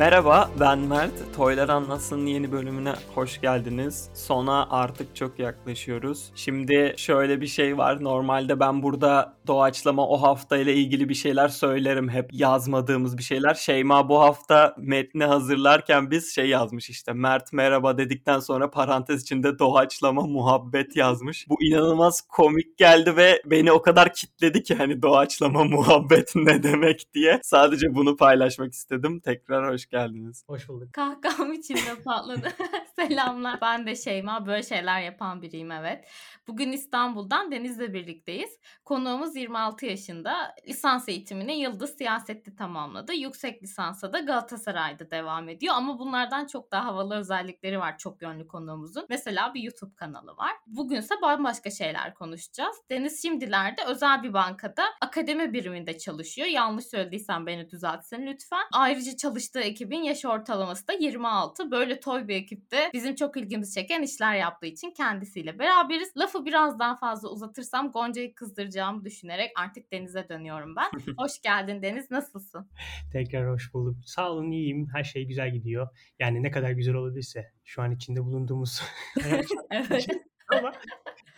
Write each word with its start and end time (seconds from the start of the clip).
Merhaba 0.00 0.50
ben 0.60 0.78
Mert. 0.78 1.12
Toylar 1.36 1.68
Anlatsın 1.68 2.26
yeni 2.26 2.52
bölümüne 2.52 2.92
hoş 3.14 3.40
geldiniz. 3.40 4.10
Sona 4.14 4.68
artık 4.70 5.16
çok 5.16 5.38
yaklaşıyoruz. 5.38 6.30
Şimdi 6.34 6.94
şöyle 6.96 7.40
bir 7.40 7.46
şey 7.46 7.78
var. 7.78 8.04
Normalde 8.04 8.60
ben 8.60 8.82
burada 8.82 9.34
doğaçlama 9.46 10.08
o 10.08 10.22
hafta 10.22 10.56
ile 10.56 10.74
ilgili 10.74 11.08
bir 11.08 11.14
şeyler 11.14 11.48
söylerim 11.48 12.08
hep 12.08 12.28
yazmadığımız 12.32 13.18
bir 13.18 13.22
şeyler. 13.22 13.54
Şeyma 13.54 14.08
bu 14.08 14.20
hafta 14.20 14.74
metni 14.78 15.24
hazırlarken 15.24 16.10
biz 16.10 16.34
şey 16.34 16.48
yazmış 16.48 16.90
işte 16.90 17.12
Mert 17.12 17.52
merhaba 17.52 17.98
dedikten 17.98 18.40
sonra 18.40 18.70
parantez 18.70 19.22
içinde 19.22 19.58
doğaçlama 19.58 20.22
muhabbet 20.22 20.96
yazmış. 20.96 21.46
Bu 21.48 21.62
inanılmaz 21.62 22.20
komik 22.20 22.78
geldi 22.78 23.16
ve 23.16 23.42
beni 23.46 23.72
o 23.72 23.82
kadar 23.82 24.14
kitledi 24.14 24.62
ki 24.62 24.74
hani 24.74 25.02
doğaçlama 25.02 25.64
muhabbet 25.76 26.32
ne 26.34 26.62
demek 26.62 27.14
diye. 27.14 27.40
Sadece 27.42 27.94
bunu 27.94 28.16
paylaşmak 28.16 28.72
istedim. 28.72 29.20
Tekrar 29.20 29.72
hoş 29.72 29.89
geldiniz. 29.90 30.44
Hoş 30.46 30.68
bulduk. 30.68 30.92
Kahkaham 30.92 31.52
içimde 31.52 32.02
patladı. 32.04 32.48
Selamlar. 32.96 33.60
Ben 33.60 33.86
de 33.86 33.96
Şeyma. 33.96 34.46
Böyle 34.46 34.62
şeyler 34.62 35.00
yapan 35.00 35.42
biriyim 35.42 35.72
evet. 35.72 36.04
Bugün 36.48 36.72
İstanbul'dan 36.72 37.52
Deniz'le 37.52 37.92
birlikteyiz. 37.92 38.58
Konuğumuz 38.84 39.36
26 39.36 39.86
yaşında. 39.86 40.54
Lisans 40.68 41.08
eğitimini 41.08 41.60
Yıldız 41.60 41.96
Siyaset'te 41.96 42.54
tamamladı. 42.54 43.12
Yüksek 43.12 43.62
lisansa 43.62 44.12
da 44.12 44.18
Galatasaray'da 44.18 45.10
devam 45.10 45.48
ediyor. 45.48 45.74
Ama 45.74 45.98
bunlardan 45.98 46.46
çok 46.46 46.72
daha 46.72 46.84
havalı 46.84 47.16
özellikleri 47.16 47.78
var 47.78 47.98
çok 47.98 48.22
yönlü 48.22 48.48
konuğumuzun. 48.48 49.06
Mesela 49.08 49.54
bir 49.54 49.62
YouTube 49.62 49.94
kanalı 49.94 50.36
var. 50.36 50.52
Bugünse 50.66 51.14
bambaşka 51.22 51.70
şeyler 51.70 52.14
konuşacağız. 52.14 52.76
Deniz 52.90 53.22
şimdilerde 53.22 53.82
özel 53.86 54.22
bir 54.22 54.32
bankada 54.32 54.82
akademi 55.00 55.52
biriminde 55.52 55.98
çalışıyor. 55.98 56.48
Yanlış 56.48 56.86
söylediysem 56.86 57.46
beni 57.46 57.70
düzeltsin 57.70 58.26
lütfen. 58.26 58.64
Ayrıca 58.72 59.16
çalıştığı 59.16 59.60
ekibin 59.80 60.02
yaş 60.02 60.24
ortalaması 60.24 60.88
da 60.88 60.92
26. 60.92 61.70
Böyle 61.70 62.00
toy 62.00 62.28
bir 62.28 62.34
ekipte 62.34 62.90
bizim 62.92 63.14
çok 63.14 63.36
ilgimizi 63.36 63.74
çeken 63.74 64.02
işler 64.02 64.34
yaptığı 64.34 64.66
için 64.66 64.90
kendisiyle 64.90 65.58
beraberiz. 65.58 66.16
Lafı 66.16 66.44
biraz 66.44 66.78
daha 66.78 66.96
fazla 66.96 67.28
uzatırsam 67.28 67.92
Gonca'yı 67.92 68.34
kızdıracağımı 68.34 69.04
düşünerek 69.04 69.50
artık 69.56 69.92
Deniz'e 69.92 70.28
dönüyorum 70.28 70.76
ben. 70.76 71.14
Hoş 71.16 71.40
geldin 71.40 71.82
Deniz, 71.82 72.10
nasılsın? 72.10 72.68
Tekrar 73.12 73.50
hoş 73.50 73.74
bulduk. 73.74 73.96
Sağ 74.06 74.32
olun 74.32 74.50
iyiyim. 74.50 74.88
Her 74.92 75.04
şey 75.04 75.24
güzel 75.24 75.52
gidiyor. 75.52 75.88
Yani 76.18 76.42
ne 76.42 76.50
kadar 76.50 76.70
güzel 76.70 76.94
olabilirse 76.94 77.52
şu 77.64 77.82
an 77.82 77.92
içinde 77.92 78.24
bulunduğumuz 78.24 78.82
evet. 79.70 80.06
ama 80.48 80.72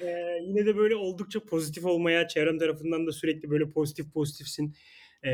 e, 0.01 0.07
yine 0.43 0.67
de 0.67 0.77
böyle 0.77 0.97
oldukça 0.97 1.45
pozitif 1.45 1.85
olmaya, 1.85 2.29
çevrem 2.29 2.59
tarafından 2.59 3.07
da 3.07 3.13
sürekli 3.13 3.51
böyle 3.51 3.71
pozitif 3.71 4.13
pozitifsin 4.13 4.75
e, 5.25 5.31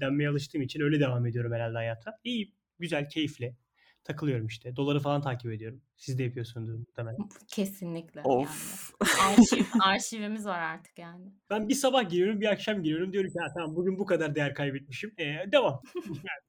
denmeye 0.00 0.28
alıştığım 0.28 0.62
için 0.62 0.80
öyle 0.80 1.00
devam 1.00 1.26
ediyorum 1.26 1.52
herhalde 1.52 1.76
hayata. 1.76 2.18
İyi, 2.24 2.54
güzel, 2.78 3.08
keyifli. 3.08 3.56
Takılıyorum 4.04 4.46
işte. 4.46 4.76
Doları 4.76 5.00
falan 5.00 5.22
takip 5.22 5.52
ediyorum. 5.52 5.80
Siz 5.96 6.18
de 6.18 6.22
yapıyorsunuz 6.22 6.70
muhtemelen. 6.70 7.18
Kesinlikle. 7.48 8.20
Of. 8.24 8.92
Yani. 9.02 9.36
Arşiv, 9.38 9.64
arşivimiz 9.80 10.46
var 10.46 10.58
artık 10.60 10.98
yani. 10.98 11.24
Ben 11.50 11.68
bir 11.68 11.74
sabah 11.74 12.10
giriyorum, 12.10 12.40
bir 12.40 12.46
akşam 12.46 12.82
giriyorum. 12.82 13.12
Diyorum 13.12 13.30
ki 13.30 13.38
ha, 13.38 13.46
tamam 13.56 13.76
bugün 13.76 13.98
bu 13.98 14.06
kadar 14.06 14.34
değer 14.34 14.54
kaybetmişim. 14.54 15.12
E, 15.18 15.52
devam. 15.52 15.82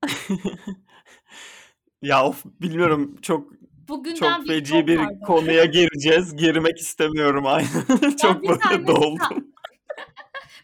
ya 2.01 2.25
of 2.25 2.45
bilmiyorum 2.61 3.17
çok 3.21 3.53
Bugünden 3.87 4.15
çok 4.15 4.43
bir 4.43 4.47
feci 4.47 4.87
bir 4.87 4.97
pardon. 4.97 5.19
konuya 5.19 5.65
gireceğiz. 5.65 6.35
Girmek 6.35 6.77
istemiyorum 6.77 7.45
aynen. 7.45 7.67
çok 8.21 8.43
bir 8.43 8.47
böyle 8.49 8.59
ta- 8.59 9.35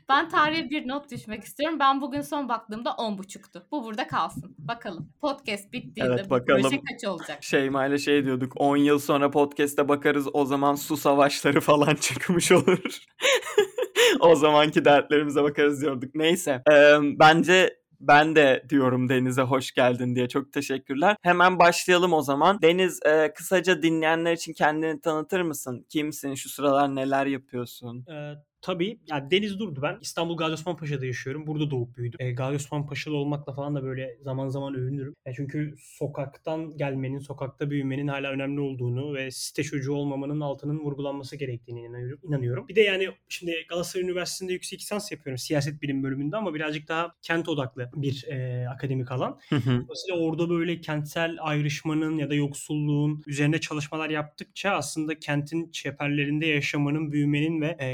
Ben 0.10 0.30
tarihe 0.30 0.70
bir 0.70 0.88
not 0.88 1.12
düşmek 1.12 1.44
istiyorum. 1.44 1.80
Ben 1.80 2.02
bugün 2.02 2.22
son 2.22 2.50
baktığımda 2.50 2.90
10.30'tu. 2.90 3.64
Bu 3.72 3.84
burada 3.84 4.08
kalsın. 4.08 4.56
Bakalım. 4.58 5.10
Podcast 5.22 5.74
bittiğinde 5.74 6.12
Evet, 6.14 6.26
bu 6.26 6.30
bakalım. 6.30 6.62
proje 6.62 6.82
kaç 6.92 7.06
olacak? 7.10 7.44
Şeyma 7.44 7.86
ile 7.86 7.98
şey 7.98 8.26
diyorduk 8.26 8.54
10 8.56 8.78
yıl 8.78 9.00
sonra 9.00 9.32
podcast'e 9.32 9.88
bakarız 9.90 10.28
o 10.34 10.46
zaman 10.46 10.76
su 10.76 10.98
savaşları 10.98 11.62
falan 11.62 11.96
çıkmış 12.02 12.52
olur. 12.52 12.80
o 14.20 14.36
zamanki 14.36 14.86
dertlerimize 14.86 15.44
bakarız 15.44 15.82
diyorduk. 15.82 16.16
Neyse 16.16 16.62
Ee, 16.72 16.98
bence 17.02 17.78
ben 18.00 18.36
de 18.36 18.64
diyorum 18.70 19.10
Deniz'e 19.10 19.42
hoş 19.42 19.72
geldin 19.72 20.16
diye 20.16 20.28
çok 20.28 20.54
teşekkürler. 20.54 21.16
Hemen 21.22 21.60
başlayalım 21.60 22.14
o 22.14 22.22
zaman. 22.22 22.62
Deniz 22.62 23.00
e, 23.06 23.34
kısaca 23.34 23.82
dinleyenler 23.82 24.34
için 24.34 24.54
kendini 24.54 25.02
tanıtır 25.02 25.42
mısın? 25.42 25.86
Kimsin? 25.90 26.36
Şu 26.36 26.50
sıralar 26.50 26.96
neler 26.96 27.26
yapıyorsun? 27.26 28.06
Ee, 28.12 28.34
tabii. 28.68 29.00
Yani 29.08 29.32
Deniz 29.32 29.60
Durdu 29.60 29.82
ben. 29.82 29.98
İstanbul 30.02 30.38
Gazi 30.38 30.54
Osman 30.54 30.78
Paşa'da 30.78 31.06
yaşıyorum. 31.06 31.48
Burada 31.48 31.72
doğup 31.72 31.98
büyüdüm. 31.98 32.18
Ee, 32.22 32.32
Gazi 32.32 32.56
Osman 32.56 32.88
Paşa'da 32.88 33.16
olmakla 33.16 33.54
falan 33.54 33.76
da 33.76 33.84
böyle 33.84 34.18
zaman 34.22 34.48
zaman 34.48 34.76
övünürüm. 34.76 35.16
Ya 35.26 35.34
çünkü 35.36 35.76
sokaktan 35.78 36.78
gelmenin, 36.78 37.20
sokakta 37.20 37.70
büyümenin 37.70 38.08
hala 38.08 38.32
önemli 38.32 38.60
olduğunu 38.60 39.14
ve 39.16 39.32
site 39.32 39.64
çocuğu 39.64 39.94
olmamanın 39.94 40.42
altının 40.42 40.80
vurgulanması 40.80 41.36
gerektiğini 41.36 41.80
inanıyorum. 41.82 42.20
inanıyorum. 42.24 42.68
Bir 42.68 42.76
de 42.76 42.82
yani 42.82 43.10
şimdi 43.30 43.66
Galatasaray 43.70 44.06
Üniversitesi'nde 44.06 44.54
yüksek 44.54 44.80
lisans 44.80 45.12
yapıyorum. 45.12 45.38
Siyaset 45.38 45.82
bilim 45.82 46.04
bölümünde 46.04 46.38
ama 46.38 46.54
birazcık 46.54 46.88
daha 46.88 47.16
kent 47.22 47.50
odaklı 47.50 47.90
bir 47.96 48.26
e, 48.28 48.68
akademik 48.70 49.12
alan. 49.12 49.40
Dolayısıyla 49.52 50.20
orada 50.20 50.50
böyle 50.50 50.82
kentsel 50.82 51.38
ayrışmanın 51.40 52.18
ya 52.18 52.30
da 52.30 52.36
yoksulluğun 52.36 53.24
üzerine 53.28 53.60
çalışmalar 53.60 54.10
yaptıkça 54.10 54.72
aslında 54.72 55.20
kentin 55.20 55.72
çeperlerinde 55.72 56.46
yaşamanın, 56.46 57.12
büyümenin 57.12 57.62
ve 57.62 57.68
e, 57.68 57.88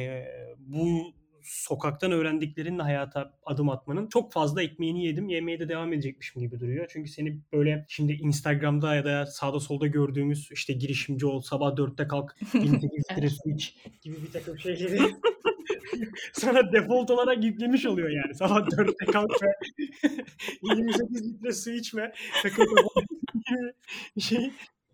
bu 0.68 1.14
sokaktan 1.44 2.12
öğrendiklerinle 2.12 2.82
hayata 2.82 3.34
adım 3.46 3.70
atmanın 3.70 4.08
çok 4.08 4.34
fazla 4.34 4.64
ekmeğini 4.64 5.06
yedim. 5.06 5.30
Yemeye 5.30 5.60
de 5.60 5.70
devam 5.70 5.94
edecekmişim 5.94 6.42
gibi 6.42 6.60
duruyor. 6.60 6.90
Çünkü 6.94 7.10
seni 7.10 7.40
böyle 7.54 7.86
şimdi 7.90 8.14
Instagram'da 8.14 8.96
ya 8.96 9.06
da 9.06 9.26
sağda 9.26 9.60
solda 9.60 9.88
gördüğümüz 9.88 10.50
işte 10.52 10.74
girişimci 10.74 11.26
ol, 11.26 11.42
sabah 11.42 11.78
dörtte 11.78 12.08
kalk, 12.08 12.36
18 12.56 12.84
litre 12.84 13.30
su 13.30 13.50
iç 13.56 13.76
gibi 14.02 14.16
bir 14.24 14.32
takım 14.32 14.60
şeyleri 14.60 15.00
sana 16.34 16.72
default 16.72 17.12
olarak 17.12 17.44
yüklemiş 17.44 17.86
oluyor 17.86 18.10
yani. 18.10 18.36
Sabah 18.36 18.72
dörtte 18.78 19.06
kalk 19.06 19.44
ve 19.44 19.54
28 20.64 21.34
litre 21.34 21.54
su 21.54 21.72
içme. 21.72 22.14
Bir 24.16 24.22
şey. 24.22 24.52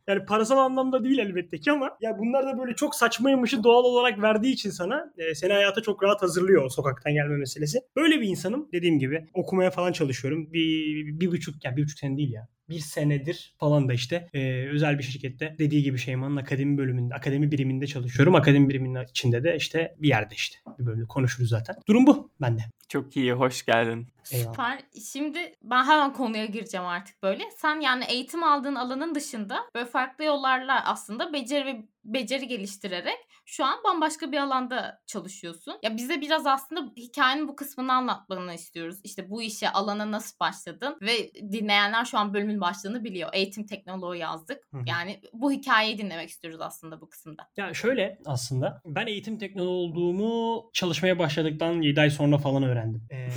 Yani 0.10 0.26
parasal 0.26 0.58
anlamda 0.58 1.04
değil 1.04 1.18
elbette 1.18 1.60
ki 1.60 1.72
ama 1.72 1.98
ya 2.02 2.18
bunlar 2.20 2.46
da 2.46 2.60
böyle 2.60 2.76
çok 2.76 2.96
saçmaymışı 2.96 3.64
doğal 3.64 3.84
olarak 3.84 4.22
verdiği 4.22 4.54
için 4.54 4.70
sana 4.70 5.14
e, 5.18 5.36
seni 5.36 5.54
hayata 5.54 5.82
çok 5.82 6.04
rahat 6.04 6.22
hazırlıyor 6.22 6.64
o 6.64 6.70
sokaktan 6.70 7.14
gelme 7.14 7.38
meselesi. 7.38 7.80
Böyle 7.96 8.22
bir 8.22 8.28
insanım 8.28 8.70
dediğim 8.74 9.00
gibi 9.00 9.26
okumaya 9.34 9.72
falan 9.72 9.92
çalışıyorum. 9.92 10.54
Bir, 10.54 11.06
bir, 11.06 11.20
bir 11.20 11.32
buçuk 11.32 11.66
ya 11.66 11.78
bir 11.78 11.84
buçuk 11.84 12.00
sene 12.00 12.18
değil 12.18 12.32
ya 12.32 12.48
bir 12.70 12.80
senedir 12.80 13.56
falan 13.60 13.90
da 13.90 13.94
işte 13.94 14.30
e, 14.34 14.68
özel 14.70 14.98
bir 14.98 15.04
şirkette 15.04 15.56
dediği 15.60 15.84
gibi 15.84 15.98
Şeyma'nın 15.98 16.36
akademi 16.36 16.78
bölümünde, 16.78 17.16
akademi 17.16 17.52
biriminde 17.52 17.88
çalışıyorum. 17.88 18.36
Akademi 18.36 18.70
biriminin 18.70 19.06
içinde 19.10 19.44
de 19.44 19.56
işte 19.56 19.96
bir 20.00 20.08
yerde 20.08 20.36
işte 20.36 20.58
bir 20.80 20.86
bölümde 20.86 21.06
konuşuruz 21.06 21.50
zaten. 21.50 21.76
Durum 21.88 22.08
bu 22.08 22.32
bende. 22.42 22.62
Çok 22.88 23.18
iyi, 23.18 23.34
hoş 23.34 23.66
geldin. 23.66 24.08
Eyvallah. 24.32 24.54
Süper. 24.54 24.82
Şimdi 25.12 25.56
ben 25.64 25.84
hemen 25.84 26.14
konuya 26.14 26.46
gireceğim 26.46 26.86
artık 26.88 27.24
böyle. 27.24 27.52
Sen 27.58 27.80
yani 27.80 28.04
eğitim 28.06 28.44
aldığın 28.44 28.76
alanın 28.76 29.16
dışında 29.16 29.66
böyle 29.76 29.86
farklı 29.86 30.24
yollarla 30.24 30.86
aslında 30.86 31.34
beceri 31.34 31.66
ve 31.66 31.86
beceri 32.14 32.48
geliştirerek 32.48 33.18
şu 33.46 33.66
an 33.66 33.80
bambaşka 33.84 34.32
bir 34.32 34.38
alanda 34.38 35.02
çalışıyorsun. 35.08 35.74
Ya 35.84 35.98
bize 35.98 36.22
biraz 36.22 36.48
aslında 36.48 36.92
hikayenin 36.98 37.48
bu 37.48 37.56
kısmını 37.56 37.94
anlatmanı 37.94 38.54
istiyoruz. 38.54 39.00
İşte 39.04 39.30
bu 39.30 39.42
işe 39.42 39.70
alana 39.70 40.12
nasıl 40.12 40.40
başladın 40.40 40.98
ve 41.02 41.34
dinleyenler 41.34 42.06
şu 42.06 42.18
an 42.18 42.34
bölümün 42.34 42.62
başlığını 42.62 43.04
biliyor. 43.04 43.30
Eğitim 43.34 43.66
teknoloğu 43.66 44.16
yazdık. 44.16 44.68
Yani 44.86 45.22
bu 45.34 45.52
hikayeyi 45.52 45.98
dinlemek 45.98 46.30
istiyoruz 46.30 46.62
aslında 46.62 47.02
bu 47.02 47.10
kısımda. 47.10 47.48
Ya 47.58 47.74
şöyle 47.74 48.20
aslında 48.26 48.82
ben 48.86 49.08
eğitim 49.08 49.38
teknoloğu 49.38 49.84
olduğumu 49.84 50.64
çalışmaya 50.74 51.20
başladıktan 51.20 51.82
7 51.82 52.02
ay 52.02 52.10
sonra 52.10 52.38
falan 52.38 52.64
öğrendim. 52.64 53.02
Ee, 53.12 53.30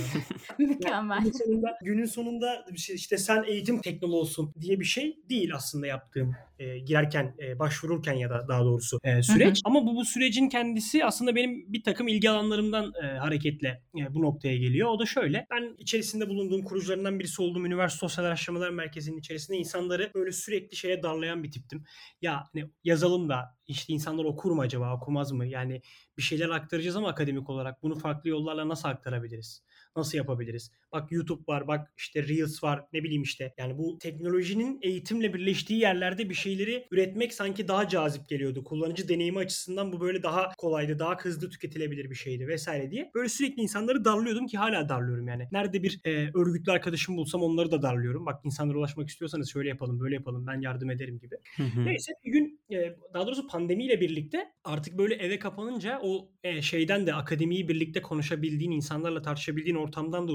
Mükemmel. 0.57 1.19
günün 1.19 1.31
sonunda, 1.31 1.77
günün 1.81 2.05
sonunda 2.05 2.65
işte 2.93 3.17
sen 3.17 3.43
eğitim 3.43 3.81
teknoloğusun 3.81 4.53
diye 4.61 4.79
bir 4.79 4.85
şey 4.85 5.17
değil 5.29 5.55
aslında 5.55 5.87
yaptığım 5.87 6.35
e, 6.59 6.79
girerken 6.79 7.35
e, 7.39 7.59
başvururken 7.59 8.13
ya 8.13 8.29
da 8.29 8.47
daha 8.47 8.62
doğrusu 8.65 8.99
e, 9.03 9.23
süreç. 9.23 9.47
Hı 9.47 9.49
hı. 9.49 9.61
Ama 9.65 9.85
bu 9.85 9.95
bu 9.95 10.05
sürecin 10.05 10.49
kendisi 10.49 11.05
aslında 11.05 11.35
benim 11.35 11.73
bir 11.73 11.83
takım 11.83 12.07
ilgi 12.07 12.29
alanlarımdan 12.29 12.93
e, 13.03 13.17
hareketle 13.17 13.83
e, 13.99 14.13
bu 14.13 14.21
noktaya 14.21 14.57
geliyor. 14.57 14.89
O 14.89 14.99
da 14.99 15.05
şöyle. 15.05 15.47
Ben 15.51 15.75
içerisinde 15.77 16.29
bulunduğum 16.29 16.63
kurucularından 16.63 17.19
birisi 17.19 17.41
olduğum 17.41 17.65
Üniversite 17.65 17.99
Sosyal 17.99 18.25
Araştırmalar 18.25 18.69
Merkezi'nin 18.69 19.17
içerisinde 19.17 19.57
insanları 19.57 20.11
böyle 20.15 20.31
sürekli 20.31 20.77
şeye 20.77 21.03
darlayan 21.03 21.43
bir 21.43 21.51
tiptim. 21.51 21.83
Ya 22.21 22.43
hani 22.53 22.69
yazalım 22.83 23.29
da 23.29 23.57
işte 23.67 23.93
insanlar 23.93 24.25
okur 24.25 24.51
mu 24.51 24.61
acaba 24.61 24.95
okumaz 24.95 25.31
mı? 25.31 25.45
Yani 25.45 25.81
bir 26.17 26.21
şeyler 26.21 26.49
aktaracağız 26.49 26.95
ama 26.95 27.09
akademik 27.09 27.49
olarak 27.49 27.83
bunu 27.83 27.95
farklı 27.95 28.29
yollarla 28.29 28.67
nasıl 28.67 28.89
aktarabiliriz? 28.89 29.63
Nasıl 29.95 30.17
yapabiliriz? 30.17 30.71
Bak 30.93 31.11
YouTube 31.11 31.43
var, 31.47 31.67
bak 31.67 31.93
işte 31.97 32.27
Reels 32.27 32.63
var, 32.63 32.85
ne 32.93 33.03
bileyim 33.03 33.23
işte. 33.23 33.53
Yani 33.57 33.77
bu 33.77 33.97
teknolojinin 33.99 34.79
eğitimle 34.81 35.33
birleştiği 35.33 35.79
yerlerde 35.79 36.29
bir 36.29 36.35
şeyleri 36.35 36.87
üretmek 36.91 37.33
sanki 37.33 37.67
daha 37.67 37.87
cazip 37.87 38.29
geliyordu. 38.29 38.63
Kullanıcı 38.63 39.09
deneyimi 39.09 39.39
açısından 39.39 39.93
bu 39.93 40.01
böyle 40.01 40.23
daha 40.23 40.51
kolaydı, 40.57 40.99
daha 40.99 41.17
hızlı 41.17 41.49
tüketilebilir 41.49 42.09
bir 42.09 42.15
şeydi 42.15 42.47
vesaire 42.47 42.91
diye. 42.91 43.11
Böyle 43.15 43.29
sürekli 43.29 43.61
insanları 43.61 44.05
darlıyordum 44.05 44.47
ki 44.47 44.57
hala 44.57 44.89
darlıyorum 44.89 45.27
yani. 45.27 45.47
Nerede 45.51 45.83
bir 45.83 45.99
e, 46.05 46.29
örgütlü 46.35 46.71
arkadaşım 46.71 47.17
bulsam 47.17 47.43
onları 47.43 47.71
da 47.71 47.81
darlıyorum. 47.81 48.25
Bak 48.25 48.41
insanlara 48.45 48.77
ulaşmak 48.77 49.09
istiyorsanız 49.09 49.51
şöyle 49.51 49.69
yapalım, 49.69 49.99
böyle 49.99 50.15
yapalım, 50.15 50.47
ben 50.47 50.61
yardım 50.61 50.89
ederim 50.89 51.19
gibi. 51.19 51.35
Neyse 51.85 52.11
bir 52.25 52.31
gün 52.31 52.61
e, 52.71 52.95
daha 53.13 53.25
doğrusu 53.27 53.47
pandemiyle 53.47 54.01
birlikte 54.01 54.45
artık 54.63 54.97
böyle 54.97 55.15
eve 55.15 55.39
kapanınca 55.39 55.99
o 56.03 56.29
e, 56.43 56.61
şeyden 56.61 57.07
de 57.07 57.13
akademiyi 57.13 57.67
birlikte 57.67 58.01
konuşabildiğin, 58.01 58.71
insanlarla 58.71 59.21
tartışabildiğin 59.21 59.75
ortamdan 59.75 60.27
da 60.27 60.31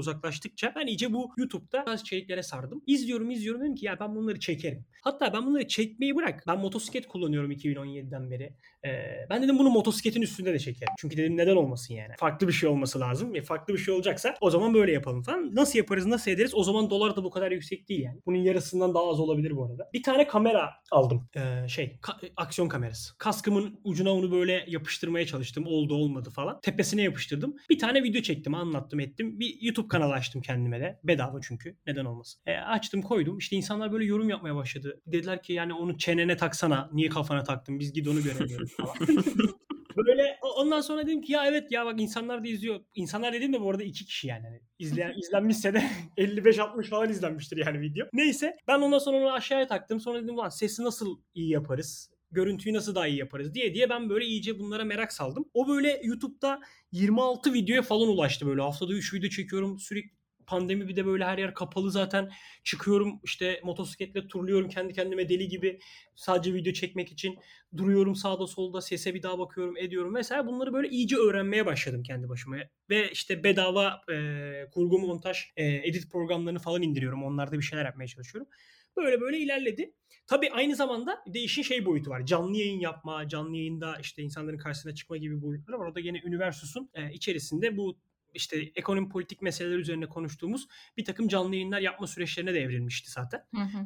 uzaklaştıkça 0.49 0.73
ben 0.75 0.87
iyice 0.87 1.13
bu 1.13 1.31
YouTube'da 1.37 1.85
bazı 1.85 2.01
içeriklere 2.01 2.43
sardım. 2.43 2.81
İzliyorum 2.87 3.31
izliyorum 3.31 3.61
dedim 3.61 3.75
ki 3.75 3.85
ya 3.85 3.99
ben 3.99 4.15
bunları 4.15 4.39
çekerim. 4.39 4.85
Hatta 5.03 5.33
ben 5.33 5.45
bunları 5.45 5.67
çekmeyi 5.67 6.15
bırak. 6.15 6.43
Ben 6.47 6.59
motosiklet 6.59 7.07
kullanıyorum 7.07 7.51
2017'den 7.51 8.31
beri. 8.31 8.53
Ee, 8.85 8.89
ben 9.29 9.43
dedim 9.43 9.59
bunu 9.59 9.69
motosikletin 9.69 10.21
üstünde 10.21 10.53
de 10.53 10.59
çekerim. 10.59 10.93
Çünkü 10.99 11.17
dedim 11.17 11.37
neden 11.37 11.55
olmasın 11.55 11.93
yani. 11.93 12.13
Farklı 12.17 12.47
bir 12.47 12.53
şey 12.53 12.69
olması 12.69 12.99
lazım. 12.99 13.35
E, 13.35 13.41
farklı 13.41 13.73
bir 13.73 13.79
şey 13.79 13.93
olacaksa 13.93 14.35
o 14.41 14.49
zaman 14.49 14.73
böyle 14.73 14.91
yapalım 14.91 15.23
falan. 15.23 15.55
Nasıl 15.55 15.79
yaparız 15.79 16.05
nasıl 16.05 16.31
ederiz? 16.31 16.55
O 16.55 16.63
zaman 16.63 16.89
dolar 16.89 17.15
da 17.15 17.23
bu 17.23 17.29
kadar 17.29 17.51
yüksek 17.51 17.89
değil 17.89 18.01
yani. 18.01 18.19
Bunun 18.25 18.37
yarısından 18.37 18.93
daha 18.93 19.09
az 19.09 19.19
olabilir 19.19 19.55
bu 19.55 19.65
arada. 19.65 19.89
Bir 19.93 20.03
tane 20.03 20.27
kamera 20.27 20.69
aldım. 20.91 21.29
Ee, 21.35 21.67
şey 21.67 21.97
ka- 22.01 22.31
aksiyon 22.37 22.67
kamerası. 22.67 23.17
Kaskımın 23.17 23.79
ucuna 23.83 24.13
onu 24.13 24.31
böyle 24.31 24.65
yapıştırmaya 24.67 25.25
çalıştım. 25.25 25.63
Oldu 25.67 25.95
olmadı 25.95 26.29
falan. 26.29 26.59
Tepesine 26.61 27.01
yapıştırdım. 27.01 27.55
Bir 27.69 27.79
tane 27.79 28.03
video 28.03 28.21
çektim 28.21 28.53
anlattım 28.53 28.99
ettim. 28.99 29.39
Bir 29.39 29.57
YouTube 29.61 29.87
kanalı 29.87 30.13
açtım 30.13 30.38
kendime 30.41 30.79
de. 30.79 30.99
Bedava 31.03 31.39
çünkü. 31.41 31.75
Neden 31.87 32.05
olmasın. 32.05 32.41
E, 32.45 32.55
açtım 32.55 33.01
koydum. 33.01 33.37
İşte 33.37 33.55
insanlar 33.55 33.91
böyle 33.91 34.05
yorum 34.05 34.29
yapmaya 34.29 34.55
başladı. 34.55 35.01
Dediler 35.07 35.43
ki 35.43 35.53
yani 35.53 35.73
onu 35.73 35.97
çenene 35.97 36.37
taksana. 36.37 36.89
Niye 36.93 37.09
kafana 37.09 37.43
taktın? 37.43 37.79
Biz 37.79 37.93
gid 37.93 38.05
onu 38.05 38.23
göremiyoruz 38.23 38.75
falan. 38.75 38.95
Böyle 39.97 40.37
ondan 40.57 40.81
sonra 40.81 41.07
dedim 41.07 41.21
ki 41.21 41.31
ya 41.31 41.45
evet 41.45 41.71
ya 41.71 41.85
bak 41.85 42.01
insanlar 42.01 42.43
da 42.43 42.47
izliyor. 42.47 42.79
İnsanlar 42.95 43.33
dediğim 43.33 43.53
de 43.53 43.61
bu 43.61 43.69
arada 43.69 43.83
iki 43.83 44.05
kişi 44.05 44.27
yani. 44.27 44.45
yani 44.45 44.61
izleyen, 44.79 45.13
izlenmişse 45.17 45.73
de 45.73 45.83
55-60 46.17 46.83
falan 46.83 47.09
izlenmiştir 47.09 47.57
yani 47.57 47.81
video. 47.81 48.07
Neyse 48.13 48.57
ben 48.67 48.79
ondan 48.79 48.99
sonra 48.99 49.17
onu 49.17 49.33
aşağıya 49.33 49.67
taktım. 49.67 49.99
Sonra 49.99 50.23
dedim 50.23 50.37
lan 50.37 50.49
sesi 50.49 50.83
nasıl 50.83 51.19
iyi 51.33 51.49
yaparız? 51.49 52.09
görüntüyü 52.31 52.75
nasıl 52.75 52.95
daha 52.95 53.07
iyi 53.07 53.17
yaparız 53.17 53.53
diye 53.53 53.73
diye 53.73 53.89
ben 53.89 54.09
böyle 54.09 54.25
iyice 54.25 54.59
bunlara 54.59 54.83
merak 54.83 55.13
saldım. 55.13 55.45
O 55.53 55.67
böyle 55.67 56.01
YouTube'da 56.03 56.59
26 56.91 57.53
videoya 57.53 57.81
falan 57.81 58.07
ulaştı 58.07 58.47
böyle. 58.47 58.61
Haftada 58.61 58.93
3 58.93 59.13
video 59.13 59.29
çekiyorum. 59.29 59.79
Sürekli 59.79 60.18
pandemi 60.49 60.87
bir 60.87 60.95
de 60.95 61.05
böyle 61.05 61.25
her 61.25 61.37
yer 61.37 61.53
kapalı 61.53 61.91
zaten. 61.91 62.31
Çıkıyorum 62.63 63.19
işte 63.23 63.61
motosikletle 63.63 64.27
turluyorum 64.27 64.69
kendi 64.69 64.93
kendime 64.93 65.29
deli 65.29 65.47
gibi. 65.47 65.79
Sadece 66.15 66.53
video 66.53 66.73
çekmek 66.73 67.11
için 67.11 67.39
duruyorum 67.77 68.15
sağda 68.15 68.47
solda 68.47 68.81
sese 68.81 69.13
bir 69.13 69.23
daha 69.23 69.39
bakıyorum 69.39 69.77
ediyorum 69.77 70.13
mesela 70.13 70.47
bunları 70.47 70.73
böyle 70.73 70.89
iyice 70.89 71.15
öğrenmeye 71.15 71.65
başladım 71.65 72.03
kendi 72.03 72.29
başıma. 72.29 72.55
Ve 72.89 73.11
işte 73.11 73.43
bedava 73.43 74.01
e, 74.11 74.15
kurgu 74.73 74.99
montaj 74.99 75.37
e, 75.57 75.65
edit 75.65 76.11
programlarını 76.11 76.59
falan 76.59 76.81
indiriyorum. 76.81 77.23
Onlarda 77.23 77.57
bir 77.57 77.63
şeyler 77.63 77.85
yapmaya 77.85 78.07
çalışıyorum. 78.07 78.49
Böyle 78.97 79.21
böyle 79.21 79.37
ilerledi. 79.37 79.93
Tabii 80.27 80.51
aynı 80.51 80.75
zamanda 80.75 81.23
bir 81.27 81.33
de 81.33 81.39
işin 81.39 81.61
şey 81.61 81.85
boyutu 81.85 82.09
var. 82.09 82.25
Canlı 82.25 82.57
yayın 82.57 82.79
yapma, 82.79 83.27
canlı 83.27 83.57
yayında 83.57 83.97
işte 84.01 84.21
insanların 84.21 84.57
karşısına 84.57 84.95
çıkma 84.95 85.17
gibi 85.17 85.41
boyutları 85.41 85.79
var. 85.79 85.85
Orada 85.85 85.99
yine 85.99 86.21
Üniversus'un 86.25 86.89
e, 86.93 87.13
içerisinde 87.13 87.77
bu 87.77 87.97
işte 88.33 88.71
ekonomi 88.75 89.09
politik 89.09 89.41
meseleler 89.41 89.77
üzerine 89.77 90.05
konuştuğumuz 90.05 90.67
bir 90.97 91.05
takım 91.05 91.27
canlı 91.27 91.55
yayınlar 91.55 91.79
yapma 91.79 92.07
süreçlerine 92.07 92.53
de 92.53 92.59
evrilmişti 92.59 93.11
zaten. 93.11 93.41
Hı 93.55 93.61
hı. 93.61 93.85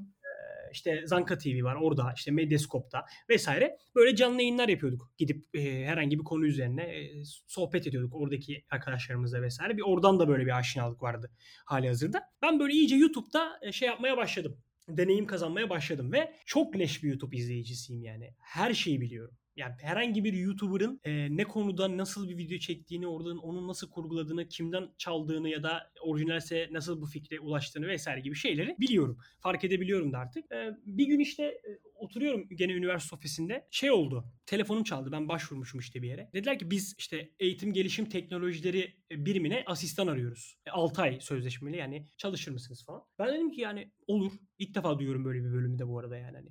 İşte 0.72 1.02
Zanka 1.06 1.38
TV 1.38 1.64
var 1.64 1.76
orada 1.76 2.14
işte 2.16 2.32
Medyascope'da 2.32 3.06
vesaire 3.30 3.78
böyle 3.96 4.16
canlı 4.16 4.42
yayınlar 4.42 4.70
yapıyorduk. 4.70 5.12
Gidip 5.18 5.46
e, 5.56 5.86
herhangi 5.86 6.20
bir 6.20 6.24
konu 6.24 6.46
üzerine 6.46 6.84
e, 6.84 7.24
sohbet 7.48 7.88
ediyorduk 7.88 8.16
oradaki 8.16 8.66
arkadaşlarımızla 8.70 9.42
vesaire. 9.42 9.78
Bir 9.78 9.82
oradan 9.82 10.20
da 10.20 10.28
böyle 10.28 10.46
bir 10.46 10.58
aşinalık 10.58 11.02
vardı 11.02 11.32
hali 11.66 11.88
hazırda. 11.88 12.24
Ben 12.42 12.60
böyle 12.60 12.74
iyice 12.74 12.96
YouTube'da 12.96 13.60
e, 13.62 13.72
şey 13.72 13.88
yapmaya 13.88 14.18
başladım 14.18 14.58
deneyim 14.90 15.28
kazanmaya 15.28 15.70
başladım 15.70 16.12
ve 16.12 16.34
çok 16.46 16.78
leş 16.78 17.04
bir 17.04 17.10
YouTube 17.10 17.38
izleyicisiyim 17.38 18.04
yani. 18.04 18.34
Her 18.40 18.74
şeyi 18.74 19.02
biliyorum. 19.02 19.38
Yani 19.56 19.74
herhangi 19.82 20.24
bir 20.24 20.34
YouTuber'ın 20.34 21.00
e, 21.04 21.38
ne 21.38 21.44
konuda 21.44 21.98
nasıl 21.98 22.30
bir 22.30 22.38
video 22.38 22.58
çektiğini, 22.58 23.08
oradan 23.08 23.38
onu 23.38 23.68
nasıl 23.68 23.90
kurguladığını, 23.90 24.48
kimden 24.48 24.90
çaldığını 24.98 25.50
ya 25.50 25.64
da 25.64 25.92
orijinalse 26.02 26.70
nasıl 26.72 27.02
bu 27.02 27.06
fikre 27.06 27.40
ulaştığını 27.40 27.88
vesaire 27.88 28.20
gibi 28.20 28.36
şeyleri 28.36 28.76
biliyorum. 28.80 29.18
Fark 29.40 29.64
edebiliyorum 29.64 30.14
da 30.14 30.18
artık. 30.18 30.52
E, 30.52 30.78
bir 30.86 31.08
gün 31.08 31.20
işte 31.20 31.44
e, 31.44 31.80
oturuyorum 31.96 32.48
gene 32.50 32.74
üniversite 32.74 33.16
ofisinde. 33.16 33.68
Şey 33.72 33.92
oldu. 33.92 34.26
Telefonum 34.46 34.84
çaldı. 34.84 35.12
Ben 35.12 35.28
başvurmuşum 35.28 35.80
işte 35.80 36.02
bir 36.02 36.08
yere. 36.08 36.30
Dediler 36.34 36.60
ki 36.60 36.72
biz 36.72 36.96
işte 36.98 37.30
eğitim 37.40 37.74
gelişim 37.74 38.06
teknolojileri 38.10 38.96
birimine 39.12 39.64
asistan 39.66 40.08
arıyoruz. 40.08 40.58
E, 40.66 40.72
6 40.72 41.02
ay 41.02 41.20
sözleşmeli 41.20 41.78
yani 41.78 42.08
çalışır 42.18 42.52
mısınız 42.52 42.86
falan. 42.86 43.04
Ben 43.20 43.34
dedim 43.34 43.52
ki 43.52 43.62
yani 43.62 43.92
olur. 44.08 44.32
İlk 44.60 44.76
defa 44.76 45.00
duyuyorum 45.00 45.26
böyle 45.26 45.40
bir 45.40 45.54
bölümü 45.54 45.80
de 45.80 45.88
bu 45.88 46.00
arada 46.00 46.18
yani. 46.18 46.38
Hani 46.38 46.50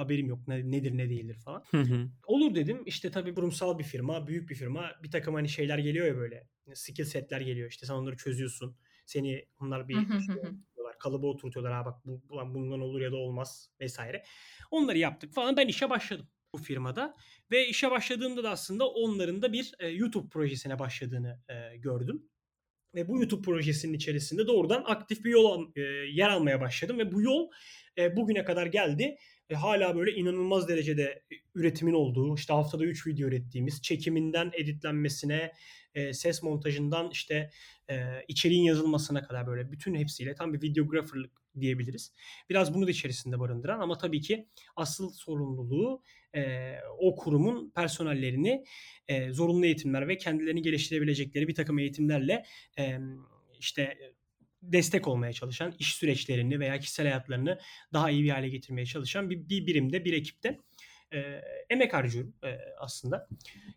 haberim 0.00 0.26
yok 0.26 0.48
ne, 0.48 0.70
nedir 0.70 0.96
ne 0.96 1.08
değildir 1.10 1.36
falan. 1.44 1.64
Hı 1.70 1.80
hı. 1.80 2.08
Olur 2.26 2.54
dedim 2.54 2.82
işte 2.86 3.10
tabii 3.10 3.34
kurumsal 3.34 3.78
bir 3.78 3.84
firma 3.84 4.26
büyük 4.26 4.50
bir 4.50 4.54
firma 4.54 4.90
bir 5.02 5.10
takım 5.10 5.34
hani 5.34 5.48
şeyler 5.48 5.78
geliyor 5.78 6.06
ya 6.06 6.16
böyle 6.16 6.48
skill 6.74 7.04
setler 7.04 7.40
geliyor 7.40 7.70
işte 7.70 7.86
sen 7.86 7.94
onları 7.94 8.16
çözüyorsun 8.16 8.76
seni 9.06 9.44
onlar 9.60 9.88
bir 9.88 9.96
işte, 10.18 10.42
kalıba 11.00 11.26
oturtuyorlar 11.26 11.72
ha 11.72 11.84
bak 11.84 12.04
bu, 12.04 12.22
bundan 12.30 12.80
olur 12.80 13.00
ya 13.00 13.12
da 13.12 13.16
olmaz 13.16 13.70
vesaire. 13.80 14.24
Onları 14.70 14.98
yaptık 14.98 15.34
falan 15.34 15.56
ben 15.56 15.68
işe 15.68 15.90
başladım 15.90 16.28
bu 16.54 16.58
firmada 16.58 17.16
ve 17.50 17.68
işe 17.68 17.90
başladığımda 17.90 18.44
da 18.44 18.50
aslında 18.50 18.88
onların 18.88 19.42
da 19.42 19.52
bir 19.52 19.74
e, 19.78 19.88
YouTube 19.88 20.28
projesine 20.28 20.78
başladığını 20.78 21.40
e, 21.48 21.76
gördüm. 21.76 22.22
Ve 22.94 23.08
bu 23.08 23.18
YouTube 23.18 23.42
projesinin 23.42 23.92
içerisinde 23.92 24.46
doğrudan 24.46 24.84
aktif 24.86 25.24
bir 25.24 25.30
yol 25.30 25.70
e, 25.76 25.80
yer 26.10 26.28
almaya 26.28 26.60
başladım 26.60 26.98
ve 26.98 27.12
bu 27.12 27.22
yol 27.22 27.50
e, 27.98 28.16
bugüne 28.16 28.44
kadar 28.44 28.66
geldi 28.66 29.16
e, 29.50 29.54
hala 29.54 29.96
böyle 29.96 30.12
inanılmaz 30.12 30.68
derecede 30.68 31.22
üretimin 31.54 31.92
olduğu, 31.92 32.34
işte 32.34 32.52
haftada 32.52 32.84
3 32.84 33.06
video 33.06 33.28
ürettiğimiz, 33.28 33.82
çekiminden 33.82 34.50
editlenmesine, 34.54 35.52
e, 35.94 36.12
ses 36.12 36.42
montajından 36.42 37.10
işte 37.10 37.50
e, 37.90 38.24
içeriğin 38.28 38.62
yazılmasına 38.62 39.22
kadar 39.22 39.46
böyle 39.46 39.72
bütün 39.72 39.94
hepsiyle 39.94 40.34
tam 40.34 40.54
bir 40.54 40.62
videographerlık 40.62 41.40
diyebiliriz. 41.60 42.12
Biraz 42.50 42.74
bunu 42.74 42.86
da 42.86 42.90
içerisinde 42.90 43.40
barındıran 43.40 43.80
ama 43.80 43.98
tabii 43.98 44.20
ki 44.20 44.46
asıl 44.76 45.12
sorumluluğu 45.12 46.02
e, 46.34 46.74
o 46.98 47.16
kurumun 47.16 47.70
personellerini 47.70 48.64
e, 49.08 49.32
zorunlu 49.32 49.66
eğitimler 49.66 50.08
ve 50.08 50.16
kendilerini 50.16 50.62
geliştirebilecekleri 50.62 51.48
bir 51.48 51.54
takım 51.54 51.78
eğitimlerle 51.78 52.44
e, 52.78 52.98
işte 53.58 53.98
destek 54.62 55.08
olmaya 55.08 55.32
çalışan, 55.32 55.74
iş 55.78 55.94
süreçlerini 55.94 56.60
veya 56.60 56.78
kişisel 56.78 57.06
hayatlarını 57.06 57.58
daha 57.92 58.10
iyi 58.10 58.24
bir 58.24 58.30
hale 58.30 58.48
getirmeye 58.48 58.86
çalışan 58.86 59.30
bir, 59.30 59.48
bir 59.48 59.66
birimde, 59.66 60.04
bir 60.04 60.12
ekipte 60.12 60.58
e, 61.12 61.42
emek 61.70 61.94
harcıyorum 61.94 62.34
e, 62.44 62.58
aslında. 62.78 63.28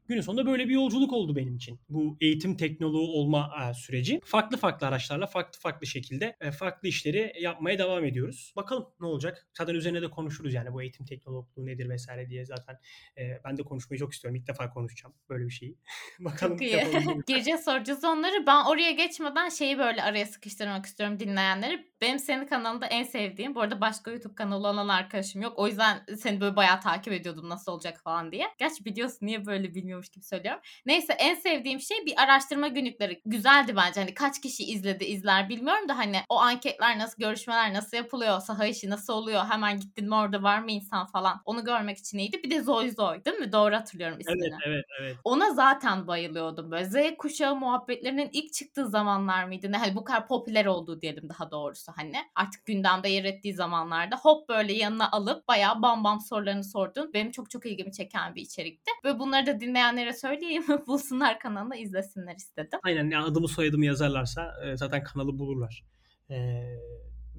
Günün 0.08 0.22
sonunda 0.22 0.46
böyle 0.46 0.68
bir 0.68 0.74
yolculuk 0.74 1.14
oldu 1.14 1.36
benim 1.36 1.56
için. 1.56 1.80
Bu 1.90 2.18
eğitim 2.22 2.58
teknoloğu 2.58 3.08
olma 3.08 3.52
e, 3.70 3.74
süreci. 3.74 4.20
Farklı 4.26 4.58
farklı 4.58 4.88
araçlarla 4.88 5.28
farklı 5.28 5.60
farklı 5.60 5.88
şekilde 5.88 6.36
e, 6.42 6.52
farklı 6.52 6.88
işleri 6.88 7.34
yapmaya 7.40 7.80
devam 7.80 8.06
ediyoruz. 8.06 8.54
Bakalım 8.56 8.90
ne 9.00 9.08
olacak? 9.08 9.48
Zaten 9.58 9.74
üzerine 9.74 10.02
de 10.02 10.10
konuşuruz 10.10 10.54
yani 10.54 10.74
bu 10.74 10.82
eğitim 10.82 11.06
teknologluğu 11.06 11.66
nedir 11.66 11.90
vesaire 11.90 12.30
diye 12.30 12.46
zaten 12.46 12.80
e, 13.18 13.42
ben 13.46 13.58
de 13.58 13.64
konuşmayı 13.64 14.00
çok 14.00 14.14
istiyorum. 14.14 14.36
İlk 14.36 14.48
defa 14.48 14.70
konuşacağım 14.70 15.16
böyle 15.30 15.46
bir 15.46 15.52
şeyi. 15.52 15.78
Bakalım. 16.20 16.58
Çok 16.58 16.62
iyi. 16.62 16.88
Gireceğiz 17.28 17.62
soracağız 17.66 18.04
onları. 18.04 18.48
Ben 18.48 18.66
oraya 18.66 18.92
geçmeden 18.92 19.50
şeyi 19.50 19.78
böyle 19.78 20.04
araya 20.04 20.26
sıkıştırmak 20.26 20.86
istiyorum 20.86 21.20
dinleyenleri. 21.20 21.94
Benim 22.02 22.20
senin 22.20 22.46
kanalında 22.46 22.86
en 22.86 23.04
sevdiğim, 23.04 23.56
bu 23.56 23.62
arada 23.62 23.82
başka 23.82 24.12
YouTube 24.12 24.36
kanalı 24.36 24.68
olan 24.68 24.88
arkadaşım 24.88 25.42
yok. 25.42 25.54
O 25.58 25.68
yüzden 25.68 26.06
seni 26.18 26.42
böyle 26.42 26.56
bayağı 26.56 26.82
takip 26.82 27.14
ediyordum 27.24 27.50
nasıl 27.50 27.72
olacak 27.72 28.02
falan 28.04 28.32
diye. 28.32 28.48
Gerçi 28.58 28.86
biliyorsun 28.86 29.26
niye 29.26 29.46
böyle 29.46 29.76
bilmiyormuş 29.76 30.10
gibi 30.10 30.26
söylüyorum. 30.26 30.62
Neyse 30.86 31.14
en 31.14 31.36
sevdiğim 31.36 31.80
şey 31.80 31.98
bir 32.06 32.24
araştırma 32.24 32.68
günlükleri. 32.68 33.22
Güzeldi 33.26 33.76
bence. 33.76 34.02
Hani 34.02 34.14
kaç 34.14 34.42
kişi 34.42 34.64
izledi 34.64 35.04
izler 35.04 35.50
bilmiyorum 35.50 35.90
da 35.90 35.98
hani 35.98 36.18
o 36.30 36.40
anketler 36.40 37.00
nasıl, 37.00 37.18
görüşmeler 37.18 37.74
nasıl 37.74 37.98
yapılıyor, 37.98 38.40
saha 38.40 38.66
işi 38.66 38.90
nasıl 38.90 39.14
oluyor, 39.14 39.46
hemen 39.50 39.80
gittin 39.80 40.10
mi 40.10 40.16
orada 40.16 40.44
var 40.44 40.60
mı 40.60 40.72
insan 40.72 41.08
falan. 41.08 41.42
Onu 41.46 41.64
görmek 41.64 41.98
için 41.98 42.18
iyiydi. 42.18 42.44
Bir 42.44 42.50
de 42.50 42.62
Zoy 42.62 42.92
Zoy 42.92 43.26
değil 43.26 43.38
mi? 43.38 43.52
Doğru 43.52 43.76
hatırlıyorum 43.76 44.20
ismini. 44.20 44.44
Evet, 44.46 44.54
evet, 44.68 44.86
evet. 45.02 45.18
Ona 45.24 45.54
zaten 45.54 46.08
bayılıyordum 46.08 46.72
böyle. 46.72 46.86
Z 46.86 47.18
kuşağı 47.18 47.56
muhabbetlerinin 47.56 48.30
ilk 48.34 48.54
çıktığı 48.54 48.88
zamanlar 48.88 49.44
mıydı? 49.44 49.72
Ne 49.72 49.78
hani 49.78 49.96
bu 49.96 50.04
kadar 50.04 50.28
popüler 50.28 50.66
olduğu 50.66 51.02
diyelim 51.02 51.30
daha 51.30 51.52
doğrusu 51.52 51.92
hani. 51.96 52.18
Artık 52.36 52.66
gündemde 52.66 53.10
yer 53.10 53.24
ettiği 53.24 53.54
zamanlarda 53.54 54.16
hop 54.16 54.50
böyle 54.50 54.74
yanına 54.74 55.12
alıp 55.12 55.48
bayağı 55.48 55.82
bam 55.82 56.04
bam 56.04 56.22
sorularını 56.22 56.64
sordun. 56.64 57.13
Benim 57.14 57.32
çok 57.32 57.52
çok 57.52 57.66
ilgimi 57.66 57.92
çeken 57.92 58.36
bir 58.36 58.42
içerikti. 58.42 58.92
Ve 59.06 59.20
bunları 59.20 59.46
da 59.46 59.60
dinleyenlere 59.60 60.14
söyleyeyim. 60.14 60.64
Bulsunlar 60.88 61.40
kanalını 61.40 61.76
izlesinler 61.76 62.36
istedim. 62.36 62.80
Aynen 62.84 63.10
yani 63.10 63.26
adımı 63.26 63.48
soyadımı 63.48 63.86
yazarlarsa 63.86 64.56
zaten 64.76 65.04
kanalı 65.04 65.40
bulurlar. 65.40 65.84
Ee, 66.30 66.64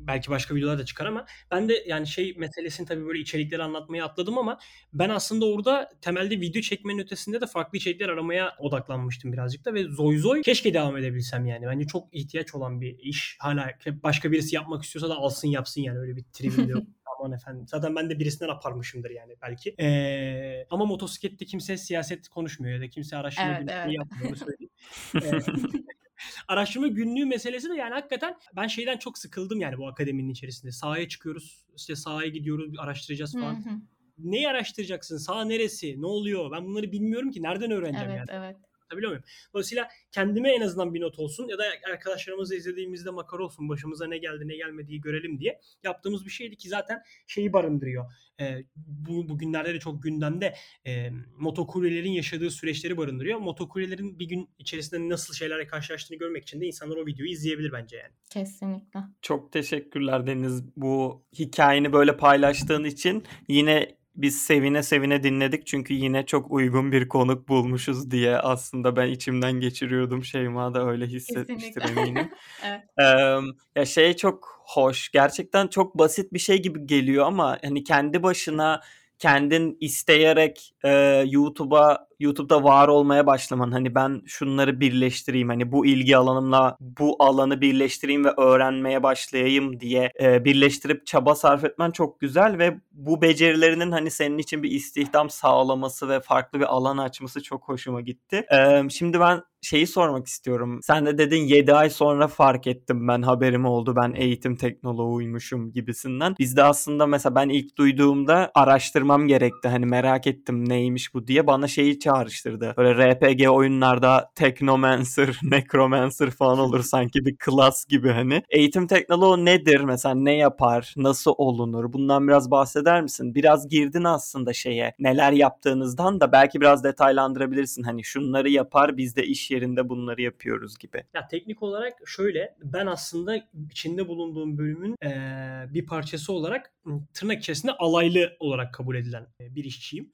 belki 0.06 0.30
başka 0.30 0.54
videolar 0.54 0.78
da 0.78 0.84
çıkar 0.84 1.06
ama 1.06 1.26
ben 1.50 1.68
de 1.68 1.84
yani 1.86 2.06
şey 2.06 2.34
meselesini 2.36 2.86
tabii 2.86 3.06
böyle 3.06 3.18
içerikleri 3.18 3.62
anlatmaya 3.62 4.04
atladım 4.04 4.38
ama 4.38 4.58
ben 4.92 5.08
aslında 5.08 5.46
orada 5.46 5.90
temelde 6.00 6.40
video 6.40 6.62
çekmenin 6.62 6.98
ötesinde 6.98 7.40
de 7.40 7.46
farklı 7.46 7.78
içerikler 7.78 8.08
aramaya 8.08 8.54
odaklanmıştım 8.58 9.32
birazcık 9.32 9.64
da 9.64 9.74
ve 9.74 9.84
zoy 9.84 10.18
zoy 10.18 10.42
keşke 10.42 10.74
devam 10.74 10.96
edebilsem 10.96 11.46
yani. 11.46 11.66
Bence 11.66 11.86
çok 11.86 12.08
ihtiyaç 12.12 12.54
olan 12.54 12.80
bir 12.80 12.98
iş. 12.98 13.36
Hala 13.40 13.70
başka 14.02 14.32
birisi 14.32 14.54
yapmak 14.54 14.82
istiyorsa 14.82 15.08
da 15.08 15.16
alsın 15.16 15.48
yapsın 15.48 15.80
yani 15.80 15.98
öyle 15.98 16.16
bir 16.16 16.24
tribim 16.32 16.68
yok. 16.68 16.82
Aman 17.18 17.32
efendim. 17.32 17.66
Zaten 17.68 17.96
ben 17.96 18.10
de 18.10 18.18
birisinden 18.18 18.48
aparmışımdır 18.50 19.10
yani 19.10 19.34
belki. 19.42 19.74
Ee, 19.80 20.66
ama 20.70 20.84
motosiklette 20.84 21.44
kimse 21.44 21.76
siyaset 21.76 22.28
konuşmuyor 22.28 22.74
ya 22.74 22.80
da 22.80 22.88
kimse 22.88 23.16
araştırma 23.16 23.48
Evet, 23.48 23.60
günlüğü 23.60 23.72
evet. 23.72 23.92
yapmıyor 23.94 24.36
söyleyeyim. 24.36 24.70
Ee, 25.14 25.82
araştırma 26.48 26.86
günlüğü 26.86 27.24
meselesi 27.24 27.70
de 27.70 27.74
yani 27.74 27.94
hakikaten 27.94 28.36
ben 28.56 28.66
şeyden 28.66 28.96
çok 28.98 29.18
sıkıldım 29.18 29.60
yani 29.60 29.78
bu 29.78 29.88
akademinin 29.88 30.30
içerisinde. 30.30 30.72
Sahaya 30.72 31.08
çıkıyoruz, 31.08 31.64
işte 31.76 31.96
sahaya 31.96 32.28
gidiyoruz, 32.28 32.78
araştıracağız 32.78 33.34
Hı 33.34 33.40
falan. 33.40 33.54
hı. 33.54 33.70
Neyi 34.18 34.48
araştıracaksın? 34.48 35.16
Sağ 35.18 35.44
neresi? 35.44 36.02
Ne 36.02 36.06
oluyor? 36.06 36.50
Ben 36.52 36.66
bunları 36.66 36.92
bilmiyorum 36.92 37.30
ki. 37.30 37.42
Nereden 37.42 37.70
öğreneceğim 37.70 38.10
Evet, 38.10 38.28
yani? 38.28 38.44
evet. 38.44 38.56
Anlatabiliyor 38.84 39.10
muyum? 39.10 39.24
Dolayısıyla 39.54 39.88
kendime 40.12 40.50
en 40.50 40.60
azından 40.60 40.94
bir 40.94 41.00
not 41.00 41.18
olsun 41.18 41.48
ya 41.48 41.58
da 41.58 41.64
arkadaşlarımızı 41.92 42.54
izlediğimizde 42.56 43.10
makara 43.10 43.44
olsun. 43.44 43.68
Başımıza 43.68 44.06
ne 44.06 44.18
geldi 44.18 44.48
ne 44.48 44.56
gelmediği 44.56 45.00
görelim 45.00 45.38
diye 45.38 45.60
yaptığımız 45.82 46.24
bir 46.24 46.30
şeydi 46.30 46.56
ki 46.56 46.68
zaten 46.68 47.02
şeyi 47.26 47.52
barındırıyor. 47.52 48.04
Ee, 48.40 48.64
bu 48.76 49.28
bugünlerde 49.28 49.74
de 49.74 49.78
çok 49.78 50.02
gündemde 50.02 50.54
e, 50.86 51.10
motokuryelerin 51.38 52.10
yaşadığı 52.10 52.50
süreçleri 52.50 52.96
barındırıyor. 52.96 53.38
Motokuryelerin 53.38 54.18
bir 54.18 54.28
gün 54.28 54.50
içerisinde 54.58 55.08
nasıl 55.08 55.34
şeylerle 55.34 55.66
karşılaştığını 55.66 56.18
görmek 56.18 56.42
için 56.42 56.60
de 56.60 56.66
insanlar 56.66 56.96
o 56.96 57.06
videoyu 57.06 57.30
izleyebilir 57.30 57.72
bence 57.72 57.96
yani. 57.96 58.12
Kesinlikle. 58.30 59.00
Çok 59.22 59.52
teşekkürler 59.52 60.26
Deniz 60.26 60.62
bu 60.76 61.24
hikayeni 61.38 61.92
böyle 61.92 62.16
paylaştığın 62.16 62.84
için. 62.84 63.24
Yine 63.48 63.96
biz 64.16 64.42
sevine 64.42 64.82
sevine 64.82 65.22
dinledik 65.22 65.66
çünkü 65.66 65.94
yine 65.94 66.26
çok 66.26 66.50
uygun 66.50 66.92
bir 66.92 67.08
konuk 67.08 67.48
bulmuşuz 67.48 68.10
diye 68.10 68.36
aslında 68.38 68.96
ben 68.96 69.08
içimden 69.08 69.52
geçiriyordum. 69.52 70.24
Şeyma 70.24 70.74
da 70.74 70.86
öyle 70.88 71.06
hissetmiştir 71.06 71.80
Kesinlikle. 71.80 72.00
eminim. 72.02 72.28
Evet. 72.66 72.80
Eee, 72.98 73.40
ya 73.76 73.84
şey 73.86 74.16
çok 74.16 74.62
hoş. 74.66 75.10
Gerçekten 75.10 75.66
çok 75.68 75.98
basit 75.98 76.32
bir 76.32 76.38
şey 76.38 76.62
gibi 76.62 76.86
geliyor 76.86 77.26
ama 77.26 77.58
hani 77.64 77.84
kendi 77.84 78.22
başına 78.22 78.80
kendin 79.18 79.76
isteyerek 79.80 80.74
eee, 80.84 81.24
YouTube'a 81.28 82.08
YouTube'da 82.20 82.64
var 82.64 82.88
olmaya 82.88 83.26
başlaman 83.26 83.72
hani 83.72 83.94
ben 83.94 84.22
şunları 84.26 84.80
birleştireyim 84.80 85.48
hani 85.48 85.72
bu 85.72 85.86
ilgi 85.86 86.16
alanımla 86.16 86.76
bu 86.80 87.16
alanı 87.18 87.60
birleştireyim 87.60 88.24
ve 88.24 88.30
öğrenmeye 88.36 89.02
başlayayım 89.02 89.80
diye 89.80 90.10
eee, 90.20 90.42
birleştirip 90.44 91.06
çaba 91.06 91.34
sarf 91.34 91.64
etmen 91.64 91.90
çok 91.90 92.20
güzel 92.20 92.58
ve 92.58 92.80
bu 92.92 93.22
becerilerinin 93.22 93.90
hani 93.92 94.10
senin 94.10 94.38
için 94.38 94.62
bir 94.62 94.70
istihdam 94.70 95.30
sağlaması 95.30 96.08
ve 96.08 96.20
farklı 96.20 96.60
bir 96.60 96.64
alan 96.74 96.98
açması 96.98 97.42
çok 97.42 97.68
hoşuma 97.68 98.00
gitti. 98.00 98.46
Eee, 98.52 98.82
şimdi 98.90 99.20
ben 99.20 99.42
şeyi 99.62 99.86
sormak 99.86 100.26
istiyorum. 100.26 100.80
Sen 100.82 101.06
de 101.06 101.18
dedin 101.18 101.42
7 101.42 101.74
ay 101.74 101.90
sonra 101.90 102.28
fark 102.28 102.66
ettim 102.66 103.08
ben 103.08 103.22
haberim 103.22 103.64
oldu 103.64 103.96
ben 103.96 104.12
eğitim 104.16 104.56
teknoloğuymuşum 104.56 105.72
gibisinden. 105.72 106.34
Bizde 106.38 106.62
aslında 106.64 107.06
mesela 107.06 107.34
ben 107.34 107.48
ilk 107.48 107.76
duyduğumda 107.78 108.50
araştırmam 108.54 109.26
gerekti. 109.28 109.68
Hani 109.68 109.86
merak 109.86 110.26
ettim 110.26 110.68
neymiş 110.68 111.14
bu 111.14 111.26
diye 111.26 111.46
bana 111.46 111.68
şeyi 111.68 111.98
çağrıştırdı. 112.04 112.74
Böyle 112.76 113.08
RPG 113.10 113.48
oyunlarda 113.48 114.30
Technomancer, 114.34 115.38
Necromancer 115.42 116.30
falan 116.30 116.58
olur 116.58 116.82
sanki 116.82 117.26
bir 117.26 117.36
klas 117.36 117.86
gibi 117.86 118.10
hani. 118.10 118.42
Eğitim 118.50 118.86
teknoloğu 118.86 119.44
nedir? 119.44 119.80
Mesela 119.80 120.14
ne 120.14 120.36
yapar? 120.36 120.94
Nasıl 120.96 121.34
olunur? 121.38 121.92
Bundan 121.92 122.28
biraz 122.28 122.50
bahseder 122.50 123.02
misin? 123.02 123.34
Biraz 123.34 123.68
girdin 123.68 124.04
aslında 124.04 124.52
şeye. 124.52 124.94
Neler 124.98 125.32
yaptığınızdan 125.32 126.20
da 126.20 126.32
belki 126.32 126.60
biraz 126.60 126.84
detaylandırabilirsin. 126.84 127.82
Hani 127.82 128.04
şunları 128.04 128.50
yapar 128.50 128.96
biz 128.96 129.16
de 129.16 129.26
iş 129.26 129.50
yerinde 129.50 129.88
bunları 129.88 130.22
yapıyoruz 130.22 130.78
gibi. 130.78 131.04
Ya 131.14 131.28
teknik 131.28 131.62
olarak 131.62 131.92
şöyle 132.06 132.54
ben 132.64 132.86
aslında 132.86 133.36
içinde 133.70 134.08
bulunduğum 134.08 134.58
bölümün 134.58 134.96
eee, 135.02 135.66
bir 135.74 135.86
parçası 135.86 136.32
olarak 136.32 136.72
tırnak 137.14 137.38
içerisinde 137.38 137.72
alaylı 137.72 138.36
olarak 138.40 138.74
kabul 138.74 138.96
edilen 138.96 139.26
bir 139.40 139.64
işçiyim. 139.64 140.10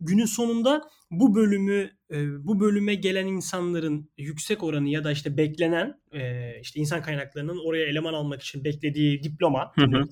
Günün 0.00 0.24
sonunda 0.24 0.82
bu 1.10 1.34
bölümü 1.34 1.90
e, 2.10 2.46
bu 2.46 2.60
bölüme 2.60 2.94
gelen 2.94 3.26
insanların 3.26 4.10
yüksek 4.18 4.62
oranı 4.62 4.88
ya 4.88 5.04
da 5.04 5.12
işte 5.12 5.36
beklenen 5.36 6.00
e, 6.12 6.52
işte 6.60 6.80
insan 6.80 7.02
kaynaklarının 7.02 7.66
oraya 7.66 7.86
eleman 7.86 8.14
almak 8.14 8.42
için 8.42 8.64
beklediği 8.64 9.22
diploma 9.22 9.72
Hı 9.74 9.84
hı. 9.84 10.02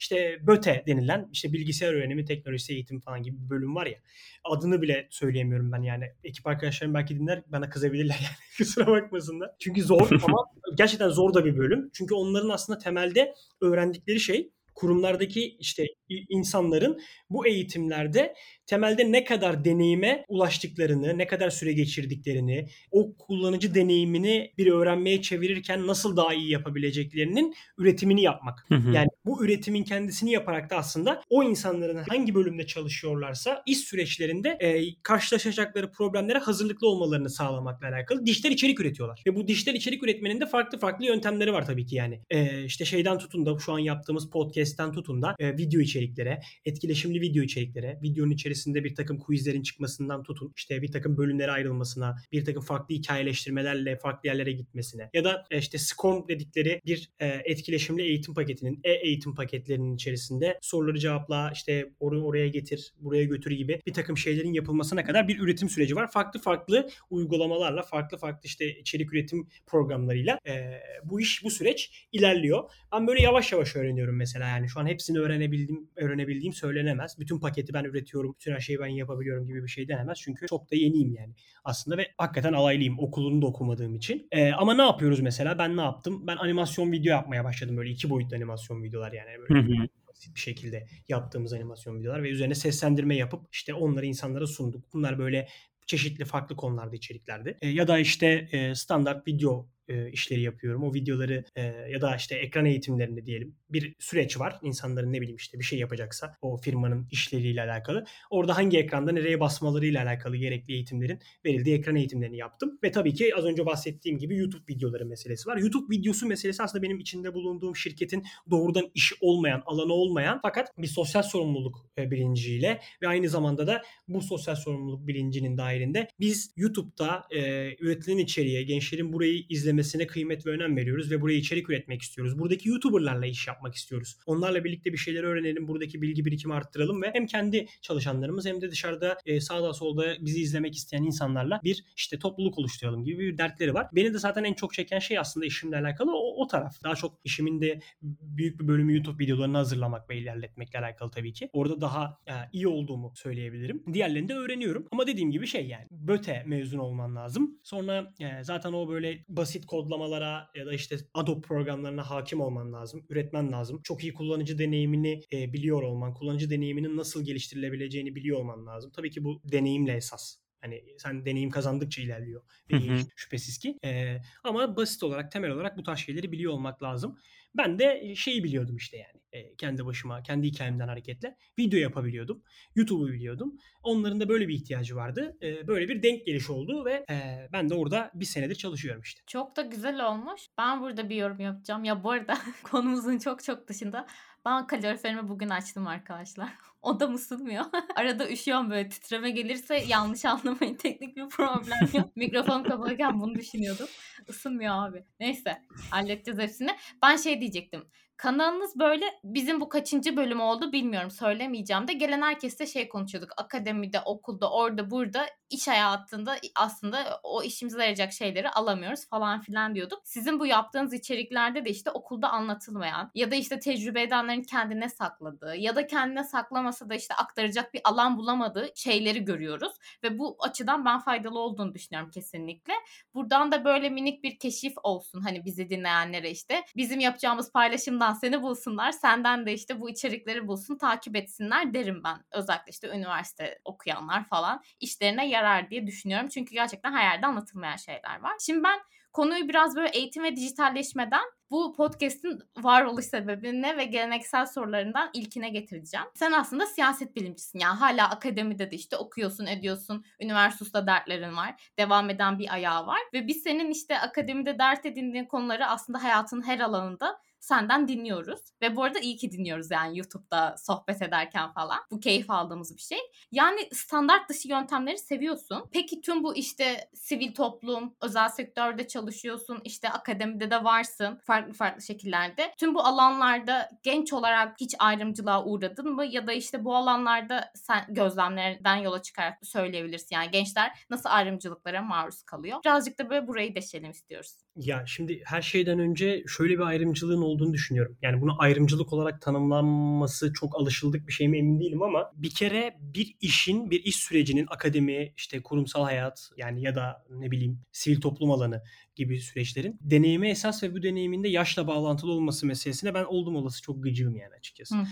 işte 0.00 0.38
BÖTE 0.46 0.84
denilen 0.86 1.28
işte 1.32 1.52
bilgisayar 1.52 1.94
öğrenimi 1.94 2.24
teknolojisi 2.24 2.72
eğitim 2.72 3.00
falan 3.00 3.22
gibi 3.22 3.36
bir 3.44 3.50
bölüm 3.50 3.74
var 3.74 3.86
ya 3.86 3.98
adını 4.44 4.82
bile 4.82 5.08
söyleyemiyorum 5.10 5.72
ben 5.72 5.82
yani 5.82 6.04
ekip 6.24 6.46
arkadaşlarım 6.46 6.94
belki 6.94 7.18
dinler 7.18 7.42
bana 7.46 7.70
kızabilirler 7.70 8.20
yani 8.22 8.36
kusura 8.58 8.86
bakmasınlar. 8.86 9.50
Çünkü 9.58 9.82
zor 9.82 10.10
ama 10.24 10.44
gerçekten 10.76 11.08
zor 11.08 11.34
da 11.34 11.44
bir 11.44 11.56
bölüm. 11.56 11.90
Çünkü 11.92 12.14
onların 12.14 12.48
aslında 12.48 12.78
temelde 12.78 13.34
öğrendikleri 13.60 14.20
şey 14.20 14.50
kurumlardaki 14.74 15.56
işte 15.58 15.86
insanların 16.28 17.00
bu 17.30 17.46
eğitimlerde 17.46 18.34
temelde 18.66 19.12
ne 19.12 19.24
kadar 19.24 19.64
deneyime 19.64 20.24
ulaştıklarını, 20.28 21.18
ne 21.18 21.26
kadar 21.26 21.50
süre 21.50 21.72
geçirdiklerini, 21.72 22.68
o 22.90 23.16
kullanıcı 23.16 23.74
deneyimini 23.74 24.52
bir 24.58 24.66
öğrenmeye 24.66 25.22
çevirirken 25.22 25.86
nasıl 25.86 26.16
daha 26.16 26.34
iyi 26.34 26.50
yapabileceklerinin 26.50 27.54
üretimini 27.78 28.22
yapmak. 28.22 28.64
Hı 28.68 28.74
hı. 28.74 28.92
Yani 28.92 29.08
bu 29.24 29.44
üretimin 29.44 29.84
kendisini 29.84 30.32
yaparak 30.32 30.70
da 30.70 30.76
aslında 30.76 31.22
o 31.30 31.42
insanların 31.42 32.02
hangi 32.08 32.34
bölümde 32.34 32.66
çalışıyorlarsa 32.66 33.62
iş 33.66 33.78
süreçlerinde 33.78 34.48
e, 34.48 34.94
karşılaşacakları 35.02 35.92
problemlere 35.92 36.38
hazırlıklı 36.38 36.88
olmalarını 36.88 37.30
sağlamakla 37.30 37.88
alakalı 37.88 38.26
dijital 38.26 38.50
içerik 38.50 38.80
üretiyorlar. 38.80 39.22
Ve 39.26 39.36
bu 39.36 39.48
dijital 39.48 39.74
içerik 39.74 40.02
üretmenin 40.02 40.40
de 40.40 40.46
farklı 40.46 40.78
farklı 40.78 41.06
yöntemleri 41.06 41.52
var 41.52 41.66
tabii 41.66 41.86
ki 41.86 41.96
yani. 41.96 42.20
E, 42.30 42.64
işte 42.64 42.84
şeyden 42.84 43.18
tutun 43.18 43.46
da 43.46 43.58
şu 43.58 43.72
an 43.72 43.78
yaptığımız 43.78 44.30
podcast'ten 44.30 44.92
tutun 44.92 45.22
da 45.22 45.34
e, 45.38 45.56
video 45.58 45.80
içeriklere, 46.02 46.40
etkileşimli 46.64 47.20
video 47.20 47.42
içeriklere, 47.42 47.98
videonun 48.02 48.30
içerisinde 48.30 48.84
bir 48.84 48.94
takım 48.94 49.18
quizlerin 49.18 49.62
çıkmasından 49.62 50.22
tutun, 50.22 50.52
işte 50.56 50.82
bir 50.82 50.92
takım 50.92 51.16
bölümlere 51.16 51.50
ayrılmasına, 51.50 52.16
bir 52.32 52.44
takım 52.44 52.62
farklı 52.62 52.94
hikayeleştirmelerle 52.94 53.96
farklı 53.96 54.28
yerlere 54.28 54.52
gitmesine 54.52 55.10
ya 55.14 55.24
da 55.24 55.44
e, 55.50 55.58
işte 55.58 55.78
SCORM 55.78 56.28
dedikleri 56.28 56.80
bir 56.86 57.10
e, 57.20 57.26
etkileşimli 57.26 58.02
eğitim 58.02 58.34
paketinin 58.34 58.80
e-eğitim 58.84 59.34
paketlerinin 59.34 59.94
içerisinde 59.94 60.58
soruları 60.62 60.98
cevapla 60.98 61.50
işte 61.54 61.92
or- 62.00 62.22
oraya 62.22 62.48
getir, 62.48 62.92
buraya 63.00 63.24
götür 63.24 63.50
gibi 63.50 63.80
bir 63.86 63.92
takım 63.92 64.16
şeylerin 64.16 64.52
yapılmasına 64.52 65.04
kadar 65.04 65.28
bir 65.28 65.38
üretim 65.38 65.68
süreci 65.68 65.96
var. 65.96 66.10
Farklı 66.10 66.40
farklı 66.40 66.88
uygulamalarla, 67.10 67.82
farklı 67.82 68.18
farklı 68.18 68.40
işte 68.44 68.78
içerik 68.78 69.12
üretim 69.12 69.48
programlarıyla 69.66 70.38
e, 70.46 70.80
bu 71.04 71.20
iş, 71.20 71.44
bu 71.44 71.50
süreç 71.50 72.08
ilerliyor. 72.12 72.70
Ben 72.92 73.06
böyle 73.06 73.22
yavaş 73.22 73.52
yavaş 73.52 73.76
öğreniyorum 73.76 74.16
mesela 74.16 74.48
yani 74.48 74.68
şu 74.68 74.80
an 74.80 74.86
hepsini 74.86 75.18
öğrenebildiğim, 75.18 75.90
öğrenebildiğim 75.96 76.52
söylenemez. 76.52 77.18
Bütün 77.18 77.38
paketi 77.38 77.74
ben 77.74 77.84
üretiyorum, 77.84 78.34
bütün 78.40 78.52
her 78.52 78.60
şeyi 78.60 78.78
ben 78.78 78.86
yapabiliyorum 78.86 79.46
gibi 79.46 79.62
bir 79.62 79.68
şey 79.68 79.88
denemez. 79.88 80.18
Çünkü 80.20 80.46
çok 80.46 80.70
da 80.70 80.76
yeniyim 80.76 81.14
yani 81.14 81.34
aslında 81.64 81.96
ve 81.96 82.06
hakikaten 82.18 82.52
alaylıyım 82.52 82.98
okulunu 82.98 83.42
da 83.42 83.46
okumadığım 83.46 83.94
için. 83.94 84.28
Ee, 84.32 84.52
ama 84.52 84.74
ne 84.74 84.82
yapıyoruz 84.82 85.20
mesela? 85.20 85.58
Ben 85.58 85.76
ne 85.76 85.80
yaptım? 85.80 86.26
Ben 86.26 86.36
animasyon 86.36 86.92
video 86.92 87.10
yapmaya 87.10 87.44
başladım 87.44 87.76
böyle 87.76 87.90
iki 87.90 88.10
boyutlu 88.10 88.36
animasyon 88.36 88.82
videolar 88.82 89.12
yani 89.12 89.28
böyle 89.38 89.54
Hı 89.54 89.82
hı. 89.82 89.88
basit 90.08 90.34
bir 90.34 90.40
şekilde 90.40 90.86
yaptığımız 91.08 91.52
animasyon 91.52 91.98
videolar 91.98 92.22
ve 92.22 92.30
üzerine 92.30 92.54
seslendirme 92.54 93.16
yapıp 93.16 93.46
işte 93.52 93.74
onları 93.74 94.06
insanlara 94.06 94.46
sunduk. 94.46 94.84
Bunlar 94.92 95.18
böyle 95.18 95.48
çeşitli 95.86 96.24
farklı 96.24 96.56
konularda 96.56 96.96
içeriklerdi. 96.96 97.58
E, 97.62 97.68
ya 97.68 97.88
da 97.88 97.98
işte 97.98 98.48
e, 98.52 98.74
standart 98.74 99.28
video 99.28 99.66
e, 99.88 100.10
işleri 100.10 100.40
yapıyorum. 100.40 100.84
O 100.84 100.94
videoları 100.94 101.44
e, 101.56 101.62
ya 101.62 102.00
da 102.00 102.16
işte 102.16 102.34
ekran 102.34 102.64
eğitimlerinde 102.64 103.26
diyelim 103.26 103.56
bir 103.70 103.94
süreç 103.98 104.40
var. 104.40 104.58
İnsanların 104.62 105.12
ne 105.12 105.20
bileyim 105.20 105.36
işte 105.36 105.58
bir 105.58 105.64
şey 105.64 105.78
yapacaksa 105.78 106.36
o 106.42 106.56
firmanın 106.56 107.08
işleriyle 107.10 107.62
alakalı. 107.62 108.04
Orada 108.30 108.56
hangi 108.56 108.78
ekranda 108.78 109.12
nereye 109.12 109.40
basmalarıyla 109.40 110.02
alakalı 110.02 110.36
gerekli 110.36 110.74
eğitimlerin 110.74 111.18
verildiği 111.44 111.78
ekran 111.78 111.96
eğitimlerini 111.96 112.36
yaptım. 112.36 112.78
Ve 112.84 112.90
tabii 112.90 113.14
ki 113.14 113.36
az 113.36 113.44
önce 113.44 113.66
bahsettiğim 113.66 114.18
gibi 114.18 114.36
YouTube 114.36 114.74
videoları 114.74 115.06
meselesi 115.06 115.48
var. 115.48 115.56
YouTube 115.56 115.96
videosu 115.96 116.26
meselesi 116.26 116.62
aslında 116.62 116.82
benim 116.82 117.00
içinde 117.00 117.34
bulunduğum 117.34 117.76
şirketin 117.76 118.24
doğrudan 118.50 118.90
işi 118.94 119.14
olmayan, 119.20 119.62
alanı 119.66 119.92
olmayan 119.92 120.38
fakat 120.42 120.78
bir 120.78 120.86
sosyal 120.86 121.22
sorumluluk 121.22 121.86
e, 121.98 122.10
bilinciyle 122.10 122.80
ve 123.02 123.08
aynı 123.08 123.28
zamanda 123.28 123.66
da 123.66 123.82
bu 124.08 124.22
sosyal 124.22 124.54
sorumluluk 124.54 125.06
bilincinin 125.06 125.56
dahilinde 125.58 126.08
biz 126.20 126.52
YouTube'da 126.56 127.24
e, 127.30 127.70
üretilen 127.80 128.18
içeriğe 128.18 128.62
gençlerin 128.62 129.12
burayı 129.12 129.44
izlemesi 129.48 129.71
izlemesine 129.72 130.06
kıymet 130.06 130.46
ve 130.46 130.50
önem 130.50 130.76
veriyoruz 130.76 131.10
ve 131.10 131.20
buraya 131.20 131.38
içerik 131.38 131.70
üretmek 131.70 132.02
istiyoruz. 132.02 132.38
Buradaki 132.38 132.68
YouTuber'larla 132.68 133.26
iş 133.26 133.46
yapmak 133.48 133.74
istiyoruz. 133.74 134.16
Onlarla 134.26 134.64
birlikte 134.64 134.92
bir 134.92 134.98
şeyler 134.98 135.22
öğrenelim, 135.22 135.68
buradaki 135.68 136.02
bilgi 136.02 136.24
birikimi 136.24 136.54
arttıralım 136.54 137.02
ve 137.02 137.10
hem 137.12 137.26
kendi 137.26 137.66
çalışanlarımız 137.82 138.46
hem 138.46 138.60
de 138.60 138.70
dışarıda 138.70 139.18
e, 139.26 139.40
sağda 139.40 139.72
solda 139.72 140.14
bizi 140.20 140.40
izlemek 140.40 140.76
isteyen 140.76 141.02
insanlarla 141.02 141.60
bir 141.64 141.84
işte 141.96 142.18
topluluk 142.18 142.58
oluşturalım 142.58 143.04
gibi 143.04 143.18
bir 143.18 143.38
dertleri 143.38 143.74
var. 143.74 143.86
Beni 143.92 144.14
de 144.14 144.18
zaten 144.18 144.44
en 144.44 144.54
çok 144.54 144.74
çeken 144.74 144.98
şey 144.98 145.18
aslında 145.18 145.46
işimle 145.46 145.76
alakalı 145.76 146.12
o, 146.14 146.42
o 146.42 146.46
taraf. 146.46 146.82
Daha 146.84 146.94
çok 146.94 147.18
işimin 147.24 147.60
de 147.60 147.80
büyük 148.02 148.60
bir 148.60 148.68
bölümü 148.68 148.94
YouTube 148.94 149.24
videolarını 149.24 149.56
hazırlamak 149.56 150.10
ve 150.10 150.16
ilerletmekle 150.18 150.78
alakalı 150.78 151.10
tabii 151.10 151.32
ki. 151.32 151.50
Orada 151.52 151.80
daha 151.80 152.18
e, 152.26 152.32
iyi 152.52 152.68
olduğumu 152.68 153.12
söyleyebilirim. 153.14 153.82
Diğerlerini 153.92 154.28
de 154.28 154.34
öğreniyorum. 154.34 154.88
Ama 154.92 155.06
dediğim 155.06 155.30
gibi 155.30 155.46
şey 155.46 155.66
yani 155.66 155.86
BÖTE 155.90 156.42
mezun 156.46 156.78
olman 156.78 157.16
lazım. 157.16 157.58
Sonra 157.62 158.12
e, 158.20 158.44
zaten 158.44 158.72
o 158.72 158.88
böyle 158.88 159.24
basit 159.28 159.61
kodlamalara 159.66 160.50
ya 160.54 160.66
da 160.66 160.74
işte 160.74 160.96
Adobe 161.14 161.40
programlarına 161.40 162.10
hakim 162.10 162.40
olman 162.40 162.72
lazım. 162.72 163.06
Üretmen 163.08 163.52
lazım. 163.52 163.80
Çok 163.82 164.02
iyi 164.02 164.14
kullanıcı 164.14 164.58
deneyimini 164.58 165.20
e, 165.32 165.52
biliyor 165.52 165.82
olman, 165.82 166.14
kullanıcı 166.14 166.50
deneyiminin 166.50 166.96
nasıl 166.96 167.24
geliştirilebileceğini 167.24 168.14
biliyor 168.14 168.38
olman 168.38 168.66
lazım. 168.66 168.90
Tabii 168.96 169.10
ki 169.10 169.24
bu 169.24 169.40
deneyimle 169.44 169.92
esas. 169.92 170.36
Hani 170.60 170.84
sen 170.98 171.26
deneyim 171.26 171.50
kazandıkça 171.50 172.02
ilerliyor. 172.02 172.42
Hı 172.70 172.76
hı. 172.76 172.98
şüphesiz 173.16 173.58
ki. 173.58 173.78
Ee, 173.84 174.16
ama 174.44 174.76
basit 174.76 175.02
olarak, 175.02 175.32
temel 175.32 175.50
olarak 175.50 175.76
bu 175.78 175.82
tarz 175.82 175.98
şeyleri 175.98 176.32
biliyor 176.32 176.52
olmak 176.52 176.82
lazım. 176.82 177.18
Ben 177.56 177.78
de 177.78 178.14
şeyi 178.14 178.44
biliyordum 178.44 178.76
işte 178.76 178.96
yani. 178.96 179.22
e, 179.32 179.54
kendi 179.56 179.86
başıma, 179.86 180.22
kendi 180.22 180.46
hikayemden 180.46 180.88
hareketle. 180.88 181.36
Video 181.58 181.80
yapabiliyordum. 181.80 182.42
YouTube'u 182.74 183.08
biliyordum. 183.08 183.58
Onların 183.82 184.20
da 184.20 184.28
böyle 184.28 184.48
bir 184.48 184.54
ihtiyacı 184.54 184.96
vardı. 184.96 185.36
E, 185.42 185.66
böyle 185.66 185.88
bir 185.88 186.02
denk 186.02 186.26
geliş 186.26 186.50
oldu 186.50 186.84
ve 186.84 187.04
e, 187.10 187.48
ben 187.52 187.70
de 187.70 187.74
orada 187.74 188.10
bir 188.14 188.24
senedir 188.24 188.54
çalışıyorum 188.54 189.02
işte. 189.02 189.22
Çok 189.26 189.56
da 189.56 189.62
güzel 189.62 190.06
olmuş. 190.08 190.42
Ben 190.58 190.80
burada 190.80 191.08
bir 191.08 191.16
yorum 191.16 191.40
yapacağım. 191.40 191.84
Ya 191.84 192.04
bu 192.04 192.10
arada 192.10 192.38
konumuzun 192.62 193.18
çok 193.18 193.44
çok 193.44 193.68
dışında 193.68 194.06
ben 194.44 194.66
kaloriferimi 194.66 195.28
bugün 195.28 195.48
açtım 195.48 195.86
arkadaşlar. 195.86 196.48
Odam 196.82 197.14
ısınmıyor. 197.14 197.64
Arada 197.96 198.28
üşüyorum 198.30 198.70
böyle 198.70 198.88
titreme 198.88 199.30
gelirse 199.30 199.84
yanlış 199.88 200.24
anlamayın. 200.24 200.74
Teknik 200.74 201.16
bir 201.16 201.28
problem 201.28 201.88
yok. 201.94 202.10
Mikrofon 202.16 202.62
kapalıyken 202.62 203.20
bunu 203.20 203.34
düşünüyordum. 203.34 203.86
Isınmıyor 204.28 204.88
abi. 204.88 205.04
Neyse 205.20 205.62
halledeceğiz 205.90 206.40
hepsini. 206.40 206.70
Ben 207.02 207.16
şey 207.16 207.40
diyecektim. 207.40 207.84
Kanalınız 208.22 208.78
böyle 208.78 209.04
bizim 209.24 209.60
bu 209.60 209.68
kaçıncı 209.68 210.16
bölüm 210.16 210.40
oldu 210.40 210.72
bilmiyorum 210.72 211.10
söylemeyeceğim 211.10 211.88
de 211.88 211.92
gelen 211.92 212.22
herkesle 212.22 212.66
şey 212.66 212.88
konuşuyorduk. 212.88 213.30
Akademide, 213.36 214.00
okulda, 214.00 214.50
orada, 214.50 214.90
burada 214.90 215.26
iş 215.50 215.68
hayatında 215.68 216.36
aslında 216.56 217.20
o 217.22 217.42
işimize 217.42 217.78
yarayacak 217.78 218.12
şeyleri 218.12 218.50
alamıyoruz 218.50 219.08
falan 219.08 219.40
filan 219.40 219.74
diyorduk. 219.74 220.00
Sizin 220.04 220.40
bu 220.40 220.46
yaptığınız 220.46 220.92
içeriklerde 220.92 221.64
de 221.64 221.70
işte 221.70 221.90
okulda 221.90 222.28
anlatılmayan 222.30 223.10
ya 223.14 223.30
da 223.30 223.34
işte 223.34 223.58
tecrübe 223.58 224.02
edenlerin 224.02 224.42
kendine 224.42 224.88
sakladığı 224.88 225.56
ya 225.56 225.76
da 225.76 225.86
kendine 225.86 226.24
saklamasa 226.24 226.88
da 226.88 226.94
işte 226.94 227.14
aktaracak 227.14 227.74
bir 227.74 227.80
alan 227.84 228.16
bulamadığı 228.16 228.70
şeyleri 228.74 229.24
görüyoruz. 229.24 229.72
Ve 230.02 230.18
bu 230.18 230.36
açıdan 230.40 230.84
ben 230.84 230.98
faydalı 230.98 231.38
olduğunu 231.38 231.74
düşünüyorum 231.74 232.10
kesinlikle. 232.10 232.72
Buradan 233.14 233.52
da 233.52 233.64
böyle 233.64 233.90
minik 233.90 234.24
bir 234.24 234.38
keşif 234.38 234.74
olsun 234.82 235.20
hani 235.20 235.44
bizi 235.44 235.70
dinleyenlere 235.70 236.30
işte. 236.30 236.64
Bizim 236.76 237.00
yapacağımız 237.00 237.52
paylaşımdan 237.52 238.11
seni 238.14 238.42
bulsunlar. 238.42 238.92
Senden 238.92 239.46
de 239.46 239.52
işte 239.52 239.80
bu 239.80 239.90
içerikleri 239.90 240.48
bulsun, 240.48 240.78
takip 240.78 241.16
etsinler 241.16 241.74
derim 241.74 242.04
ben. 242.04 242.24
Özellikle 242.32 242.70
işte 242.70 242.88
üniversite 242.88 243.58
okuyanlar 243.64 244.24
falan 244.24 244.62
işlerine 244.80 245.28
yarar 245.28 245.70
diye 245.70 245.86
düşünüyorum. 245.86 246.28
Çünkü 246.28 246.52
gerçekten 246.54 246.92
her 246.92 247.12
yerde 247.12 247.26
anlatılmayan 247.26 247.76
şeyler 247.76 248.20
var. 248.20 248.32
Şimdi 248.40 248.64
ben 248.64 248.80
konuyu 249.12 249.48
biraz 249.48 249.76
böyle 249.76 249.88
eğitim 249.88 250.24
ve 250.24 250.36
dijitalleşmeden 250.36 251.24
bu 251.50 251.72
podcast'in 251.72 252.38
varoluş 252.58 253.04
sebebine 253.04 253.76
ve 253.76 253.84
geleneksel 253.84 254.46
sorularından 254.46 255.10
ilkine 255.12 255.48
getireceğim. 255.48 256.06
Sen 256.14 256.32
aslında 256.32 256.66
siyaset 256.66 257.16
bilimcisin. 257.16 257.58
Yani 257.58 257.78
hala 257.78 258.10
akademide 258.10 258.70
de 258.70 258.76
işte 258.76 258.96
okuyorsun, 258.96 259.46
ediyorsun. 259.46 260.04
Üniversitede 260.20 260.86
dertlerin 260.86 261.36
var. 261.36 261.72
Devam 261.78 262.10
eden 262.10 262.38
bir 262.38 262.54
ayağı 262.54 262.86
var. 262.86 262.98
Ve 263.14 263.26
biz 263.26 263.42
senin 263.42 263.70
işte 263.70 263.98
akademide 263.98 264.58
dert 264.58 264.86
edindiğin 264.86 265.24
konuları 265.24 265.66
aslında 265.66 266.02
hayatın 266.02 266.46
her 266.46 266.60
alanında 266.60 267.18
senden 267.42 267.88
dinliyoruz. 267.88 268.40
Ve 268.62 268.76
bu 268.76 268.84
arada 268.84 268.98
iyi 268.98 269.16
ki 269.16 269.32
dinliyoruz 269.32 269.70
yani 269.70 269.98
YouTube'da 269.98 270.54
sohbet 270.58 271.02
ederken 271.02 271.52
falan. 271.52 271.78
Bu 271.90 272.00
keyif 272.00 272.30
aldığımız 272.30 272.76
bir 272.76 272.82
şey. 272.82 272.98
Yani 273.32 273.68
standart 273.72 274.28
dışı 274.28 274.48
yöntemleri 274.48 274.98
seviyorsun. 274.98 275.68
Peki 275.72 276.00
tüm 276.00 276.24
bu 276.24 276.36
işte 276.36 276.90
sivil 276.94 277.34
toplum, 277.34 277.94
özel 278.00 278.28
sektörde 278.28 278.88
çalışıyorsun, 278.88 279.60
işte 279.64 279.90
akademide 279.90 280.50
de 280.50 280.64
varsın 280.64 281.20
farklı 281.24 281.52
farklı 281.52 281.82
şekillerde. 281.82 282.54
Tüm 282.58 282.74
bu 282.74 282.80
alanlarda 282.80 283.68
genç 283.82 284.12
olarak 284.12 284.60
hiç 284.60 284.74
ayrımcılığa 284.78 285.44
uğradın 285.44 285.92
mı? 285.94 286.04
Ya 286.04 286.26
da 286.26 286.32
işte 286.32 286.64
bu 286.64 286.76
alanlarda 286.76 287.52
sen 287.54 287.84
gözlemlerden 287.88 288.76
yola 288.76 289.02
çıkarak 289.02 289.46
söyleyebilirsin. 289.46 290.16
Yani 290.16 290.30
gençler 290.30 290.72
nasıl 290.90 291.08
ayrımcılıklara 291.08 291.82
maruz 291.82 292.22
kalıyor? 292.22 292.58
Birazcık 292.64 292.98
da 292.98 293.10
böyle 293.10 293.28
burayı 293.28 293.54
deşelim 293.54 293.90
istiyoruz. 293.90 294.38
Ya 294.56 294.84
şimdi 294.86 295.22
her 295.24 295.42
şeyden 295.42 295.78
önce 295.78 296.24
şöyle 296.26 296.54
bir 296.54 296.62
ayrımcılığın 296.62 297.22
olduğunu 297.22 297.52
düşünüyorum. 297.52 297.98
Yani 298.02 298.20
bunu 298.20 298.34
ayrımcılık 298.38 298.92
olarak 298.92 299.20
tanımlanması 299.22 300.32
çok 300.32 300.60
alışıldık 300.60 301.08
bir 301.08 301.12
şey 301.12 301.28
mi 301.28 301.38
emin 301.38 301.60
değilim 301.60 301.82
ama 301.82 302.12
bir 302.14 302.30
kere 302.30 302.76
bir 302.80 303.16
işin, 303.20 303.70
bir 303.70 303.84
iş 303.84 303.96
sürecinin 303.96 304.46
akademi, 304.50 305.12
işte 305.16 305.42
kurumsal 305.42 305.84
hayat 305.84 306.30
yani 306.36 306.62
ya 306.62 306.74
da 306.74 307.04
ne 307.10 307.30
bileyim 307.30 307.60
sivil 307.72 308.00
toplum 308.00 308.30
alanı 308.30 308.62
gibi 308.94 309.20
süreçlerin 309.20 309.78
deneyime 309.80 310.30
esas 310.30 310.62
ve 310.62 310.74
bu 310.74 310.82
deneyiminde 310.82 311.28
yaşla 311.28 311.66
bağlantılı 311.66 312.12
olması 312.12 312.46
meselesine 312.46 312.94
ben 312.94 313.04
oldum 313.04 313.36
olası 313.36 313.62
çok 313.62 313.82
gıcığım 313.82 314.16
yani 314.16 314.34
açıkçası. 314.38 314.74
Hı 314.74 314.80
hı. 314.80 314.86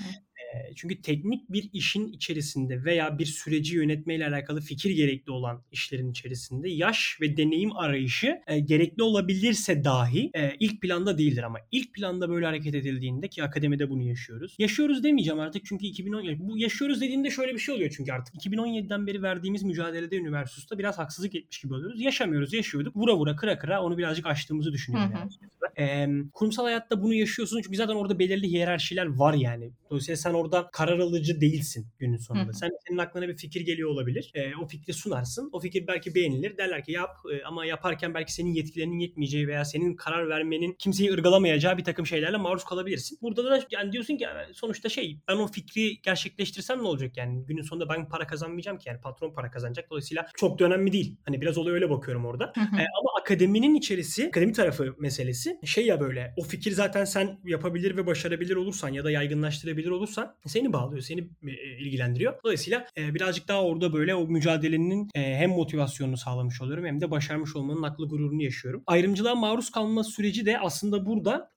Çünkü 0.77 1.03
teknik 1.03 1.53
bir 1.53 1.71
işin 1.73 2.13
içerisinde 2.13 2.85
veya 2.85 3.19
bir 3.19 3.27
süreci 3.27 3.77
yönetmeyle 3.77 4.27
alakalı 4.27 4.61
fikir 4.61 4.91
gerekli 4.91 5.33
olan 5.33 5.63
işlerin 5.73 6.11
içerisinde 6.11 6.69
yaş 6.71 7.19
ve 7.21 7.37
deneyim 7.37 7.77
arayışı 7.77 8.41
e, 8.47 8.61
gerekli 8.61 9.03
olabilirse 9.03 9.85
dahi 9.85 10.31
e, 10.35 10.53
ilk 10.61 10.83
planda 10.83 11.19
değildir 11.19 11.43
ama 11.43 11.59
ilk 11.73 11.95
planda 11.95 12.31
böyle 12.31 12.47
hareket 12.47 12.75
edildiğinde 12.75 13.29
ki 13.29 13.43
akademide 13.43 13.91
bunu 13.91 14.03
yaşıyoruz. 14.03 14.57
Yaşıyoruz 14.59 15.05
demeyeceğim 15.05 15.41
artık 15.41 15.65
çünkü 15.65 15.87
2010 15.87 16.21
ya 16.21 16.39
bu 16.39 16.59
yaşıyoruz 16.59 17.01
dediğinde 17.01 17.31
şöyle 17.31 17.55
bir 17.55 17.59
şey 17.59 17.75
oluyor 17.75 17.91
çünkü 17.97 18.13
artık 18.13 18.35
2017'den 18.35 19.07
beri 19.07 19.23
verdiğimiz 19.23 19.63
mücadelede 19.63 20.17
üniversitede 20.17 20.79
biraz 20.79 20.99
haksızlık 20.99 21.35
etmiş 21.35 21.61
gibi 21.61 21.75
oluyoruz. 21.75 22.01
Yaşamıyoruz, 22.01 22.53
yaşıyorduk. 22.53 22.97
Vura 22.97 23.17
vura 23.17 23.37
kıra 23.37 23.59
kıra 23.59 23.83
onu 23.83 23.99
birazcık 23.99 24.27
aştığımızı 24.27 24.73
düşünüyorum 24.73 25.13
yani. 25.15 25.31
Eee, 25.79 26.09
kurumsal 26.33 26.65
hayatta 26.65 27.03
bunu 27.03 27.15
yaşıyorsun 27.15 27.61
çünkü 27.63 27.77
zaten 27.77 27.95
orada 27.95 28.19
belirli 28.19 28.49
hiyerarşiler 28.49 29.07
var 29.07 29.35
yani. 29.35 29.71
Dolayısıyla 29.91 30.17
sen 30.17 30.35
orada 30.40 30.70
karar 30.72 30.98
alıcı 30.98 31.40
değilsin 31.40 31.87
günün 31.98 32.16
sonunda. 32.16 32.48
Hı. 32.53 32.57
Sen 32.57 32.70
senin 32.88 32.98
aklına 32.98 33.29
bir 33.29 33.37
fikir 33.37 33.61
geliyor 33.61 33.90
olabilir. 33.90 34.31
Eee, 34.35 34.53
o 34.62 34.66
fikri 34.66 34.92
sunarsın. 34.92 35.50
O 35.53 35.61
fikir 35.61 35.87
belki 35.87 36.14
beğenilir. 36.14 36.57
Derler 36.59 36.85
ki 36.85 36.92
yap 36.92 37.11
Eee, 37.33 37.42
ama 37.46 37.66
yaparken 37.66 38.14
belki 38.14 38.33
senin 38.35 38.53
yetkilerinin 38.53 38.98
yetmeyeceği 38.98 39.48
veya 39.48 39.64
senin 39.64 39.96
karar 39.96 40.29
vermenin 40.29 40.76
kimseyi 40.79 41.12
ırgalamayacağı 41.12 41.79
bir 41.79 41.85
takım 41.85 42.07
şeylerle 42.07 42.37
maruz 42.37 42.64
kalabilirsin. 42.64 43.18
Burada 43.22 43.44
da 43.44 43.61
yani 43.70 43.92
diyorsun 43.92 44.16
ki 44.16 44.24
"Ya 44.24 44.46
sonuçta 44.55 44.88
şey 44.88 45.18
ben 45.29 45.37
o 45.37 45.46
fikri 45.46 46.00
gerçekleştirsem 46.03 46.79
ne 46.79 46.83
olacak 46.88 47.16
yani? 47.16 47.44
Günün 47.46 47.62
sonunda 47.62 47.88
ben 47.88 48.09
para 48.09 48.26
kazanmayacağım 48.26 48.79
ki 48.79 48.88
yani 48.88 49.00
patron 49.00 49.33
para 49.33 49.50
kazanacak. 49.50 49.90
Dolayısıyla 49.90 50.26
çok 50.37 50.59
da 50.59 50.64
önemli 50.64 50.92
değil. 50.92 51.16
Hani 51.26 51.40
biraz 51.40 51.59
olaya 51.59 51.74
öyle 51.74 51.90
bakıyorum 51.90 52.26
orada. 52.26 52.53
Hı 52.55 52.61
hı. 52.61 52.76
E, 52.76 52.85
ama 53.00 53.11
akademinin 53.20 53.74
içerisi, 53.74 54.26
akademi 54.29 54.53
tarafı 54.53 54.94
meselesi 54.98 55.59
şey 55.64 55.87
ya 55.87 56.00
böyle 56.00 56.35
o 56.37 56.42
fikir 56.42 56.72
zaten 56.72 57.05
sen 57.05 57.38
yapabilir 57.44 57.96
ve 57.96 58.07
başarabilir 58.07 58.57
olursan 58.57 58.88
ya 58.88 59.05
da 59.05 59.11
yaygınlaştırabilir 59.11 59.88
olursan 59.90 60.30
seni 60.47 60.73
bağlıyor, 60.73 61.03
seni 61.03 61.21
e, 61.47 61.79
ilgilendiriyor. 61.79 62.35
Dolayısıyla 62.45 62.87
e, 62.97 63.14
birazcık 63.14 63.49
daha 63.49 63.64
orada 63.64 63.93
böyle 63.93 64.14
o 64.14 64.27
mücadelenin 64.27 65.11
e, 65.14 65.37
hem 65.37 65.51
motivasyonunu 65.51 66.16
sağlamış 66.16 66.61
oluyorum 66.61 66.87
hem 66.87 67.01
de 67.01 67.11
başarmış 67.11 67.57
olmanın 67.57 67.83
aklı 67.83 68.09
gururunu 68.09 68.43
yaşıyorum. 68.43 68.83
Ayrımcılığa 68.87 69.35
maruz 69.35 69.71
kalma 69.71 70.05
süreci 70.05 70.47
de 70.47 70.59
aslında 70.59 71.07
burada 71.07 71.51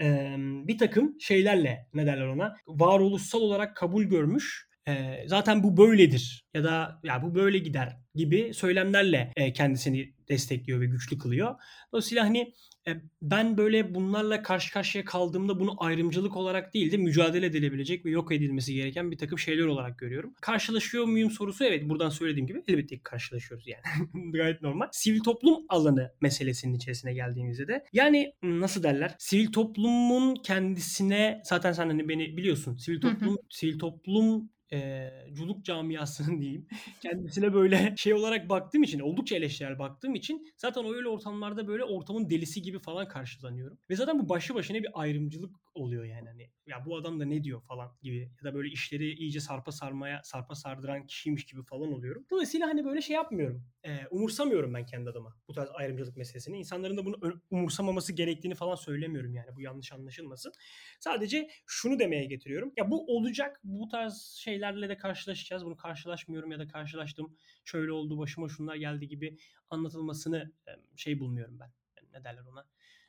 bir 0.67 0.77
takım 0.77 1.15
şeylerle 1.19 1.87
ne 1.93 2.05
derler 2.05 2.27
ona 2.27 2.55
varoluşsal 2.67 3.41
olarak 3.41 3.75
kabul 3.75 4.03
görmüş 4.03 4.67
e, 4.87 5.23
zaten 5.27 5.63
bu 5.63 5.77
böyledir 5.77 6.45
ya 6.53 6.63
da 6.63 6.99
ya 7.03 7.21
bu 7.23 7.35
böyle 7.35 7.57
gider 7.57 7.97
gibi 8.15 8.53
söylemlerle 8.53 9.31
e, 9.35 9.53
kendisini 9.53 10.13
destekliyor 10.29 10.81
ve 10.81 10.85
güçlü 10.85 11.17
kılıyor. 11.17 11.55
Dolayısıyla 11.91 12.23
hani 12.23 12.53
e, 12.87 12.91
ben 13.21 13.57
böyle 13.57 13.95
bunlarla 13.95 14.43
karşı 14.43 14.73
karşıya 14.73 15.05
kaldığımda 15.05 15.59
bunu 15.59 15.83
ayrımcılık 15.83 16.35
olarak 16.35 16.73
değil 16.73 16.91
de 16.91 16.97
mücadele 16.97 17.45
edilebilecek 17.45 18.05
ve 18.05 18.11
yok 18.11 18.31
edilmesi 18.31 18.73
gereken 18.73 19.11
bir 19.11 19.17
takım 19.17 19.39
şeyler 19.39 19.65
olarak 19.65 19.99
görüyorum. 19.99 20.33
Karşılaşıyor 20.41 21.05
muyum 21.05 21.31
sorusu 21.31 21.63
evet 21.63 21.89
buradan 21.89 22.09
söylediğim 22.09 22.47
gibi 22.47 22.63
elbette 22.67 22.95
ki 22.95 23.03
karşılaşıyoruz 23.03 23.67
yani. 23.67 24.09
Gayet 24.31 24.61
normal. 24.61 24.87
Sivil 24.91 25.19
toplum 25.19 25.65
alanı 25.69 26.11
meselesinin 26.21 26.73
içerisine 26.73 27.13
geldiğimizde 27.13 27.67
de 27.67 27.85
yani 27.93 28.33
nasıl 28.43 28.83
derler? 28.83 29.15
Sivil 29.19 29.51
toplumun 29.51 30.35
kendisine 30.35 31.41
zaten 31.43 31.71
sen 31.71 31.87
hani 31.87 32.09
beni 32.09 32.37
biliyorsun. 32.37 32.77
Sivil 32.77 33.01
toplum 33.01 33.37
sivil 33.49 33.79
toplum 33.79 34.49
e, 34.73 35.09
culuk 35.33 35.65
camiasının 35.65 36.37
diyeyim 36.41 36.67
kendisine 37.01 37.53
böyle 37.53 37.93
şey 37.97 38.13
olarak 38.13 38.49
baktığım 38.49 38.83
için 38.83 38.99
oldukça 38.99 39.35
eleştirel 39.35 39.79
baktığım 39.79 40.15
için 40.15 40.47
zaten 40.57 40.85
öyle 40.85 41.07
ortamlarda 41.07 41.67
böyle 41.67 41.83
ortamın 41.83 42.29
delisi 42.29 42.61
gibi 42.61 42.79
falan 42.79 43.07
karşılanıyorum. 43.07 43.79
Ve 43.89 43.95
zaten 43.95 44.19
bu 44.19 44.29
başlı 44.29 44.55
başına 44.55 44.77
bir 44.77 44.89
ayrımcılık 44.93 45.55
oluyor 45.75 46.03
yani 46.03 46.29
hani 46.29 46.49
ya 46.67 46.85
bu 46.85 46.97
adam 46.97 47.19
da 47.19 47.25
ne 47.25 47.43
diyor 47.43 47.61
falan 47.61 47.97
gibi 48.01 48.17
ya 48.17 48.51
da 48.51 48.55
böyle 48.55 48.69
işleri 48.69 49.13
iyice 49.13 49.39
sarpa 49.39 49.71
sarmaya 49.71 50.21
sarpa 50.23 50.55
sardıran 50.55 51.07
kişiymiş 51.07 51.45
gibi 51.45 51.63
falan 51.63 51.93
oluyorum. 51.93 52.25
Dolayısıyla 52.31 52.67
hani 52.67 52.85
böyle 52.85 53.01
şey 53.01 53.15
yapmıyorum. 53.15 53.65
E, 53.83 54.07
umursamıyorum 54.11 54.73
ben 54.73 54.85
kendi 54.85 55.09
adıma 55.09 55.35
bu 55.47 55.53
tarz 55.53 55.69
ayrımcılık 55.73 56.17
meselesini. 56.17 56.57
İnsanların 56.57 56.97
da 56.97 57.05
bunu 57.05 57.41
umursamaması 57.51 58.13
gerektiğini 58.13 58.55
falan 58.55 58.75
söylemiyorum 58.75 59.33
yani 59.33 59.55
bu 59.55 59.61
yanlış 59.61 59.91
anlaşılmasın. 59.93 60.51
Sadece 60.99 61.49
şunu 61.65 61.99
demeye 61.99 62.25
getiriyorum. 62.25 62.73
Ya 62.77 62.91
bu 62.91 63.15
olacak. 63.17 63.61
Bu 63.63 63.87
tarz 63.87 64.37
şeylerle 64.63 64.89
de 64.89 64.97
karşılaşacağız. 64.97 65.65
Bunu 65.65 65.77
karşılaşmıyorum 65.77 66.51
ya 66.51 66.59
da 66.59 66.67
karşılaştım. 66.67 67.37
Şöyle 67.65 67.91
oldu 67.91 68.17
başıma 68.17 68.49
şunlar 68.49 68.75
geldi 68.75 69.07
gibi 69.07 69.37
anlatılmasını 69.69 70.51
şey 70.95 71.19
bulmuyorum 71.19 71.59
ben. 71.59 71.71
Yani 71.97 72.07
ne 72.13 72.23
derler 72.23 72.41
ona? 72.41 72.65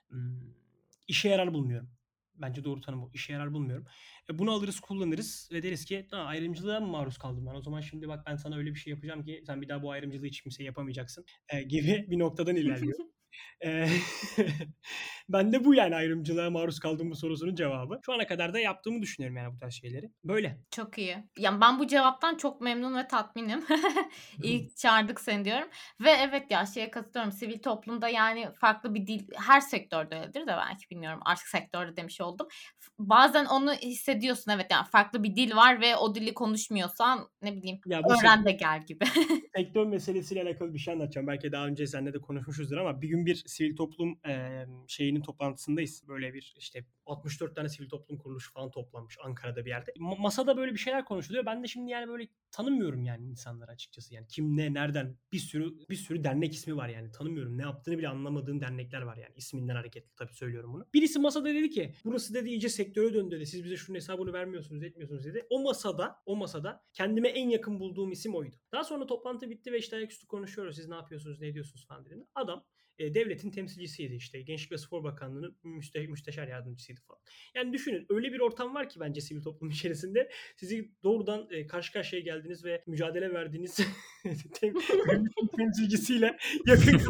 Hmm, 0.09 0.55
işe 1.09 1.29
yarar 1.29 1.55
bulmuyorum. 1.55 1.91
Bence 2.35 2.65
doğru 2.65 2.81
tanım 2.81 3.03
bu. 3.03 3.11
İşe 3.15 3.33
yarar 3.33 3.53
bulmuyorum. 3.53 3.87
E 4.31 4.39
bunu 4.39 4.51
alırız 4.51 4.81
kullanırız 4.81 5.49
ve 5.53 5.63
deriz 5.63 5.85
ki 5.85 6.07
ha, 6.11 6.17
ayrımcılığa 6.17 6.81
mı 6.81 6.87
maruz 6.87 7.19
kaldım 7.19 7.47
ben? 7.47 7.55
O 7.55 7.63
zaman 7.63 7.81
şimdi 7.81 8.09
bak 8.09 8.27
ben 8.27 8.37
sana 8.37 8.57
öyle 8.57 8.71
bir 8.71 8.79
şey 8.79 8.91
yapacağım 8.91 9.25
ki 9.25 9.43
sen 9.47 9.63
bir 9.63 9.69
daha 9.69 9.83
bu 9.83 9.91
ayrımcılığı 9.91 10.27
hiç 10.27 10.43
kimseye 10.43 10.65
yapamayacaksın 10.65 11.25
e, 11.49 11.63
gibi 11.63 12.07
bir 12.11 12.19
noktadan 12.19 12.57
ilerliyor. 12.63 12.99
ben 15.29 15.53
de 15.53 15.65
bu 15.65 15.75
yani 15.75 15.97
ayrımcılığa 15.97 16.51
maruz 16.51 16.79
kaldığım 16.81 17.11
bu 17.11 17.17
sorusunun 17.17 17.55
cevabı. 17.55 18.01
Şu 18.07 18.13
ana 18.13 18.27
kadar 18.27 18.55
da 18.55 18.59
yaptığımı 18.59 19.03
düşünüyorum 19.03 19.37
yani 19.37 19.55
bu 19.55 19.59
tarz 19.59 19.75
şeyleri. 19.75 20.11
Böyle. 20.25 20.59
Çok 20.71 20.99
iyi. 20.99 21.17
Yani 21.39 21.61
ben 21.61 21.79
bu 21.79 21.87
cevaptan 21.87 22.37
çok 22.37 22.61
memnun 22.61 22.97
ve 22.97 23.09
tatminim. 23.09 23.65
İyi 24.43 24.75
çağırdık 24.75 25.21
seni 25.21 25.45
diyorum. 25.45 25.69
Ve 26.01 26.11
evet 26.11 26.51
ya 26.51 26.67
şeye 26.67 26.91
katılıyorum. 26.91 27.33
Sivil 27.33 27.59
toplumda 27.59 28.09
yani 28.09 28.49
farklı 28.61 28.95
bir 28.95 29.07
dil 29.07 29.29
her 29.37 29.61
sektörde 29.61 30.17
öyledir 30.17 30.41
de 30.41 30.47
belki 30.47 30.91
bilmiyorum. 30.91 31.21
Artık 31.25 31.47
sektörde 31.47 31.97
demiş 31.97 32.21
oldum. 32.21 32.49
Bazen 32.99 33.45
onu 33.45 33.73
hissediyorsun 33.73 34.51
evet 34.51 34.67
yani 34.71 34.87
farklı 34.93 35.23
bir 35.23 35.37
dil 35.37 35.57
var 35.57 35.81
ve 35.81 35.97
o 35.97 36.15
dili 36.15 36.35
konuşmuyorsan 36.35 37.29
ne 37.43 37.57
bileyim 37.57 37.81
ya 37.87 38.01
öğren 38.11 38.45
de 38.45 38.53
gel 38.53 38.87
gibi. 38.87 39.05
sektör 39.57 39.87
meselesiyle 39.87 40.43
alakalı 40.43 40.75
bir 40.75 40.79
şey 40.79 40.95
anlatacağım. 40.95 41.27
Belki 41.27 41.53
daha 41.53 41.67
önce 41.67 41.87
seninle 41.87 42.13
de 42.13 42.19
konuşmuşuzdur 42.19 42.77
ama 42.77 43.03
bir 43.03 43.09
gün 43.09 43.24
bir 43.27 43.43
sivil 43.47 43.77
toplum 43.77 44.19
e, 44.27 44.67
şeyinin 44.87 45.23
toplantısındayız. 45.23 46.03
Böyle 46.09 46.35
bir 46.35 46.55
işte 46.59 46.85
64 47.07 47.57
tane 47.57 47.69
sivil 47.69 47.89
toplum 47.89 48.19
kuruluşu 48.19 48.53
falan 48.53 48.71
toplanmış 48.71 49.19
Ankara'da 49.25 49.65
bir 49.65 49.71
yerde. 49.71 49.91
Ma- 49.91 50.21
masada 50.21 50.57
böyle 50.57 50.73
bir 50.73 50.79
şeyler 50.79 51.05
konuşuluyor. 51.05 51.47
Ben 51.47 51.63
de 51.63 51.69
şimdi 51.69 51.91
yani 51.91 52.09
böyle 52.09 52.29
tanımıyorum 52.51 53.05
yani 53.05 53.27
insanları 53.27 53.71
açıkçası. 53.71 54.15
Yani 54.15 54.27
kim 54.29 54.57
ne 54.57 54.75
nereden 54.75 55.17
bir 55.33 55.39
sürü 55.39 55.89
bir 55.91 55.97
sürü 55.97 56.25
dernek 56.25 56.55
ismi 56.55 56.77
var 56.77 56.89
yani 56.89 57.11
tanımıyorum. 57.11 57.59
Ne 57.59 57.63
yaptığını 57.63 57.99
bile 57.99 58.09
anlamadığım 58.09 58.61
dernekler 58.61 59.03
var 59.03 59.17
yani 59.17 59.33
isminden 59.37 59.75
hareketli 59.75 60.15
tabii 60.17 60.35
söylüyorum 60.35 60.73
bunu. 60.73 60.87
Birisi 60.95 61.19
masada 61.19 61.49
dedi 61.49 61.71
ki 61.71 61.95
burası 62.05 62.35
dedi 62.35 62.49
iyice 62.49 62.69
sektöre 62.69 63.15
döndü 63.15 63.37
dedi. 63.37 63.47
Siz 63.47 63.65
bize 63.65 63.77
şunun 63.77 63.97
hesabını 63.97 64.33
vermiyorsunuz 64.33 64.83
etmiyorsunuz 64.83 65.25
dedi. 65.25 65.47
O 65.51 65.63
masada 65.63 66.23
o 66.27 66.37
masada 66.37 66.85
kendime 66.93 67.29
en 67.29 67.49
yakın 67.49 67.81
bulduğum 67.81 68.13
isim 68.13 68.35
oydu. 68.35 68.57
Daha 68.73 68.85
sonra 68.85 69.07
toplantı 69.07 69.51
bitti 69.51 69.73
ve 69.73 69.79
işte 69.79 69.97
ayaküstü 69.97 70.27
konuşuyoruz. 70.27 70.77
Siz 70.77 70.89
ne 70.89 70.95
yapıyorsunuz 70.95 71.41
ne 71.41 71.47
ediyorsunuz 71.47 71.87
falan 71.87 72.05
dediğinde. 72.05 72.27
Adam 72.35 72.65
e, 72.99 73.15
devletin 73.15 73.51
temsilcisiydi 73.51 74.15
işte. 74.15 74.43
Gençlik 74.43 74.73
ve 74.73 74.79
Spor 74.79 75.05
Bakanlığı'nın 75.05 75.57
müste, 75.65 76.07
müsteşar 76.07 76.49
yardımcısıydı 76.49 77.01
falan. 77.01 77.21
Yani 77.55 77.73
düşünün 77.73 78.07
öyle 78.09 78.33
bir 78.33 78.41
ortam 78.41 78.75
var 78.75 78.89
ki 78.89 79.01
bence 79.01 79.21
sivil 79.21 79.43
toplum 79.43 79.71
içerisinde 79.71 80.31
sizi 80.57 80.91
doğrudan 81.03 81.49
e, 81.51 81.67
karşı 81.67 81.93
karşıya 81.93 82.23
geldiniz 82.23 82.65
ve 82.65 82.83
mücadele 82.87 83.33
verdiğiniz 83.33 83.81
temsilcisiyle 85.57 86.37
yakın 86.67 87.01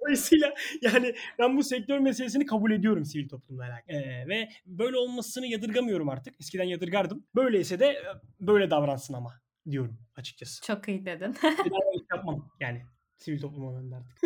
Dolayısıyla 0.00 0.54
yani 0.82 1.14
ben 1.38 1.56
bu 1.56 1.62
sektör 1.62 1.98
meselesini 1.98 2.46
kabul 2.46 2.70
ediyorum 2.70 3.04
sivil 3.04 3.28
toplumla 3.28 3.64
alakalı. 3.64 3.96
Ee, 3.96 4.28
ve 4.28 4.48
böyle 4.66 4.96
olmasını 4.96 5.46
yadırgamıyorum 5.46 6.08
artık. 6.08 6.34
Eskiden 6.40 6.64
yadırgardım. 6.64 7.26
Böyleyse 7.34 7.80
de 7.80 8.02
böyle 8.40 8.70
davransın 8.70 9.14
ama 9.14 9.40
diyorum 9.70 9.98
açıkçası. 10.16 10.66
Çok 10.66 10.88
iyi 10.88 11.06
dedin. 11.06 11.34
Bir 11.42 11.70
daha 11.70 12.16
yapmam 12.16 12.48
yani 12.60 12.82
sivil 13.16 13.40
toplum 13.40 13.66
alanında 13.66 13.96
artık. 13.96 14.18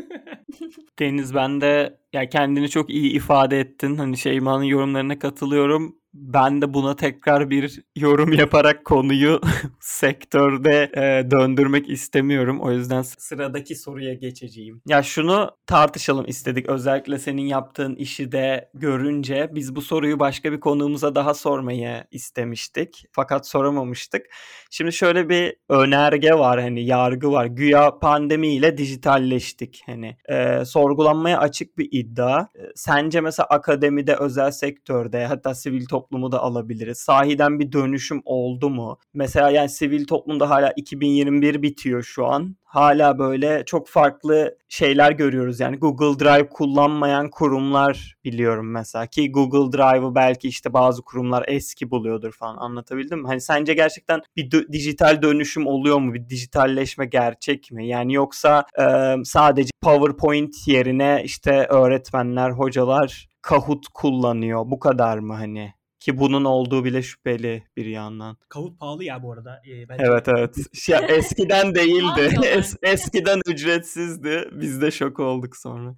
Deniz 0.98 1.34
ben 1.34 1.60
de 1.60 1.98
ya 2.12 2.28
kendini 2.28 2.70
çok 2.70 2.90
iyi 2.90 3.12
ifade 3.12 3.60
ettin. 3.60 3.96
Hani 3.96 4.16
Şeyma'nın 4.16 4.64
yorumlarına 4.64 5.18
katılıyorum 5.18 5.96
ben 6.14 6.62
de 6.62 6.74
buna 6.74 6.96
tekrar 6.96 7.50
bir 7.50 7.80
yorum 7.96 8.32
yaparak 8.32 8.84
konuyu 8.84 9.40
sektörde 9.80 10.90
e, 10.96 11.30
döndürmek 11.30 11.88
istemiyorum. 11.88 12.60
O 12.60 12.72
yüzden 12.72 13.02
sıradaki 13.02 13.74
soruya 13.74 14.14
geçeceğim. 14.14 14.82
Ya 14.86 15.02
şunu 15.02 15.50
tartışalım 15.66 16.24
istedik. 16.28 16.68
Özellikle 16.68 17.18
senin 17.18 17.42
yaptığın 17.42 17.94
işi 17.94 18.32
de 18.32 18.70
görünce 18.74 19.50
biz 19.54 19.76
bu 19.76 19.82
soruyu 19.82 20.20
başka 20.20 20.52
bir 20.52 20.60
konuğumuza 20.60 21.14
daha 21.14 21.34
sormayı 21.34 22.04
istemiştik. 22.10 23.04
Fakat 23.12 23.48
soramamıştık. 23.48 24.26
Şimdi 24.70 24.92
şöyle 24.92 25.28
bir 25.28 25.56
önerge 25.68 26.34
var 26.34 26.60
hani 26.60 26.84
yargı 26.84 27.32
var. 27.32 27.46
Güya 27.46 27.98
pandemiyle 27.98 28.78
dijitalleştik. 28.78 29.82
Hani 29.86 30.16
e, 30.28 30.64
sorgulanmaya 30.64 31.38
açık 31.38 31.78
bir 31.78 31.88
iddia. 31.90 32.40
E, 32.40 32.62
sence 32.74 33.20
mesela 33.20 33.46
akademide, 33.46 34.16
özel 34.16 34.50
sektörde 34.50 35.26
hatta 35.26 35.54
sivil 35.54 35.86
toplum 35.86 36.03
toplumu 36.04 36.32
da 36.32 36.40
alabiliriz. 36.40 36.98
Sahiden 36.98 37.58
bir 37.60 37.72
dönüşüm 37.72 38.22
oldu 38.24 38.70
mu? 38.70 38.98
Mesela 39.14 39.50
yani 39.50 39.68
sivil 39.68 40.06
toplumda 40.06 40.50
hala 40.50 40.72
2021 40.76 41.62
bitiyor 41.62 42.02
şu 42.02 42.26
an. 42.26 42.56
Hala 42.64 43.18
böyle 43.18 43.62
çok 43.66 43.88
farklı 43.88 44.58
şeyler 44.68 45.12
görüyoruz. 45.12 45.60
Yani 45.60 45.76
Google 45.76 46.24
Drive 46.24 46.48
kullanmayan 46.48 47.30
kurumlar 47.30 48.16
biliyorum 48.24 48.70
mesela 48.70 49.06
ki 49.06 49.32
Google 49.32 49.78
Drive'ı 49.78 50.14
belki 50.14 50.48
işte 50.48 50.72
bazı 50.72 51.02
kurumlar 51.02 51.44
eski 51.48 51.90
buluyordur 51.90 52.32
falan 52.32 52.56
anlatabildim 52.56 53.18
mi? 53.18 53.26
Hani 53.26 53.40
sence 53.40 53.74
gerçekten 53.74 54.20
bir 54.36 54.50
d- 54.50 54.72
dijital 54.72 55.22
dönüşüm 55.22 55.66
oluyor 55.66 55.98
mu? 55.98 56.14
Bir 56.14 56.28
dijitalleşme 56.28 57.06
gerçek 57.06 57.72
mi? 57.72 57.88
Yani 57.88 58.14
yoksa 58.14 58.64
e, 58.80 58.84
sadece 59.24 59.70
PowerPoint 59.82 60.54
yerine 60.66 61.22
işte 61.24 61.66
öğretmenler, 61.70 62.50
hocalar 62.50 63.28
Kahoot 63.42 63.86
kullanıyor. 63.94 64.62
Bu 64.66 64.78
kadar 64.78 65.18
mı 65.18 65.34
hani? 65.34 65.74
Ki 66.04 66.18
bunun 66.18 66.44
olduğu 66.44 66.84
bile 66.84 67.02
şüpheli 67.02 67.62
bir 67.76 67.86
yandan. 67.86 68.36
Kahoot 68.48 68.78
pahalı 68.78 69.04
ya 69.04 69.22
bu 69.22 69.32
arada. 69.32 69.62
Ee, 69.68 69.88
bence... 69.88 70.04
Evet 70.06 70.28
evet. 70.28 70.56
Ya, 70.88 71.00
eskiden 71.00 71.74
değildi. 71.74 72.40
es, 72.44 72.76
eskiden 72.82 73.40
ücretsizdi. 73.46 74.48
Biz 74.52 74.82
de 74.82 74.90
şok 74.90 75.20
olduk 75.20 75.56
sonra. 75.56 75.94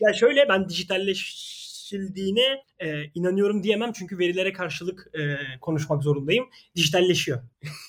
Ya 0.00 0.12
şöyle 0.12 0.48
ben 0.48 0.68
dijitalleşildiğine 0.68 2.64
e, 2.78 3.04
inanıyorum 3.14 3.62
diyemem 3.62 3.92
çünkü 3.92 4.18
verilere 4.18 4.52
karşılık 4.52 5.10
e, 5.14 5.20
konuşmak 5.60 6.02
zorundayım. 6.02 6.44
Dijitalleşiyor. 6.76 7.42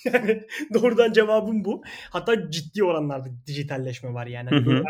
yani 0.05 0.43
doğrudan 0.73 1.13
cevabım 1.13 1.65
bu. 1.65 1.81
Hatta 2.09 2.51
ciddi 2.51 2.83
oranlarda 2.83 3.29
dijitalleşme 3.47 4.13
var 4.13 4.27
yani. 4.27 4.49
Hı 4.49 4.55
hı. 4.55 4.83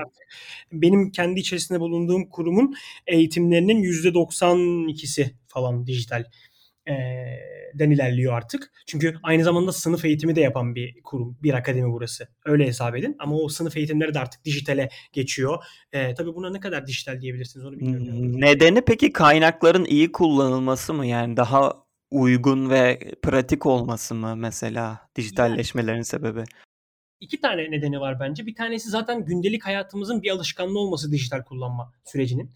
Benim 0.71 1.11
kendi 1.11 1.39
içerisinde 1.39 1.79
bulunduğum 1.79 2.29
kurumun 2.29 2.75
eğitimlerinin 3.07 3.83
%92'si 3.83 5.31
falan 5.47 5.87
dijital 5.87 6.23
den 7.73 7.91
ilerliyor 7.91 8.33
artık. 8.33 8.71
Çünkü 8.87 9.15
aynı 9.23 9.43
zamanda 9.43 9.71
sınıf 9.71 10.05
eğitimi 10.05 10.35
de 10.35 10.41
yapan 10.41 10.75
bir 10.75 11.01
kurum, 11.03 11.37
bir 11.43 11.53
akademi 11.53 11.91
burası. 11.91 12.27
Öyle 12.45 12.67
hesap 12.67 12.95
edin. 12.95 13.15
Ama 13.19 13.35
o 13.35 13.49
sınıf 13.49 13.77
eğitimleri 13.77 14.13
de 14.13 14.19
artık 14.19 14.45
dijitale 14.45 14.89
geçiyor. 15.13 15.63
E, 15.93 16.13
tabii 16.13 16.35
buna 16.35 16.49
ne 16.49 16.59
kadar 16.59 16.87
dijital 16.87 17.21
diyebilirsiniz 17.21 17.65
onu 17.65 17.79
bilmiyorum. 17.79 18.41
Nedeni 18.41 18.81
peki 18.81 19.13
kaynakların 19.13 19.85
iyi 19.85 20.11
kullanılması 20.11 20.93
mı? 20.93 21.05
Yani 21.05 21.37
daha 21.37 21.73
uygun 22.11 22.69
ve 22.69 22.99
pratik 23.21 23.65
olması 23.65 24.15
mı 24.15 24.35
mesela 24.35 25.07
dijitalleşmelerin 25.15 25.95
yani, 25.95 26.05
sebebi? 26.05 26.43
İki 27.19 27.41
tane 27.41 27.71
nedeni 27.71 27.99
var 27.99 28.19
bence. 28.19 28.45
Bir 28.45 28.55
tanesi 28.55 28.89
zaten 28.89 29.25
gündelik 29.25 29.65
hayatımızın 29.65 30.23
bir 30.23 30.31
alışkanlığı 30.31 30.79
olması 30.79 31.11
dijital 31.11 31.43
kullanma 31.43 31.93
sürecinin. 32.05 32.51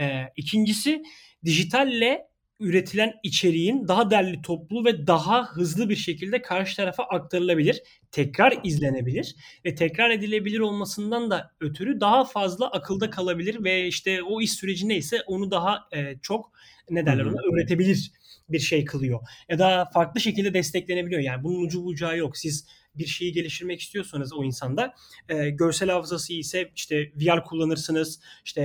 Ee, 0.00 0.22
ikincisi 0.36 1.02
dijitalle 1.44 2.33
üretilen 2.64 3.14
içeriğin 3.22 3.88
daha 3.88 4.10
derli 4.10 4.42
toplu 4.42 4.84
ve 4.84 5.06
daha 5.06 5.46
hızlı 5.46 5.88
bir 5.88 5.96
şekilde 5.96 6.42
karşı 6.42 6.76
tarafa 6.76 7.02
aktarılabilir, 7.02 7.82
tekrar 8.12 8.58
izlenebilir 8.64 9.36
ve 9.64 9.74
tekrar 9.74 10.10
edilebilir 10.10 10.58
olmasından 10.58 11.30
da 11.30 11.50
ötürü 11.60 12.00
daha 12.00 12.24
fazla 12.24 12.70
akılda 12.70 13.10
kalabilir 13.10 13.64
ve 13.64 13.86
işte 13.86 14.22
o 14.22 14.40
iş 14.40 14.52
süreci 14.52 14.88
neyse 14.88 15.22
onu 15.26 15.50
daha 15.50 15.88
e, 15.92 16.18
çok 16.22 16.52
ne 16.90 17.06
derler 17.06 17.24
ona 17.24 17.54
öğretebilir 17.54 18.12
bir 18.48 18.58
şey 18.58 18.84
kılıyor. 18.84 19.20
Ya 19.48 19.58
da 19.58 19.90
farklı 19.94 20.20
şekilde 20.20 20.54
desteklenebiliyor. 20.54 21.20
Yani 21.20 21.44
bunun 21.44 21.64
ucu 21.64 21.84
bucağı 21.84 22.18
yok. 22.18 22.36
Siz 22.36 22.66
bir 22.94 23.06
şeyi 23.06 23.32
geliştirmek 23.32 23.80
istiyorsanız 23.80 24.32
o 24.32 24.44
insanda 24.44 24.94
e, 25.28 25.50
görsel 25.50 25.90
hafızası 25.90 26.32
ise 26.32 26.70
işte 26.76 27.12
VR 27.16 27.44
kullanırsınız. 27.44 28.20
işte 28.44 28.62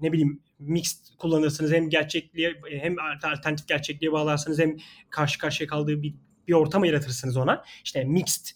ne 0.00 0.12
bileyim 0.12 0.42
mixed 0.58 0.98
kullanırsınız 1.18 1.72
hem 1.72 1.90
gerçekliğe 1.90 2.54
hem 2.70 2.96
alternatif 3.24 3.68
gerçekliğe 3.68 4.12
bağlarsanız 4.12 4.58
hem 4.58 4.76
karşı 5.10 5.38
karşıya 5.38 5.66
kaldığı 5.66 6.02
bir 6.02 6.14
bir 6.48 6.52
ortam 6.52 6.84
yaratırsınız 6.84 7.36
ona. 7.36 7.64
İşte 7.84 8.04
mixed 8.04 8.46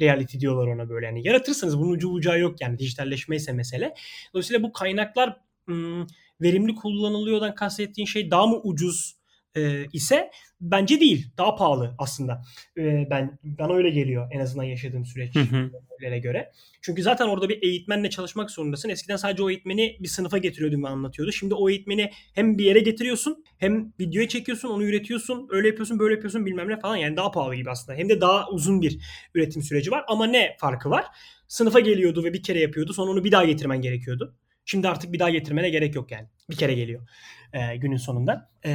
reality 0.00 0.38
diyorlar 0.38 0.66
ona 0.66 0.88
böyle. 0.88 1.06
Yani 1.06 1.26
yaratırsınız 1.26 1.78
bunun 1.78 1.90
ucu 1.90 2.10
bucağı 2.10 2.40
yok 2.40 2.60
yani 2.60 2.78
dijitalleşme 2.78 3.36
ise 3.36 3.52
mesele. 3.52 3.94
Dolayısıyla 4.34 4.62
bu 4.62 4.72
kaynaklar 4.72 5.40
ım, 5.68 6.06
verimli 6.40 6.74
kullanılıyordan 6.74 7.54
kastettiğin 7.54 8.06
şey 8.06 8.30
daha 8.30 8.46
mı 8.46 8.60
ucuz 8.62 9.16
e, 9.56 9.86
ise 9.92 10.30
bence 10.60 11.00
değil. 11.00 11.26
Daha 11.38 11.54
pahalı 11.54 11.94
aslında. 11.98 12.42
E, 12.78 13.06
ben 13.10 13.38
bana 13.42 13.72
öyle 13.72 13.90
geliyor 13.90 14.28
en 14.32 14.40
azından 14.40 14.64
yaşadığım 14.64 15.04
süreçlere 15.04 16.18
göre. 16.22 16.52
Çünkü 16.82 17.02
zaten 17.02 17.26
orada 17.26 17.48
bir 17.48 17.62
eğitmenle 17.62 18.10
çalışmak 18.10 18.50
zorundasın. 18.50 18.88
Eskiden 18.88 19.16
sadece 19.16 19.42
o 19.42 19.50
eğitmeni 19.50 19.96
bir 20.00 20.08
sınıfa 20.08 20.38
getiriyordum 20.38 20.84
ve 20.84 20.88
anlatıyordu. 20.88 21.32
Şimdi 21.32 21.54
o 21.54 21.70
eğitmeni 21.70 22.10
hem 22.34 22.58
bir 22.58 22.64
yere 22.64 22.80
getiriyorsun 22.80 23.44
hem 23.58 23.92
videoya 24.00 24.28
çekiyorsun 24.28 24.68
onu 24.68 24.84
üretiyorsun. 24.84 25.48
Öyle 25.50 25.68
yapıyorsun 25.68 25.98
böyle 25.98 26.14
yapıyorsun 26.14 26.46
bilmem 26.46 26.68
ne 26.68 26.80
falan. 26.80 26.96
Yani 26.96 27.16
daha 27.16 27.30
pahalı 27.30 27.54
gibi 27.54 27.70
aslında. 27.70 27.98
Hem 27.98 28.08
de 28.08 28.20
daha 28.20 28.48
uzun 28.48 28.82
bir 28.82 28.98
üretim 29.34 29.62
süreci 29.62 29.90
var. 29.90 30.04
Ama 30.08 30.26
ne 30.26 30.56
farkı 30.60 30.90
var? 30.90 31.04
Sınıfa 31.48 31.80
geliyordu 31.80 32.24
ve 32.24 32.32
bir 32.32 32.42
kere 32.42 32.60
yapıyordu. 32.60 32.92
Sonra 32.92 33.10
onu 33.10 33.24
bir 33.24 33.32
daha 33.32 33.44
getirmen 33.44 33.80
gerekiyordu. 33.80 34.36
Şimdi 34.64 34.88
artık 34.88 35.12
bir 35.12 35.18
daha 35.18 35.30
getirmene 35.30 35.70
gerek 35.70 35.94
yok 35.94 36.10
yani. 36.10 36.28
Bir 36.50 36.56
kere 36.56 36.74
geliyor 36.74 37.08
e, 37.52 37.76
günün 37.76 37.96
sonunda. 37.96 38.50
E, 38.62 38.70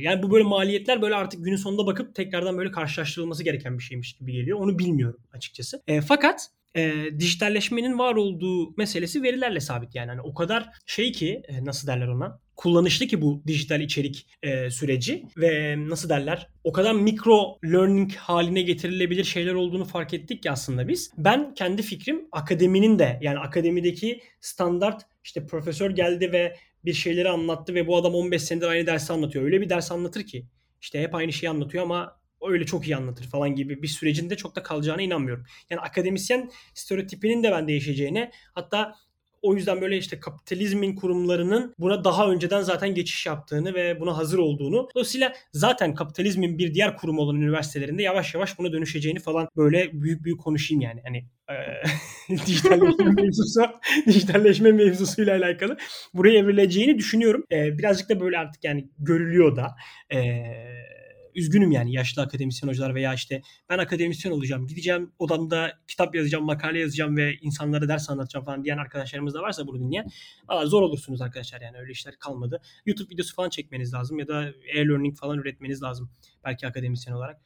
yani 0.00 0.22
bu 0.22 0.30
böyle 0.30 0.44
maliyetler 0.44 1.02
böyle 1.02 1.14
artık 1.14 1.44
günün 1.44 1.56
sonunda 1.56 1.86
bakıp 1.86 2.14
tekrardan 2.14 2.58
böyle 2.58 2.70
karşılaştırılması 2.70 3.44
gereken 3.44 3.78
bir 3.78 3.82
şeymiş 3.82 4.12
gibi 4.12 4.32
geliyor. 4.32 4.58
Onu 4.58 4.78
bilmiyorum 4.78 5.20
açıkçası. 5.32 5.82
E, 5.86 6.00
fakat 6.00 6.50
e, 6.76 6.94
dijitalleşmenin 7.18 7.98
var 7.98 8.14
olduğu 8.14 8.76
meselesi 8.76 9.22
verilerle 9.22 9.60
sabit 9.60 9.94
yani. 9.94 10.08
Hani 10.08 10.20
o 10.20 10.34
kadar 10.34 10.68
şey 10.86 11.12
ki 11.12 11.42
e, 11.48 11.64
nasıl 11.64 11.88
derler 11.88 12.08
ona 12.08 12.40
kullanışlı 12.56 13.06
ki 13.06 13.22
bu 13.22 13.42
dijital 13.46 13.80
içerik 13.80 14.26
e, 14.42 14.70
süreci 14.70 15.24
ve 15.36 15.74
nasıl 15.88 16.08
derler 16.08 16.48
o 16.64 16.72
kadar 16.72 16.92
mikro 16.92 17.58
learning 17.64 18.14
haline 18.14 18.62
getirilebilir 18.62 19.24
şeyler 19.24 19.54
olduğunu 19.54 19.84
fark 19.84 20.14
ettik 20.14 20.42
ki 20.42 20.50
aslında 20.50 20.88
biz. 20.88 21.10
Ben 21.18 21.54
kendi 21.54 21.82
fikrim 21.82 22.28
akademinin 22.32 22.98
de 22.98 23.18
yani 23.22 23.38
akademideki 23.38 24.20
standart 24.40 25.02
işte 25.24 25.46
profesör 25.46 25.90
geldi 25.90 26.32
ve 26.32 26.56
bir 26.84 26.92
şeyleri 26.92 27.28
anlattı 27.28 27.74
ve 27.74 27.86
bu 27.86 27.96
adam 27.96 28.14
15 28.14 28.42
senedir 28.42 28.66
aynı 28.66 28.86
dersi 28.86 29.12
anlatıyor. 29.12 29.44
Öyle 29.44 29.60
bir 29.60 29.68
ders 29.68 29.92
anlatır 29.92 30.26
ki 30.26 30.46
işte 30.80 31.02
hep 31.02 31.14
aynı 31.14 31.32
şeyi 31.32 31.50
anlatıyor 31.50 31.84
ama 31.84 32.21
öyle 32.50 32.66
çok 32.66 32.86
iyi 32.86 32.96
anlatır 32.96 33.24
falan 33.24 33.54
gibi 33.54 33.82
bir 33.82 33.88
sürecinde 33.88 34.36
çok 34.36 34.56
da 34.56 34.62
kalacağına 34.62 35.02
inanmıyorum. 35.02 35.44
Yani 35.70 35.80
akademisyen 35.80 36.50
stereotipinin 36.74 37.42
de 37.42 37.52
ben 37.52 37.68
değişeceğine 37.68 38.30
hatta 38.54 38.94
o 39.42 39.54
yüzden 39.54 39.80
böyle 39.80 39.96
işte 39.96 40.20
kapitalizmin 40.20 40.96
kurumlarının 40.96 41.74
buna 41.78 42.04
daha 42.04 42.30
önceden 42.30 42.62
zaten 42.62 42.94
geçiş 42.94 43.26
yaptığını 43.26 43.74
ve 43.74 44.00
buna 44.00 44.16
hazır 44.16 44.38
olduğunu. 44.38 44.88
Dolayısıyla 44.94 45.32
zaten 45.52 45.94
kapitalizmin 45.94 46.58
bir 46.58 46.74
diğer 46.74 46.96
kurum 46.96 47.18
olan 47.18 47.36
üniversitelerinde 47.36 48.02
yavaş 48.02 48.34
yavaş 48.34 48.58
buna 48.58 48.72
dönüşeceğini 48.72 49.18
falan 49.18 49.48
böyle 49.56 49.90
büyük 49.92 50.24
büyük 50.24 50.40
konuşayım 50.40 50.80
yani. 50.80 51.02
Hani 51.06 51.26
e, 51.50 52.36
dijitalleşme 52.46 53.10
mevzusu, 53.10 53.62
dijitalleşme 54.06 54.72
mevzusuyla 54.72 55.36
alakalı 55.36 55.76
buraya 56.14 56.38
evrileceğini 56.38 56.98
düşünüyorum. 56.98 57.44
E, 57.52 57.78
birazcık 57.78 58.08
da 58.08 58.20
böyle 58.20 58.38
artık 58.38 58.64
yani 58.64 58.88
görülüyor 58.98 59.56
da. 59.56 59.76
Eee 60.12 60.92
üzgünüm 61.34 61.72
yani 61.72 61.92
yaşlı 61.92 62.22
akademisyen 62.22 62.68
hocalar 62.68 62.94
veya 62.94 63.14
işte 63.14 63.42
ben 63.68 63.78
akademisyen 63.78 64.32
olacağım, 64.32 64.66
gideceğim 64.66 65.12
odamda 65.18 65.78
kitap 65.88 66.14
yazacağım, 66.14 66.44
makale 66.44 66.80
yazacağım 66.80 67.16
ve 67.16 67.34
insanlara 67.40 67.88
ders 67.88 68.10
anlatacağım 68.10 68.44
falan 68.46 68.64
diyen 68.64 68.78
arkadaşlarımız 68.78 69.34
da 69.34 69.42
varsa 69.42 69.66
bunu 69.66 69.80
dinleyen 69.80 70.06
valla 70.48 70.66
zor 70.66 70.82
olursunuz 70.82 71.22
arkadaşlar 71.22 71.60
yani 71.60 71.78
öyle 71.78 71.92
işler 71.92 72.18
kalmadı. 72.18 72.60
YouTube 72.86 73.14
videosu 73.14 73.34
falan 73.34 73.48
çekmeniz 73.48 73.94
lazım 73.94 74.18
ya 74.18 74.28
da 74.28 74.48
e-learning 74.74 75.16
falan 75.16 75.38
üretmeniz 75.38 75.82
lazım 75.82 76.10
belki 76.44 76.66
akademisyen 76.66 77.14
olarak. 77.14 77.40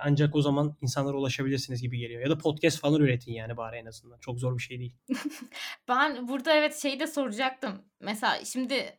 Ancak 0.00 0.34
o 0.34 0.42
zaman 0.42 0.76
insanlara 0.80 1.16
ulaşabilirsiniz 1.16 1.82
gibi 1.82 1.98
geliyor. 1.98 2.22
Ya 2.22 2.30
da 2.30 2.38
podcast 2.38 2.80
falan 2.80 3.00
üretin 3.00 3.32
yani 3.32 3.56
bari 3.56 3.76
en 3.76 3.86
azından. 3.86 4.18
Çok 4.18 4.40
zor 4.40 4.58
bir 4.58 4.62
şey 4.62 4.78
değil. 4.78 4.94
ben 5.88 6.28
burada 6.28 6.56
evet 6.56 6.76
şeyi 6.76 7.00
de 7.00 7.06
soracaktım. 7.06 7.82
Mesela 8.00 8.44
şimdi 8.44 8.96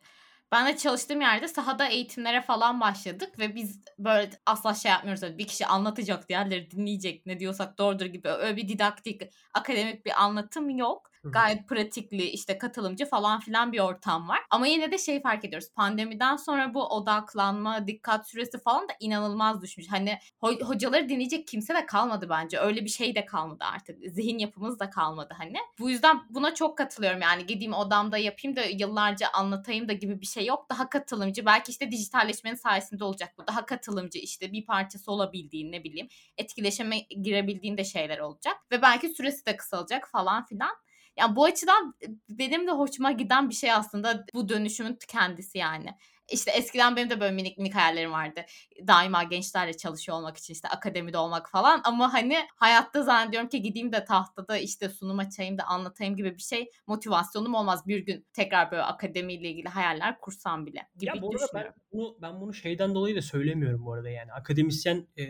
ben 0.52 0.66
de 0.66 0.76
çalıştığım 0.76 1.20
yerde 1.20 1.48
sahada 1.48 1.86
eğitimlere 1.88 2.42
falan 2.42 2.80
başladık 2.80 3.38
ve 3.38 3.54
biz 3.54 3.80
böyle 3.98 4.30
asla 4.46 4.74
şey 4.74 4.90
yapmıyoruz. 4.92 5.22
Öyle 5.22 5.38
bir 5.38 5.46
kişi 5.46 5.66
anlatacak, 5.66 6.28
diğerleri 6.28 6.70
dinleyecek 6.70 7.26
ne 7.26 7.40
diyorsak 7.40 7.78
doğrudur 7.78 8.06
gibi 8.06 8.28
öyle 8.28 8.56
bir 8.56 8.68
didaktik, 8.68 9.22
akademik 9.54 10.06
bir 10.06 10.22
anlatım 10.22 10.70
yok. 10.70 11.10
Gayet 11.24 11.68
pratikli 11.68 12.24
işte 12.24 12.58
katılımcı 12.58 13.06
falan 13.06 13.40
filan 13.40 13.72
bir 13.72 13.80
ortam 13.80 14.28
var. 14.28 14.40
Ama 14.50 14.66
yine 14.66 14.92
de 14.92 14.98
şey 14.98 15.22
fark 15.22 15.44
ediyoruz. 15.44 15.68
Pandemiden 15.76 16.36
sonra 16.36 16.74
bu 16.74 16.86
odaklanma, 16.86 17.86
dikkat 17.86 18.28
süresi 18.28 18.58
falan 18.58 18.88
da 18.88 18.92
inanılmaz 19.00 19.62
düşmüş. 19.62 19.86
Hani 19.90 20.18
ho- 20.42 20.62
hocaları 20.62 21.08
dinleyecek 21.08 21.48
kimse 21.48 21.74
de 21.74 21.86
kalmadı 21.86 22.26
bence. 22.30 22.58
Öyle 22.58 22.84
bir 22.84 22.90
şey 22.90 23.14
de 23.14 23.26
kalmadı 23.26 23.64
artık. 23.74 23.98
Zihin 24.10 24.38
yapımız 24.38 24.80
da 24.80 24.90
kalmadı 24.90 25.34
hani. 25.38 25.56
Bu 25.78 25.90
yüzden 25.90 26.20
buna 26.30 26.54
çok 26.54 26.78
katılıyorum. 26.78 27.20
Yani 27.22 27.46
gideyim 27.46 27.72
odamda 27.72 28.18
yapayım 28.18 28.56
da 28.56 28.62
yıllarca 28.62 29.28
anlatayım 29.28 29.88
da 29.88 29.92
gibi 29.92 30.20
bir 30.20 30.26
şey 30.26 30.46
yok. 30.46 30.66
Daha 30.70 30.88
katılımcı. 30.88 31.46
Belki 31.46 31.70
işte 31.70 31.90
dijitalleşmenin 31.90 32.56
sayesinde 32.56 33.04
olacak 33.04 33.34
bu. 33.38 33.46
Daha 33.46 33.66
katılımcı 33.66 34.18
işte 34.18 34.52
bir 34.52 34.66
parçası 34.66 35.12
olabildiğin 35.12 35.72
ne 35.72 35.84
bileyim 35.84 36.08
etkileşime 36.36 36.98
girebildiğin 36.98 37.76
de 37.76 37.84
şeyler 37.84 38.18
olacak. 38.18 38.56
Ve 38.72 38.82
belki 38.82 39.08
süresi 39.08 39.46
de 39.46 39.56
kısalacak 39.56 40.08
falan 40.10 40.44
filan. 40.44 40.76
Yani 41.18 41.36
bu 41.36 41.44
açıdan 41.44 41.94
benim 42.28 42.66
de 42.66 42.70
hoşuma 42.70 43.12
giden 43.12 43.50
bir 43.50 43.54
şey 43.54 43.72
aslında 43.72 44.24
bu 44.34 44.48
dönüşümün 44.48 44.98
kendisi 45.08 45.58
yani. 45.58 45.94
İşte 46.32 46.50
eskiden 46.50 46.96
benim 46.96 47.10
de 47.10 47.20
böyle 47.20 47.34
minik 47.34 47.58
minik 47.58 47.74
hayallerim 47.74 48.12
vardı. 48.12 48.40
Daima 48.86 49.22
gençlerle 49.22 49.76
çalışıyor 49.76 50.18
olmak 50.18 50.36
için 50.36 50.54
işte 50.54 50.68
akademide 50.68 51.18
olmak 51.18 51.50
falan. 51.50 51.80
Ama 51.84 52.12
hani 52.12 52.36
hayatta 52.56 53.02
zannediyorum 53.02 53.48
ki 53.48 53.62
gideyim 53.62 53.92
de 53.92 54.04
tahtada 54.04 54.58
işte 54.58 54.88
sunum 54.88 55.18
açayım 55.18 55.58
da 55.58 55.64
anlatayım 55.64 56.16
gibi 56.16 56.34
bir 56.34 56.42
şey 56.42 56.70
motivasyonum 56.86 57.54
olmaz. 57.54 57.86
Bir 57.86 57.98
gün 57.98 58.26
tekrar 58.32 58.70
böyle 58.70 58.82
akademiyle 58.82 59.50
ilgili 59.50 59.68
hayaller 59.68 60.20
kursam 60.20 60.66
bile 60.66 60.88
gibi 60.98 61.16
ya 61.16 61.22
bu 61.22 61.30
arada 61.30 61.46
ben 61.54 61.74
bunu, 61.92 62.16
ben 62.22 62.40
bunu 62.40 62.54
şeyden 62.54 62.94
dolayı 62.94 63.16
da 63.16 63.22
söylemiyorum 63.22 63.84
bu 63.84 63.92
arada 63.92 64.10
yani. 64.10 64.32
Akademisyen 64.32 65.06
e, 65.16 65.26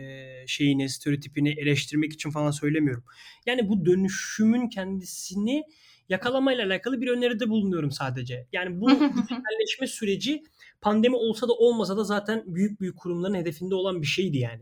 şeyini, 0.47 0.89
stereotipini 0.89 1.49
eleştirmek 1.49 2.13
için 2.13 2.31
falan 2.31 2.51
söylemiyorum. 2.51 3.03
Yani 3.45 3.69
bu 3.69 3.85
dönüşümün 3.85 4.69
kendisini 4.69 5.63
yakalamayla 6.09 6.65
alakalı 6.65 7.01
bir 7.01 7.07
öneride 7.07 7.49
bulunuyorum 7.49 7.91
sadece. 7.91 8.47
Yani 8.51 8.81
bu 8.81 8.89
dijitalleşme 8.89 9.87
süreci 9.87 10.43
pandemi 10.81 11.15
olsa 11.15 11.47
da 11.47 11.53
olmasa 11.53 11.97
da 11.97 12.03
zaten 12.03 12.43
büyük 12.45 12.81
büyük 12.81 12.97
kurumların 12.97 13.35
hedefinde 13.35 13.75
olan 13.75 14.01
bir 14.01 14.07
şeydi 14.07 14.37
yani. 14.37 14.61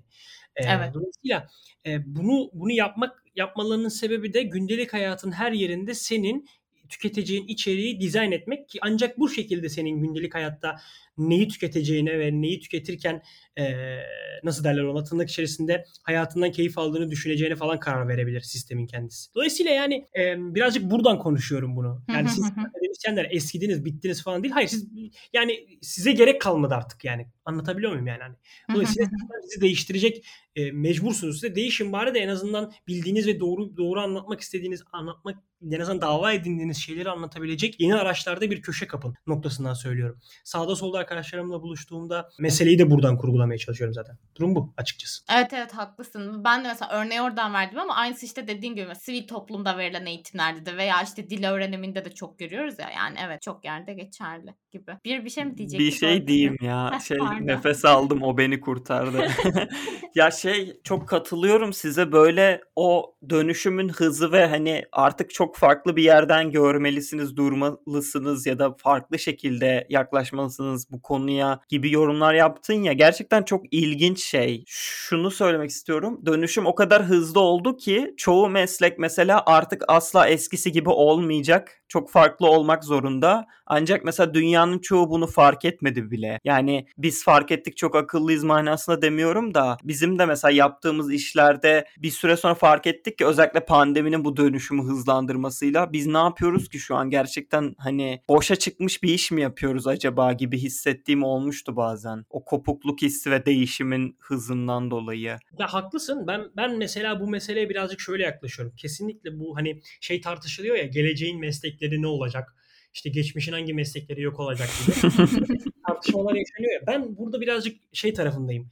Ee, 0.55 0.63
evet. 0.63 0.93
Dolayısıyla 0.93 1.47
e, 1.85 2.15
bunu 2.15 2.49
bunu 2.53 2.71
yapmak 2.71 3.23
yapmalarının 3.35 3.89
sebebi 3.89 4.33
de 4.33 4.43
gündelik 4.43 4.93
hayatın 4.93 5.31
her 5.31 5.51
yerinde 5.51 5.93
senin 5.93 6.47
tüketeceğin 6.89 7.47
içeriği 7.47 8.01
dizayn 8.01 8.31
etmek 8.31 8.69
ki 8.69 8.79
ancak 8.81 9.19
bu 9.19 9.29
şekilde 9.29 9.69
senin 9.69 10.01
gündelik 10.01 10.35
hayatta 10.35 10.75
neyi 11.17 11.47
tüketeceğine 11.47 12.19
ve 12.19 12.41
neyi 12.41 12.59
tüketirken 12.59 13.21
e, 13.59 13.97
nasıl 14.43 14.63
derler 14.63 14.83
ona 14.83 15.03
tırnak 15.03 15.29
içerisinde 15.29 15.85
hayatından 16.03 16.51
keyif 16.51 16.77
aldığını 16.77 17.11
düşüneceğine 17.11 17.55
falan 17.55 17.79
karar 17.79 18.07
verebilir 18.07 18.41
sistemin 18.41 18.87
kendisi. 18.87 19.35
Dolayısıyla 19.35 19.71
yani 19.71 20.07
e, 20.17 20.35
birazcık 20.55 20.91
buradan 20.91 21.19
konuşuyorum 21.19 21.75
bunu. 21.75 22.03
Yani 22.13 22.29
siz 22.29 22.45
akademisyenler 22.45 23.27
eskidiniz, 23.31 23.85
bittiniz 23.85 24.23
falan 24.23 24.43
değil. 24.43 24.53
Hayır 24.53 24.67
siz 24.67 24.87
yani 25.33 25.67
size 25.81 26.11
gerek 26.11 26.41
kalmadı 26.41 26.75
artık 26.75 27.05
yani. 27.05 27.27
Anlatabiliyor 27.45 27.91
muyum 27.91 28.07
yani? 28.07 28.23
Hani? 28.23 28.35
Dolayısıyla 28.73 29.09
sizi 29.43 29.61
değiştirecek 29.61 30.25
e, 30.55 30.71
mecbursunuz. 30.71 31.35
Size 31.39 31.55
değişin 31.55 31.93
bari 31.93 32.13
de 32.13 32.19
en 32.19 32.27
azından 32.27 32.71
bildiğiniz 32.87 33.27
ve 33.27 33.39
doğru 33.39 33.77
doğru 33.77 33.99
anlatmak 33.99 34.41
istediğiniz, 34.41 34.83
anlatmak 34.91 35.37
en 35.71 35.79
azından 35.79 36.01
dava 36.01 36.33
edindiğiniz 36.33 36.77
şeyleri 36.77 37.09
anlatabilecek 37.09 37.79
yeni 37.79 37.95
araçlarda 37.95 38.51
bir 38.51 38.61
köşe 38.61 38.87
kapın 38.87 39.15
noktasından 39.27 39.73
söylüyorum. 39.73 40.19
Sağda 40.43 40.75
solda 40.75 40.97
arkadaşlarımla 41.07 41.61
buluştuğumda 41.61 42.29
meseleyi 42.39 42.79
de 42.79 42.91
buradan 42.91 43.17
kurgulamaya 43.17 43.57
çalışıyorum 43.57 43.93
zaten. 43.93 44.17
Durum 44.35 44.55
bu 44.55 44.73
açıkçası. 44.77 45.23
Evet 45.37 45.53
evet 45.53 45.73
haklısın. 45.73 46.43
Ben 46.43 46.63
de 46.63 46.67
mesela 46.67 46.91
örneği 46.91 47.21
oradan 47.21 47.53
verdim 47.53 47.79
ama 47.79 47.95
aynısı 47.95 48.25
işte 48.25 48.47
dediğin 48.47 48.75
gibi 48.75 48.95
sivil 48.95 49.27
toplumda 49.27 49.77
verilen 49.77 50.05
eğitimlerde 50.05 50.65
de 50.65 50.77
veya 50.77 51.01
işte 51.03 51.29
dil 51.29 51.49
öğreniminde 51.49 52.05
de 52.05 52.11
çok 52.11 52.39
görüyoruz 52.39 52.79
ya. 52.79 52.89
Yani 52.89 53.17
evet 53.25 53.41
çok 53.41 53.65
yerde 53.65 53.93
geçerli 53.93 54.55
gibi. 54.71 54.91
Bir 55.05 55.25
bir 55.25 55.29
şey 55.29 55.45
mi 55.45 55.57
diyecektin? 55.57 55.87
Bir 55.87 55.91
şey 55.91 56.27
diyeyim 56.27 56.57
ya. 56.61 56.99
şey 57.07 57.17
nefes 57.41 57.85
aldım 57.85 58.23
o 58.23 58.37
beni 58.37 58.59
kurtardı. 58.61 59.27
ya 60.15 60.31
şey 60.31 60.81
çok 60.83 61.07
katılıyorum 61.07 61.73
size 61.73 62.11
böyle 62.11 62.61
o 62.75 63.15
dönüşümün 63.29 63.89
hızı 63.89 64.31
ve 64.31 64.47
hani 64.47 64.83
artık 64.91 65.29
çok 65.29 65.55
farklı 65.55 65.95
bir 65.95 66.03
yerden 66.03 66.51
görmelisiniz, 66.51 67.37
durmalısınız 67.37 68.45
ya 68.45 68.59
da 68.59 68.75
farklı 68.77 69.19
şekilde 69.19 69.87
yaklaşmalısınız 69.89 70.91
bu 70.91 70.96
konuya 70.99 71.59
gibi 71.69 71.91
yorumlar 71.91 72.33
yaptın 72.33 72.73
ya 72.73 72.93
gerçekten 72.93 73.43
çok 73.43 73.73
ilginç 73.73 74.23
şey. 74.23 74.63
Şunu 74.67 75.31
söylemek 75.31 75.69
istiyorum. 75.69 76.21
Dönüşüm 76.25 76.65
o 76.65 76.75
kadar 76.75 77.03
hızlı 77.03 77.39
oldu 77.39 77.77
ki 77.77 78.13
çoğu 78.17 78.49
meslek 78.49 78.99
mesela 78.99 79.43
artık 79.45 79.83
asla 79.87 80.27
eskisi 80.27 80.71
gibi 80.71 80.89
olmayacak 80.89 81.81
çok 81.87 82.11
farklı 82.11 82.47
olmak 82.47 82.83
zorunda. 82.83 83.47
Ancak 83.65 84.05
mesela 84.05 84.33
dünyanın 84.33 84.79
çoğu 84.79 85.09
bunu 85.09 85.27
fark 85.27 85.65
etmedi 85.65 86.11
bile. 86.11 86.39
Yani 86.43 86.87
biz 86.97 87.23
fark 87.23 87.51
ettik 87.51 87.77
çok 87.77 87.95
akıllıyız 87.95 88.43
manasında 88.43 89.01
demiyorum 89.01 89.53
da 89.53 89.77
bizim 89.83 90.19
de 90.19 90.25
mesela 90.25 90.51
yaptığımız 90.51 91.13
işlerde 91.13 91.87
bir 91.97 92.11
süre 92.11 92.37
sonra 92.37 92.55
fark 92.55 92.87
ettik 92.87 93.17
ki 93.17 93.25
özellikle 93.25 93.59
pandeminin 93.59 94.25
bu 94.25 94.37
dönüşümü 94.37 94.83
hızlandırmasıyla 94.83 95.93
biz 95.93 96.07
ne 96.07 96.17
yapıyoruz 96.17 96.69
ki 96.69 96.79
şu 96.79 96.95
an 96.95 97.09
gerçekten 97.09 97.75
hani 97.77 98.21
boşa 98.29 98.55
çıkmış 98.55 99.03
bir 99.03 99.13
iş 99.13 99.31
mi 99.31 99.41
yapıyoruz 99.41 99.87
acaba 99.87 100.33
gibi 100.33 100.57
hissettiğim 100.57 101.23
olmuştu 101.23 101.75
bazen. 101.75 102.25
O 102.29 102.45
kopukluk 102.45 103.01
hissi 103.01 103.31
ve 103.31 103.45
değişimin 103.45 104.17
hızından 104.19 104.91
dolayı. 104.91 105.37
Ya 105.59 105.73
haklısın. 105.73 106.27
Ben 106.27 106.41
ben 106.55 106.77
mesela 106.77 107.19
bu 107.19 107.27
meseleye 107.27 107.69
birazcık 107.69 107.99
şöyle 107.99 108.23
yaklaşıyorum. 108.23 108.75
Kesinlikle 108.75 109.39
bu 109.39 109.57
hani 109.57 109.81
şey 110.01 110.21
tartışılıyor 110.21 110.75
ya 110.75 110.85
geleceğin 110.85 111.39
meslekleri 111.77 112.01
ne 112.01 112.07
olacak? 112.07 112.55
İşte 112.93 113.09
geçmişin 113.09 113.51
hangi 113.51 113.73
meslekleri 113.73 114.21
yok 114.21 114.39
olacak 114.39 114.69
gibi 114.85 114.95
tartışmalar 115.87 116.35
yaşanıyor 116.35 116.73
ya. 116.73 116.87
Ben 116.87 117.17
burada 117.17 117.41
birazcık 117.41 117.79
şey 117.93 118.13
tarafındayım. 118.13 118.69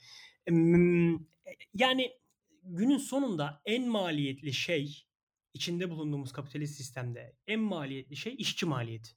Yani 1.73 2.11
günün 2.63 2.97
sonunda 2.97 3.61
en 3.65 3.87
maliyetli 3.87 4.53
şey 4.53 5.05
içinde 5.53 5.89
bulunduğumuz 5.89 6.31
kapitalist 6.31 6.77
sistemde 6.77 7.35
en 7.47 7.59
maliyetli 7.59 8.15
şey 8.15 8.35
işçi 8.37 8.65
maliyeti. 8.65 9.09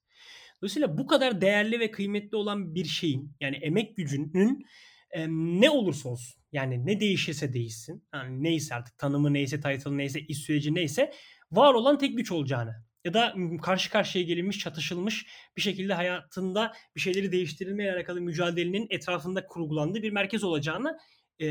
Dolayısıyla 0.62 0.98
bu 0.98 1.06
kadar 1.06 1.40
değerli 1.40 1.80
ve 1.80 1.90
kıymetli 1.90 2.36
olan 2.36 2.74
bir 2.74 2.84
şeyin 2.84 3.32
yani 3.40 3.56
emek 3.56 3.96
gücünün 3.96 4.66
e, 5.10 5.28
ne 5.28 5.70
olursa 5.70 6.08
olsun 6.08 6.42
yani 6.52 6.86
ne 6.86 7.00
değişirse 7.00 7.52
değişsin 7.52 8.04
yani 8.14 8.42
neyse 8.42 8.74
artık 8.74 8.98
tanımı 8.98 9.32
neyse 9.32 9.56
title 9.56 9.96
neyse 9.96 10.20
iş 10.20 10.38
süreci 10.38 10.74
neyse 10.74 11.12
var 11.52 11.74
olan 11.74 11.98
tek 11.98 12.16
güç 12.16 12.32
olacağını 12.32 12.87
ya 13.08 13.14
da 13.14 13.34
karşı 13.62 13.90
karşıya 13.90 14.24
gelinmiş 14.24 14.58
çatışılmış 14.58 15.26
bir 15.56 15.62
şekilde 15.62 15.94
hayatında 15.94 16.72
bir 16.96 17.00
şeyleri 17.00 17.32
değiştirilmeye 17.32 17.92
alakalı 17.92 18.20
mücadelenin 18.20 18.86
etrafında 18.90 19.46
kurgulandığı 19.46 20.02
bir 20.02 20.10
merkez 20.10 20.44
olacağını 20.44 20.98
e, 21.40 21.46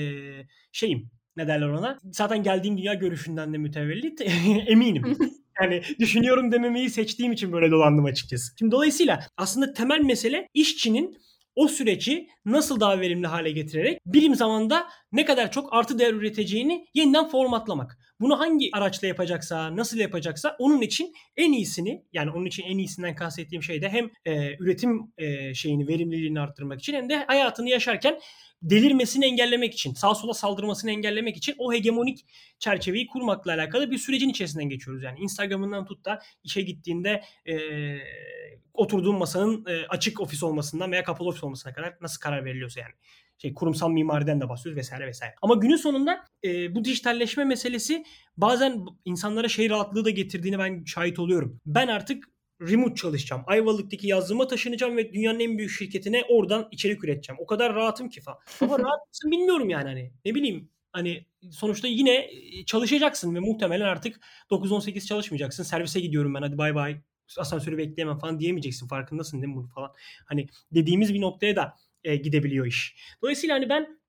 şeyim 0.72 1.10
ne 1.38 1.48
derler 1.48 1.68
ona 1.68 2.00
zaten 2.12 2.44
geldiğim 2.44 2.78
dünya 2.78 2.94
görüşünden 2.94 3.54
de 3.54 3.58
mütevellit 3.58 4.22
eminim. 4.68 5.18
Yani 5.62 5.82
düşünüyorum 6.00 6.52
dememeyi 6.52 6.90
seçtiğim 6.90 7.32
için 7.32 7.52
böyle 7.52 7.72
dolandım 7.72 8.06
açıkçası. 8.06 8.54
Şimdi 8.60 8.72
dolayısıyla 8.72 9.20
aslında 9.38 9.74
temel 9.74 10.00
mesele 10.00 10.48
işçinin 10.54 11.18
o 11.56 11.68
süreci 11.68 12.28
nasıl 12.46 12.80
daha 12.80 13.00
verimli 13.00 13.28
hale 13.28 13.52
getirerek 13.52 14.00
birim 14.06 14.36
zamanda 14.36 14.88
ne 15.12 15.26
kadar 15.26 15.52
çok 15.52 15.74
artı 15.74 16.00
değer 16.00 16.14
üreteceğini 16.14 16.88
yeniden 16.94 17.28
formatlamak. 17.28 17.98
Bunu 18.20 18.40
hangi 18.40 18.70
araçla 18.74 19.08
yapacaksa, 19.08 19.76
nasıl 19.76 19.98
yapacaksa 19.98 20.56
onun 20.60 20.82
için 20.82 21.14
en 21.38 21.52
iyisini 21.52 22.04
yani 22.14 22.32
onun 22.32 22.46
için 22.46 22.64
en 22.64 22.78
iyisinden 22.78 23.16
kastettiğim 23.16 23.64
şey 23.64 23.82
de 23.82 23.90
hem 23.90 24.10
e, 24.26 24.56
üretim 24.60 25.14
e, 25.18 25.54
şeyini, 25.54 25.88
verimliliğini 25.88 26.40
arttırmak 26.40 26.80
için 26.80 26.94
hem 26.94 27.10
de 27.10 27.26
hayatını 27.26 27.70
yaşarken 27.70 28.20
delirmesini 28.62 29.26
engellemek 29.26 29.74
için, 29.74 29.94
sağ 29.94 30.16
sola 30.16 30.34
saldırmasını 30.34 30.92
engellemek 30.92 31.38
için 31.38 31.56
o 31.58 31.74
hegemonik 31.74 32.26
çerçeveyi 32.60 33.08
kurmakla 33.08 33.54
alakalı 33.54 33.92
bir 33.92 33.98
sürecin 33.98 34.30
içerisinden 34.30 34.70
geçiyoruz. 34.70 35.04
Yani 35.04 35.20
Instagram'ından 35.20 35.86
tut 35.86 36.06
da 36.06 36.20
işe 36.44 36.62
gittiğinde 36.62 37.24
e, 37.46 37.56
oturduğun 38.74 39.18
masanın 39.18 39.66
e, 39.66 39.88
açık 39.88 40.22
ofis 40.22 40.44
olmasından 40.44 40.92
veya 40.92 41.04
kapalı 41.04 41.28
ofis 41.28 41.44
olmasına 41.44 41.74
kadar 41.74 41.98
nasıl 42.02 42.20
karar 42.22 42.46
veriliyorsa 42.46 42.80
yani 42.80 42.94
şey 43.38 43.54
kurumsal 43.54 43.90
mimariden 43.90 44.42
de 44.42 44.50
bahsediyoruz 44.50 44.78
vesaire 44.78 45.08
vesaire. 45.08 45.36
Ama 45.42 45.56
günün 45.56 45.76
sonunda 45.76 46.26
e, 46.44 46.76
bu 46.76 46.86
dijitalleşme 46.86 47.46
meselesi 47.46 48.04
bazen 48.38 48.86
insanlara 49.06 49.48
şey 49.50 49.70
rahatlığı 49.70 50.06
da 50.06 50.10
getirdiğini 50.10 50.60
ben 50.60 50.84
şahit 50.84 51.20
oluyorum. 51.20 51.60
Ben 51.66 51.88
artık 51.88 52.24
remote 52.62 52.96
çalışacağım. 52.96 53.44
Ayvalık'taki 53.48 54.08
yazlıma 54.08 54.48
taşınacağım 54.48 54.98
ve 54.98 55.14
dünyanın 55.14 55.40
en 55.40 55.58
büyük 55.58 55.72
şirketine 55.72 56.24
oradan 56.30 56.68
içerik 56.72 57.04
üreteceğim. 57.04 57.40
O 57.42 57.46
kadar 57.46 57.76
rahatım 57.76 58.10
ki 58.10 58.22
falan. 58.22 58.40
Ama 58.62 58.80
rahat 58.80 59.08
mısın 59.08 59.32
bilmiyorum 59.32 59.70
yani 59.70 59.88
hani. 59.88 60.12
Ne 60.26 60.36
bileyim 60.36 60.70
hani 60.92 61.26
sonuçta 61.52 61.88
yine 61.88 62.30
çalışacaksın 62.66 63.36
ve 63.36 63.40
muhtemelen 63.40 63.86
artık 63.86 64.20
9-18 64.52 65.06
çalışmayacaksın. 65.06 65.64
Servise 65.64 66.00
gidiyorum 66.00 66.34
ben 66.36 66.42
hadi 66.42 66.58
bay 66.58 66.76
bay 66.76 67.02
asansörü 67.38 67.78
bekleyemem 67.78 68.18
falan 68.18 68.40
diyemeyeceksin. 68.40 68.88
Farkındasın 68.88 69.42
değil 69.42 69.54
mi 69.54 69.56
bunu 69.56 69.68
falan. 69.68 69.94
Hani 70.26 70.48
dediğimiz 70.72 71.14
bir 71.14 71.22
noktaya 71.22 71.56
da 71.56 71.76
e, 72.04 72.16
gidebiliyor 72.16 72.66
iş. 72.66 72.96
Dolayısıyla 73.22 73.56
hani 73.56 73.70
ben 73.70 74.00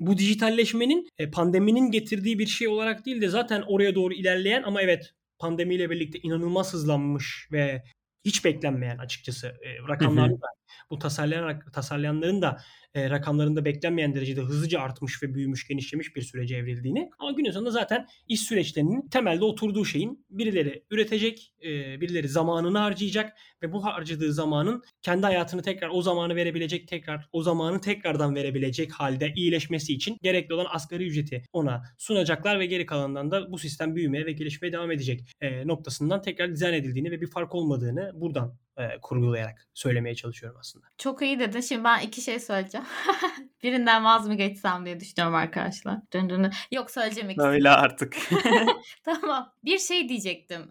bu 0.00 0.18
dijitalleşmenin 0.18 1.08
e, 1.18 1.30
pandeminin 1.30 1.90
getirdiği 1.90 2.38
bir 2.38 2.46
şey 2.46 2.68
olarak 2.68 3.06
değil 3.06 3.20
de 3.20 3.28
zaten 3.28 3.62
oraya 3.66 3.94
doğru 3.94 4.14
ilerleyen 4.14 4.62
ama 4.62 4.82
evet 4.82 5.14
pandemiyle 5.38 5.90
birlikte 5.90 6.18
inanılmaz 6.18 6.72
hızlanmış 6.72 7.48
ve 7.52 7.82
hiç 8.24 8.44
beklenmeyen 8.44 8.98
açıkçası 8.98 9.46
e, 9.46 9.88
rakamlarda 9.88 10.46
bu 10.90 10.98
tasarlayan 10.98 11.60
tasarlayanların 11.72 12.42
da 12.42 12.58
e, 12.94 13.10
rakamlarında 13.10 13.64
beklenmeyen 13.64 14.14
derecede 14.14 14.40
hızlıca 14.40 14.80
artmış 14.80 15.22
ve 15.22 15.34
büyümüş, 15.34 15.68
genişlemiş 15.68 16.16
bir 16.16 16.22
sürece 16.22 16.56
evrildiğini. 16.56 17.10
Ama 17.18 17.32
günün 17.32 17.50
sonunda 17.50 17.70
zaten 17.70 18.06
iş 18.28 18.40
süreçlerinin 18.40 19.08
temelde 19.08 19.44
oturduğu 19.44 19.84
şeyin 19.84 20.26
birileri 20.30 20.84
üretecek, 20.90 21.52
e, 21.62 22.00
birileri 22.00 22.28
zamanını 22.28 22.78
harcayacak 22.78 23.32
ve 23.62 23.72
bu 23.72 23.84
harcadığı 23.84 24.32
zamanın 24.32 24.82
kendi 25.02 25.22
hayatını 25.22 25.62
tekrar 25.62 25.88
o 25.88 26.02
zamanı 26.02 26.36
verebilecek, 26.36 26.88
tekrar 26.88 27.28
o 27.32 27.42
zamanı 27.42 27.80
tekrardan 27.80 28.34
verebilecek 28.34 28.92
halde 28.92 29.32
iyileşmesi 29.36 29.94
için 29.94 30.16
gerekli 30.22 30.54
olan 30.54 30.66
asgari 30.70 31.06
ücreti 31.06 31.42
ona 31.52 31.82
sunacaklar 31.98 32.60
ve 32.60 32.66
geri 32.66 32.86
kalanından 32.86 33.30
da 33.30 33.52
bu 33.52 33.58
sistem 33.58 33.96
büyümeye 33.96 34.26
ve 34.26 34.32
gelişmeye 34.32 34.72
devam 34.72 34.90
edecek 34.90 35.20
e, 35.40 35.66
noktasından 35.66 36.22
tekrar 36.22 36.52
dizayn 36.52 36.74
edildiğini 36.74 37.10
ve 37.10 37.20
bir 37.20 37.30
fark 37.30 37.54
olmadığını 37.54 38.12
buradan 38.14 38.58
e, 38.82 38.98
kurgulayarak 39.02 39.66
söylemeye 39.74 40.14
çalışıyorum 40.14 40.58
aslında. 40.60 40.86
Çok 40.98 41.22
iyi 41.22 41.38
dedin. 41.38 41.60
Şimdi 41.60 41.84
ben 41.84 42.00
iki 42.00 42.20
şey 42.20 42.40
söyleyeceğim. 42.40 42.86
Birinden 43.62 44.04
vaz 44.04 44.28
mı 44.28 44.34
geçsem 44.34 44.84
diye 44.84 45.00
düşünüyorum 45.00 45.34
arkadaşlar. 45.34 45.98
Dön 46.12 46.30
dön. 46.30 46.52
Yok 46.72 46.90
söyleyeceğim 46.90 47.30
ikisini. 47.30 47.50
Öyle 47.50 47.70
artık. 47.70 48.16
tamam. 49.04 49.52
Bir 49.64 49.78
şey 49.78 50.08
diyecektim. 50.08 50.68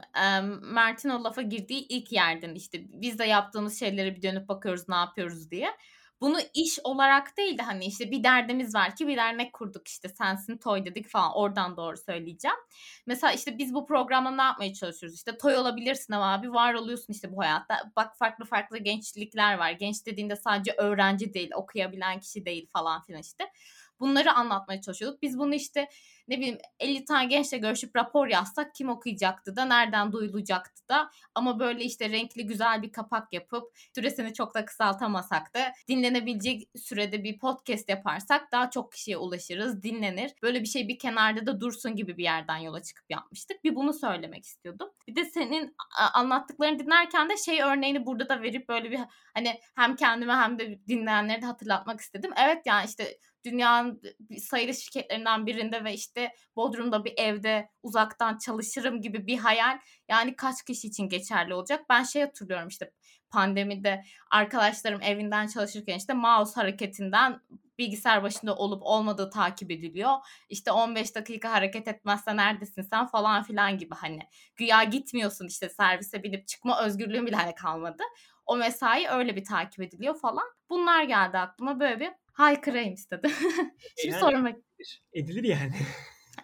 Mert'in 0.61 1.09
o 1.09 1.23
lafa 1.23 1.41
girdiği 1.41 1.87
ilk 1.87 2.11
yerden 2.11 2.55
işte 2.55 2.81
biz 2.87 3.19
de 3.19 3.25
yaptığımız 3.25 3.79
şeylere 3.79 4.15
bir 4.15 4.21
dönüp 4.21 4.47
bakıyoruz 4.47 4.89
ne 4.89 4.95
yapıyoruz 4.95 5.51
diye 5.51 5.67
bunu 6.21 6.37
iş 6.53 6.79
olarak 6.83 7.37
değil 7.37 7.57
de 7.57 7.61
hani 7.61 7.85
işte 7.85 8.11
bir 8.11 8.23
derdimiz 8.23 8.75
var 8.75 8.95
ki 8.95 9.07
bir 9.07 9.17
dernek 9.17 9.53
kurduk 9.53 9.87
işte 9.87 10.09
sensin 10.09 10.57
toy 10.57 10.85
dedik 10.85 11.07
falan 11.09 11.31
oradan 11.35 11.77
doğru 11.77 11.97
söyleyeceğim. 11.97 12.57
Mesela 13.05 13.33
işte 13.33 13.57
biz 13.57 13.73
bu 13.73 13.85
programda 13.85 14.31
ne 14.31 14.41
yapmaya 14.41 14.73
çalışıyoruz 14.73 15.15
işte 15.15 15.37
toy 15.37 15.55
olabilirsin 15.57 16.13
ama 16.13 16.33
abi 16.33 16.53
var 16.53 16.73
oluyorsun 16.73 17.13
işte 17.13 17.31
bu 17.35 17.41
hayatta. 17.41 17.91
Bak 17.95 18.17
farklı 18.17 18.45
farklı 18.45 18.77
gençlikler 18.77 19.57
var. 19.57 19.71
Genç 19.71 20.05
dediğinde 20.05 20.35
sadece 20.35 20.73
öğrenci 20.77 21.33
değil 21.33 21.51
okuyabilen 21.55 22.19
kişi 22.19 22.45
değil 22.45 22.67
falan 22.73 23.01
filan 23.03 23.21
işte. 23.21 23.43
Bunları 24.01 24.33
anlatmaya 24.33 24.81
çalışıyorduk. 24.81 25.21
Biz 25.21 25.39
bunu 25.39 25.55
işte 25.55 25.89
ne 26.27 26.37
bileyim 26.37 26.57
50 26.79 27.05
tane 27.05 27.25
gençle 27.25 27.57
görüşüp 27.57 27.95
rapor 27.95 28.27
yazsak 28.27 28.75
kim 28.75 28.89
okuyacaktı 28.89 29.55
da 29.55 29.65
nereden 29.65 30.11
duyulacaktı 30.11 30.87
da 30.89 31.11
ama 31.35 31.59
böyle 31.59 31.83
işte 31.83 32.09
renkli 32.09 32.45
güzel 32.45 32.81
bir 32.81 32.91
kapak 32.91 33.33
yapıp 33.33 33.63
süresini 33.95 34.33
çok 34.33 34.55
da 34.55 34.65
kısaltamasak 34.65 35.53
da 35.53 35.73
dinlenebilecek 35.87 36.69
sürede 36.75 37.23
bir 37.23 37.39
podcast 37.39 37.89
yaparsak 37.89 38.51
daha 38.51 38.69
çok 38.69 38.91
kişiye 38.91 39.17
ulaşırız, 39.17 39.83
dinlenir. 39.83 40.31
Böyle 40.41 40.61
bir 40.61 40.67
şey 40.67 40.87
bir 40.87 40.99
kenarda 40.99 41.45
da 41.45 41.61
dursun 41.61 41.95
gibi 41.95 42.17
bir 42.17 42.23
yerden 42.23 42.57
yola 42.57 42.83
çıkıp 42.83 43.05
yapmıştık. 43.09 43.63
Bir 43.63 43.75
bunu 43.75 43.93
söylemek 43.93 44.45
istiyordum. 44.45 44.89
Bir 45.07 45.15
de 45.15 45.25
senin 45.25 45.75
anlattıklarını 46.13 46.79
dinlerken 46.79 47.29
de 47.29 47.37
şey 47.37 47.61
örneğini 47.61 48.05
burada 48.05 48.29
da 48.29 48.41
verip 48.41 48.69
böyle 48.69 48.91
bir 48.91 48.99
hani 49.33 49.59
hem 49.75 49.95
kendime 49.95 50.33
hem 50.33 50.59
de 50.59 50.79
dinleyenleri 50.87 51.41
de 51.41 51.45
hatırlatmak 51.45 52.01
istedim. 52.01 52.31
Evet 52.37 52.61
yani 52.65 52.85
işte 52.85 53.17
dünyanın 53.45 54.01
sayılı 54.39 54.73
şirketlerinden 54.73 55.45
birinde 55.45 55.83
ve 55.83 55.93
işte 55.93 56.29
Bodrum'da 56.55 57.05
bir 57.05 57.13
evde 57.17 57.69
uzaktan 57.83 58.37
çalışırım 58.37 59.01
gibi 59.01 59.27
bir 59.27 59.37
hayal 59.37 59.79
yani 60.09 60.35
kaç 60.35 60.63
kişi 60.63 60.87
için 60.87 61.09
geçerli 61.09 61.53
olacak? 61.53 61.85
Ben 61.89 62.03
şey 62.03 62.21
hatırlıyorum 62.21 62.67
işte 62.67 62.91
pandemide 63.29 64.03
arkadaşlarım 64.31 65.01
evinden 65.01 65.47
çalışırken 65.47 65.97
işte 65.97 66.13
mouse 66.13 66.55
hareketinden 66.55 67.41
bilgisayar 67.77 68.23
başında 68.23 68.55
olup 68.55 68.83
olmadığı 68.83 69.29
takip 69.29 69.71
ediliyor. 69.71 70.13
İşte 70.49 70.71
15 70.71 71.15
dakika 71.15 71.51
hareket 71.51 71.87
etmezsen 71.87 72.37
neredesin 72.37 72.81
sen 72.81 73.07
falan 73.07 73.43
filan 73.43 73.77
gibi 73.77 73.95
hani 73.95 74.19
güya 74.55 74.83
gitmiyorsun 74.83 75.47
işte 75.47 75.69
servise 75.69 76.23
binip 76.23 76.47
çıkma 76.47 76.81
özgürlüğün 76.85 77.25
bile 77.25 77.35
hani 77.35 77.55
kalmadı. 77.55 78.03
O 78.45 78.57
mesai 78.57 79.07
öyle 79.07 79.35
bir 79.35 79.45
takip 79.45 79.81
ediliyor 79.81 80.19
falan. 80.19 80.45
Bunlar 80.69 81.03
geldi 81.03 81.37
aklıma 81.37 81.79
böyle 81.79 81.99
bir 81.99 82.09
haykırayım 82.41 82.93
istedim. 82.93 83.31
Şimdi 84.01 84.15
yani, 84.15 84.19
sormak. 84.19 84.55
Edilir 85.13 85.43
yani. 85.43 85.73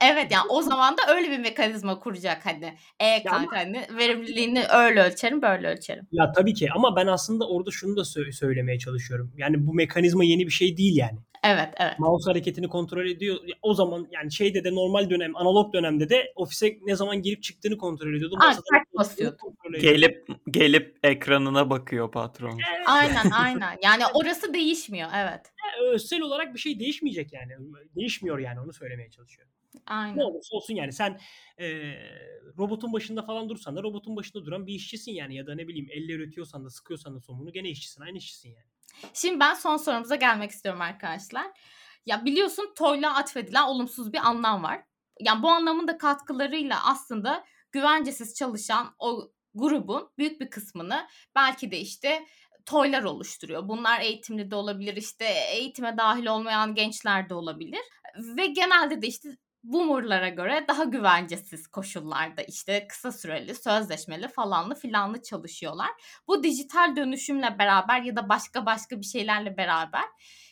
Evet 0.01 0.31
yani 0.31 0.45
o 0.49 0.61
zaman 0.61 0.97
da 0.97 1.01
öyle 1.15 1.31
bir 1.31 1.39
mekanizma 1.39 1.99
kuracak 1.99 2.45
hani. 2.45 2.77
E 2.99 3.23
kanka 3.23 3.57
ama, 3.57 3.57
hani 3.57 3.87
verimliliğini 3.97 4.63
öyle 4.73 5.01
ölçerim 5.03 5.41
böyle 5.41 5.67
ölçerim. 5.67 6.07
Ya 6.11 6.31
tabii 6.31 6.53
ki 6.53 6.69
ama 6.75 6.95
ben 6.95 7.07
aslında 7.07 7.49
orada 7.49 7.71
şunu 7.71 7.97
da 7.97 8.01
sö- 8.01 8.31
söylemeye 8.31 8.79
çalışıyorum. 8.79 9.33
Yani 9.37 9.67
bu 9.67 9.73
mekanizma 9.73 10.23
yeni 10.23 10.45
bir 10.45 10.51
şey 10.51 10.77
değil 10.77 10.95
yani. 10.95 11.19
Evet 11.43 11.69
evet. 11.77 11.99
Mouse 11.99 12.29
hareketini 12.31 12.67
kontrol 12.67 13.05
ediyor. 13.05 13.37
O 13.61 13.73
zaman 13.73 14.07
yani 14.11 14.31
şeyde 14.31 14.63
de 14.63 14.75
normal 14.75 15.09
dönem 15.09 15.35
analog 15.35 15.73
dönemde 15.73 16.09
de 16.09 16.33
ofise 16.35 16.77
ne 16.85 16.95
zaman 16.95 17.21
girip 17.21 17.43
çıktığını 17.43 17.77
kontrol 17.77 18.13
ediyordu. 18.13 18.35
Aa, 18.39 18.53
kart 18.71 18.93
basıyordu. 18.93 19.37
kontrol 19.37 19.73
ediyor. 19.73 19.93
Gelip 19.93 20.27
gelip 20.49 20.99
ekranına 21.03 21.69
bakıyor 21.69 22.11
patron. 22.11 22.59
Aynen 22.85 23.31
aynen. 23.43 23.77
Yani 23.83 24.03
orası 24.13 24.53
değişmiyor 24.53 25.09
evet. 25.15 25.41
Özel 25.93 26.21
olarak 26.21 26.53
bir 26.53 26.59
şey 26.59 26.79
değişmeyecek 26.79 27.33
yani. 27.33 27.51
Değişmiyor 27.95 28.39
yani 28.39 28.59
onu 28.59 28.73
söylemeye 28.73 29.09
çalışıyorum. 29.09 29.53
Ne 29.75 29.81
Aynen. 29.93 30.17
olursa 30.19 30.55
olsun 30.55 30.75
yani 30.75 30.93
sen 30.93 31.19
e, 31.59 31.93
robotun 32.57 32.93
başında 32.93 33.21
falan 33.21 33.49
dursan 33.49 33.75
da 33.75 33.83
robotun 33.83 34.15
başında 34.15 34.45
duran 34.45 34.67
bir 34.67 34.73
işçisin 34.73 35.11
yani 35.11 35.35
ya 35.35 35.47
da 35.47 35.55
ne 35.55 35.67
bileyim 35.67 35.87
elle 35.91 36.13
üretiyorsan 36.13 36.65
da 36.65 36.69
sıkıyorsan 36.69 37.15
da 37.15 37.19
somunu 37.19 37.51
gene 37.51 37.69
işçisin 37.69 38.01
aynı 38.01 38.17
işçisin 38.17 38.49
yani. 38.49 38.65
Şimdi 39.13 39.39
ben 39.39 39.53
son 39.53 39.77
sorumuza 39.77 40.15
gelmek 40.15 40.51
istiyorum 40.51 40.81
arkadaşlar. 40.81 41.47
Ya 42.05 42.25
biliyorsun 42.25 42.73
toyla 42.77 43.15
atfedilen 43.15 43.63
olumsuz 43.63 44.13
bir 44.13 44.17
anlam 44.17 44.63
var. 44.63 44.83
Yani 45.19 45.43
bu 45.43 45.49
anlamın 45.49 45.87
da 45.87 45.97
katkılarıyla 45.97 46.85
aslında 46.85 47.43
güvencesiz 47.71 48.35
çalışan 48.35 48.95
o 48.99 49.31
grubun 49.53 50.09
büyük 50.17 50.41
bir 50.41 50.49
kısmını 50.49 51.07
belki 51.35 51.71
de 51.71 51.79
işte 51.79 52.25
toylar 52.65 53.03
oluşturuyor. 53.03 53.67
Bunlar 53.67 54.01
eğitimli 54.01 54.51
de 54.51 54.55
olabilir 54.55 54.95
işte 54.95 55.25
eğitime 55.53 55.97
dahil 55.97 56.25
olmayan 56.25 56.75
gençler 56.75 57.29
de 57.29 57.33
olabilir. 57.33 57.81
Ve 58.17 58.45
genelde 58.45 59.01
de 59.01 59.07
işte 59.07 59.29
boomerlara 59.73 60.29
göre 60.29 60.65
daha 60.67 60.83
güvencesiz 60.83 61.67
koşullarda 61.67 62.41
işte 62.41 62.87
kısa 62.87 63.11
süreli, 63.11 63.55
sözleşmeli 63.55 64.27
falanlı 64.27 64.75
filanlı 64.75 65.21
çalışıyorlar. 65.21 65.89
Bu 66.27 66.43
dijital 66.43 66.95
dönüşümle 66.95 67.59
beraber 67.59 68.01
ya 68.01 68.15
da 68.15 68.29
başka 68.29 68.65
başka 68.65 68.99
bir 69.01 69.05
şeylerle 69.05 69.57
beraber 69.57 70.03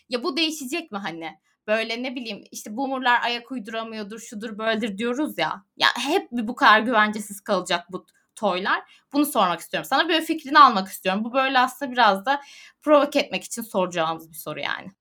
ya 0.10 0.24
bu 0.24 0.38
değişecek 0.38 0.92
mi 0.92 0.98
hani? 0.98 1.40
Böyle 1.68 2.04
ne 2.04 2.16
bileyim 2.16 2.44
işte 2.52 2.78
boomerlar 2.78 3.22
ayak 3.24 3.52
uyduramıyordur, 3.52 4.20
şudur 4.20 4.58
böyledir 4.58 4.98
diyoruz 4.98 5.38
ya. 5.38 5.66
Ya 5.78 5.88
hep 5.98 6.28
bu 6.32 6.56
kadar 6.56 6.80
güvencesiz 6.80 7.42
kalacak 7.42 7.86
bu 7.92 8.06
toylar? 8.36 9.06
Bunu 9.14 9.26
sormak 9.26 9.60
istiyorum. 9.60 9.88
Sana 9.90 10.10
böyle 10.10 10.22
fikrini 10.22 10.60
almak 10.60 10.88
istiyorum. 10.88 11.24
Bu 11.24 11.34
böyle 11.34 11.60
aslında 11.60 11.92
biraz 11.92 12.26
da 12.26 12.42
provoke 12.82 13.20
etmek 13.20 13.44
için 13.44 13.62
soracağımız 13.62 14.30
bir 14.30 14.38
soru 14.38 14.60
yani. 14.60 14.92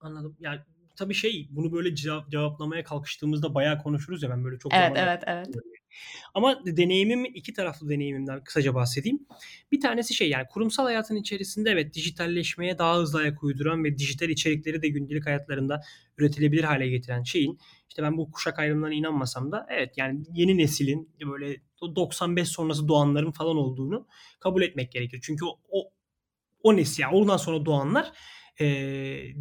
Anladım. 0.00 0.36
Yani 0.40 0.60
tabii 0.96 1.14
şey 1.14 1.48
bunu 1.50 1.72
böyle 1.72 1.94
cevap, 1.94 2.30
cevaplamaya 2.30 2.84
kalkıştığımızda 2.84 3.54
bayağı 3.54 3.82
konuşuruz 3.82 4.22
ya 4.22 4.30
ben 4.30 4.44
böyle 4.44 4.58
çok 4.58 4.74
Evet 4.74 4.92
evet 4.96 5.22
evet. 5.26 5.46
Ama 6.34 6.62
deneyimim 6.66 7.24
iki 7.24 7.52
taraflı 7.52 7.88
deneyimimden 7.88 8.44
kısaca 8.44 8.74
bahsedeyim. 8.74 9.26
Bir 9.72 9.80
tanesi 9.80 10.14
şey 10.14 10.28
yani 10.28 10.46
kurumsal 10.50 10.84
hayatın 10.84 11.16
içerisinde 11.16 11.70
evet 11.70 11.94
dijitalleşmeye 11.94 12.78
daha 12.78 12.98
hızlı 12.98 13.18
ayak 13.18 13.42
uyduran 13.42 13.84
ve 13.84 13.98
dijital 13.98 14.28
içerikleri 14.28 14.82
de 14.82 14.88
gündelik 14.88 15.26
hayatlarında 15.26 15.80
üretilebilir 16.18 16.64
hale 16.64 16.88
getiren 16.88 17.22
şeyin 17.22 17.58
işte 17.88 18.02
ben 18.02 18.16
bu 18.16 18.30
kuşak 18.30 18.58
ayrımlarına 18.58 18.94
inanmasam 18.94 19.52
da 19.52 19.66
evet 19.70 19.98
yani 19.98 20.22
yeni 20.34 20.58
neslin 20.58 21.10
böyle 21.26 21.56
95 21.82 22.48
sonrası 22.48 22.88
doğanların 22.88 23.30
falan 23.30 23.56
olduğunu 23.56 24.06
kabul 24.40 24.62
etmek 24.62 24.92
gerekir. 24.92 25.20
Çünkü 25.22 25.44
o, 25.44 25.58
o, 25.68 25.90
o 26.62 26.76
nesil 26.76 27.02
yani 27.02 27.16
oradan 27.16 27.36
sonra 27.36 27.66
doğanlar 27.66 28.12
e, 28.60 28.66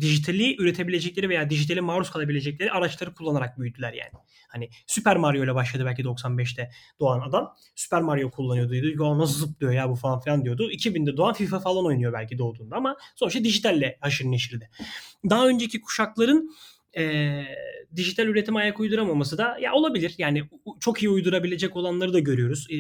dijitali 0.02 0.56
üretebilecekleri 0.62 1.30
veya 1.30 1.50
dijitale 1.50 1.82
maruz 1.82 2.10
kalabilecekleri 2.10 2.72
araçları 2.72 3.14
kullanarak 3.14 3.60
büyüdüler 3.60 3.94
yani. 3.94 4.12
Hani 4.48 4.70
Super 4.88 5.18
Mario 5.18 5.44
ile 5.44 5.56
başladı 5.56 5.86
belki 5.86 6.04
95'te 6.04 6.72
doğan 7.00 7.30
adam. 7.30 7.56
Super 7.76 8.02
Mario 8.02 8.32
kullanıyordu. 8.32 8.72
Diyordu, 8.72 9.20
nasıl 9.20 9.48
zıplıyor 9.48 9.74
ya 9.74 9.90
bu 9.90 9.96
falan 9.96 10.20
filan 10.20 10.46
diyordu. 10.46 10.72
2000'de 10.72 11.18
doğan 11.18 11.34
FIFA 11.34 11.60
falan 11.60 11.86
oynuyor 11.86 12.14
belki 12.14 12.38
doğduğunda 12.38 12.76
ama 12.76 12.98
sonuçta 13.16 13.44
dijitalle 13.44 13.98
haşır 14.02 14.26
neşirdi. 14.26 14.70
Daha 15.30 15.48
önceki 15.48 15.82
kuşakların 15.82 16.52
e, 16.98 17.44
dijital 17.96 18.28
üretime 18.28 18.60
ayak 18.60 18.80
uyduramaması 18.80 19.38
da 19.38 19.58
ya 19.62 19.74
olabilir. 19.74 20.16
Yani 20.18 20.44
çok 20.80 21.04
iyi 21.04 21.10
uydurabilecek 21.10 21.76
olanları 21.76 22.14
da 22.14 22.20
görüyoruz. 22.20 22.68
E, 22.70 22.76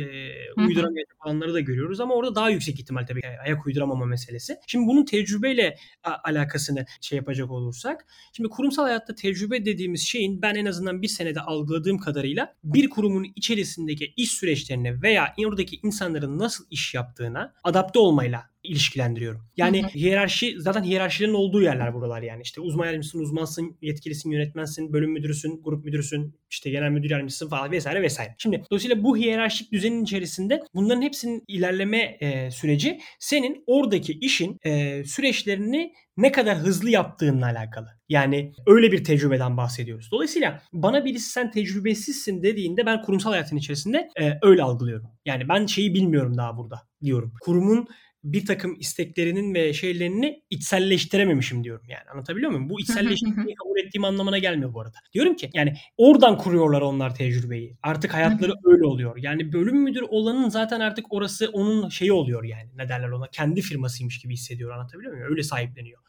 uyduramayacak 0.68 1.26
olanları 1.26 1.54
da 1.54 1.60
görüyoruz 1.60 2.00
ama 2.00 2.16
orada 2.16 2.36
daha 2.36 2.50
yüksek 2.50 2.80
ihtimal 2.80 3.06
tabii 3.06 3.22
ayak 3.46 3.66
uyduramama 3.66 4.06
meselesi. 4.06 4.58
Şimdi 4.68 4.88
bunun 4.88 5.06
tecrübeyle 5.06 5.78
a- 6.04 6.30
alakasını 6.30 6.86
şey 7.02 7.16
yapacak 7.18 7.52
olursak. 7.52 8.06
Şimdi 8.34 8.50
kurumsal 8.50 8.84
hayatta 8.84 9.16
tecrübe 9.16 9.66
dediğimiz 9.66 10.02
şeyin 10.02 10.42
ben 10.42 10.56
en 10.56 10.66
azından 10.66 11.02
bir 11.02 11.08
senede 11.08 11.42
algıladığım 11.42 11.98
kadarıyla 11.98 12.56
bir 12.64 12.90
kurumun 12.90 13.28
içerisindeki 13.36 14.14
iş 14.18 14.32
süreçlerine 14.32 15.02
veya 15.02 15.34
oradaki 15.48 15.80
insanların 15.84 16.40
nasıl 16.40 16.66
iş 16.72 16.94
yaptığına 16.94 17.54
adapte 17.64 18.00
olmayla 18.00 18.44
ilişkilendiriyorum. 18.66 19.42
Yani 19.58 19.84
Hı 19.84 19.88
hı. 19.88 19.92
hiyerarşi 19.92 20.56
zaten 20.58 20.84
hiyerarşilerin 20.84 21.34
olduğu 21.34 21.62
yerler 21.62 21.94
buralar 21.94 22.22
yani. 22.22 22.42
İşte 22.42 22.62
uzman 22.62 22.86
yardımcısın, 22.86 23.20
uzmansın, 23.20 23.78
yetkilisin, 23.82 24.32
yönetmensin, 24.32 24.94
bölüm 24.94 25.12
müdürüsün, 25.12 25.62
grup 25.64 25.86
müdürüsün, 25.86 26.36
işte 26.50 26.70
genel 26.70 26.90
müdür 26.90 27.10
yardımcısın 27.10 27.50
falan 27.50 27.72
vesaire 27.72 28.02
vesaire. 28.02 28.36
Şimdi 28.38 28.64
dolayısıyla 28.72 29.04
bu 29.04 29.18
hiyerarşik 29.18 29.72
düzenin 29.72 30.04
içerisinde 30.04 30.62
bunların 30.76 31.02
hepsinin 31.02 31.44
ilerleme 31.48 32.18
e, 32.20 32.52
süreci 32.52 33.00
senin 33.20 33.64
oradaki 33.68 34.14
işin 34.14 34.58
e, 34.66 35.04
süreçlerini 35.04 35.94
ne 36.18 36.32
kadar 36.32 36.58
hızlı 36.58 36.90
yaptığınla 36.90 37.46
alakalı. 37.46 37.88
Yani 38.10 38.54
öyle 38.68 38.92
bir 38.92 39.04
tecrübeden 39.04 39.58
bahsediyoruz. 39.58 40.10
Dolayısıyla 40.12 40.62
bana 40.74 41.06
birisi 41.06 41.30
sen 41.30 41.52
tecrübesizsin 41.52 42.44
dediğinde 42.44 42.86
ben 42.86 43.02
kurumsal 43.02 43.32
hayatın 43.32 43.58
içerisinde 43.58 44.10
e, 44.22 44.34
öyle 44.42 44.64
algılıyorum. 44.64 45.08
Yani 45.26 45.50
ben 45.50 45.66
şeyi 45.66 45.94
bilmiyorum 45.94 46.38
daha 46.38 46.58
burada 46.58 46.82
diyorum. 47.02 47.34
Kurumun 47.42 47.88
bir 48.26 48.46
takım 48.46 48.76
isteklerinin 48.80 49.54
ve 49.54 49.74
şeylerini 49.74 50.44
içselleştirememişim 50.50 51.64
diyorum 51.64 51.86
yani. 51.90 52.10
Anlatabiliyor 52.14 52.52
muyum? 52.52 52.70
Bu 52.70 52.80
içselleştirmeyi 52.80 53.56
kabul 53.56 53.80
ettiğim 53.80 54.06
anlamına 54.06 54.38
gelmiyor 54.38 54.74
bu 54.74 54.82
arada. 54.82 54.98
Diyorum 55.14 55.36
ki 55.36 55.50
yani 55.54 55.74
oradan 55.98 56.38
kuruyorlar 56.38 56.82
onlar 56.82 57.16
tecrübeyi. 57.16 57.78
Artık 57.84 58.14
hayatları 58.14 58.52
öyle 58.66 58.86
oluyor. 58.86 59.18
Yani 59.18 59.54
bölüm 59.54 59.78
müdür 59.78 60.04
olanın 60.10 60.50
zaten 60.50 60.80
artık 60.80 61.14
orası 61.14 61.50
onun 61.54 61.90
şeyi 61.90 62.14
oluyor 62.14 62.44
yani. 62.44 62.70
Ne 62.76 62.90
derler 62.90 63.10
ona? 63.10 63.28
Kendi 63.28 63.62
firmasıymış 63.62 64.20
gibi 64.20 64.34
hissediyor. 64.34 64.72
Anlatabiliyor 64.72 65.14
muyum? 65.14 65.28
Öyle 65.30 65.44
sahipleniyor. 65.44 66.02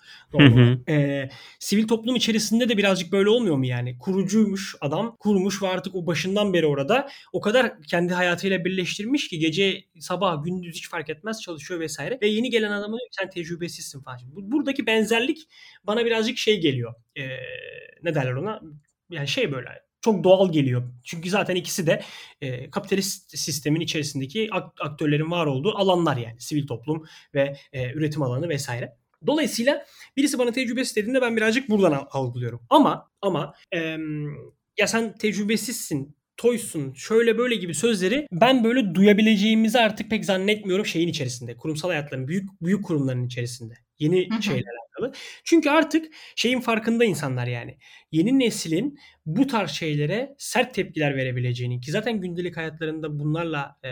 Ee, 0.89 1.29
sivil 1.59 1.89
toplum 1.89 2.17
içerisinde 2.17 2.69
de 2.69 2.77
birazcık 2.77 3.13
böyle 3.13 3.29
olmuyor 3.29 3.57
mu 3.57 3.67
yani? 3.67 3.99
Kurucuymuş 3.99 4.75
adam, 4.81 5.17
kurmuş 5.17 5.63
ve 5.63 5.69
artık 5.69 5.95
o 5.95 6.07
başından 6.07 6.53
beri 6.53 6.67
orada 6.67 7.09
o 7.33 7.41
kadar 7.41 7.83
kendi 7.83 8.15
hayatıyla 8.15 8.65
birleştirmiş 8.65 9.29
ki 9.29 9.39
gece, 9.39 9.85
sabah, 10.01 10.45
gündüz 10.45 10.75
hiç 10.75 10.89
fark 10.89 11.11
etmez 11.11 11.43
çalışıyor 11.43 11.81
vesaire. 11.81 12.06
Ve 12.23 12.27
yeni 12.29 12.51
gelen 12.51 12.71
adama 12.71 12.99
diyor 12.99 13.09
sen 13.11 13.31
tecrübesizsin 13.31 14.01
falan. 14.03 14.19
Buradaki 14.27 14.87
benzerlik 14.87 15.49
bana 15.85 16.05
birazcık 16.05 16.39
şey 16.39 16.61
geliyor. 16.61 16.95
Ee, 17.17 17.29
ne 18.03 18.15
derler 18.15 18.33
ona? 18.33 18.61
Yani 19.11 19.29
şey 19.29 19.53
böyle 19.53 19.69
çok 20.01 20.25
doğal 20.25 20.53
geliyor. 20.53 20.83
Çünkü 21.05 21.31
zaten 21.31 21.57
ikisi 21.57 21.87
de 21.87 22.03
e, 22.41 22.71
kapitalist 22.71 23.39
sistemin 23.39 23.81
içerisindeki 23.81 24.49
ak- 24.53 24.81
aktörlerin 24.81 25.31
var 25.31 25.47
olduğu 25.47 25.79
alanlar 25.79 26.17
yani. 26.17 26.41
Sivil 26.41 26.67
toplum 26.67 27.05
ve 27.35 27.57
e, 27.73 27.93
üretim 27.93 28.23
alanı 28.23 28.49
vesaire. 28.49 28.97
Dolayısıyla 29.27 29.85
birisi 30.17 30.39
bana 30.39 30.53
tecrübesiz 30.53 30.97
dediğinde 30.97 31.21
ben 31.23 31.37
birazcık 31.37 31.71
buradan 31.71 31.93
al- 31.93 32.07
algılıyorum. 32.11 32.61
Ama 32.71 33.11
ama 33.23 33.55
em, 33.73 34.27
ya 34.79 34.87
sen 34.87 35.15
tecrübesizsin, 35.19 36.17
toysun, 36.37 36.95
şöyle 36.95 37.39
böyle 37.39 37.55
gibi 37.55 37.75
sözleri 37.75 38.27
ben 38.33 38.65
böyle 38.65 38.95
duyabileceğimizi 38.95 39.79
artık 39.79 40.11
pek 40.11 40.25
zannetmiyorum 40.25 40.87
şeyin 40.87 41.09
içerisinde. 41.09 41.57
Kurumsal 41.57 41.89
hayatların 41.89 42.29
büyük 42.29 42.63
büyük 42.63 42.85
kurumların 42.85 43.27
içerisinde. 43.27 43.75
Yeni 43.99 44.31
Hı 44.31 44.35
hı. 44.35 44.43
şeyler 44.43 44.73
alakalı. 44.97 45.13
Çünkü 45.45 45.71
artık 45.71 46.07
şeyin 46.37 46.61
farkında 46.61 47.05
insanlar 47.05 47.47
yani. 47.47 47.79
Yeni 48.13 48.39
neslin 48.39 48.99
bu 49.27 49.47
tarz 49.47 49.71
şeylere 49.71 50.35
sert 50.39 50.75
tepkiler 50.75 51.17
verebileceğini 51.17 51.81
ki 51.81 51.91
zaten 51.91 52.21
gündelik 52.21 52.57
hayatlarında 52.57 53.19
bunlarla 53.19 53.77
e, 53.85 53.89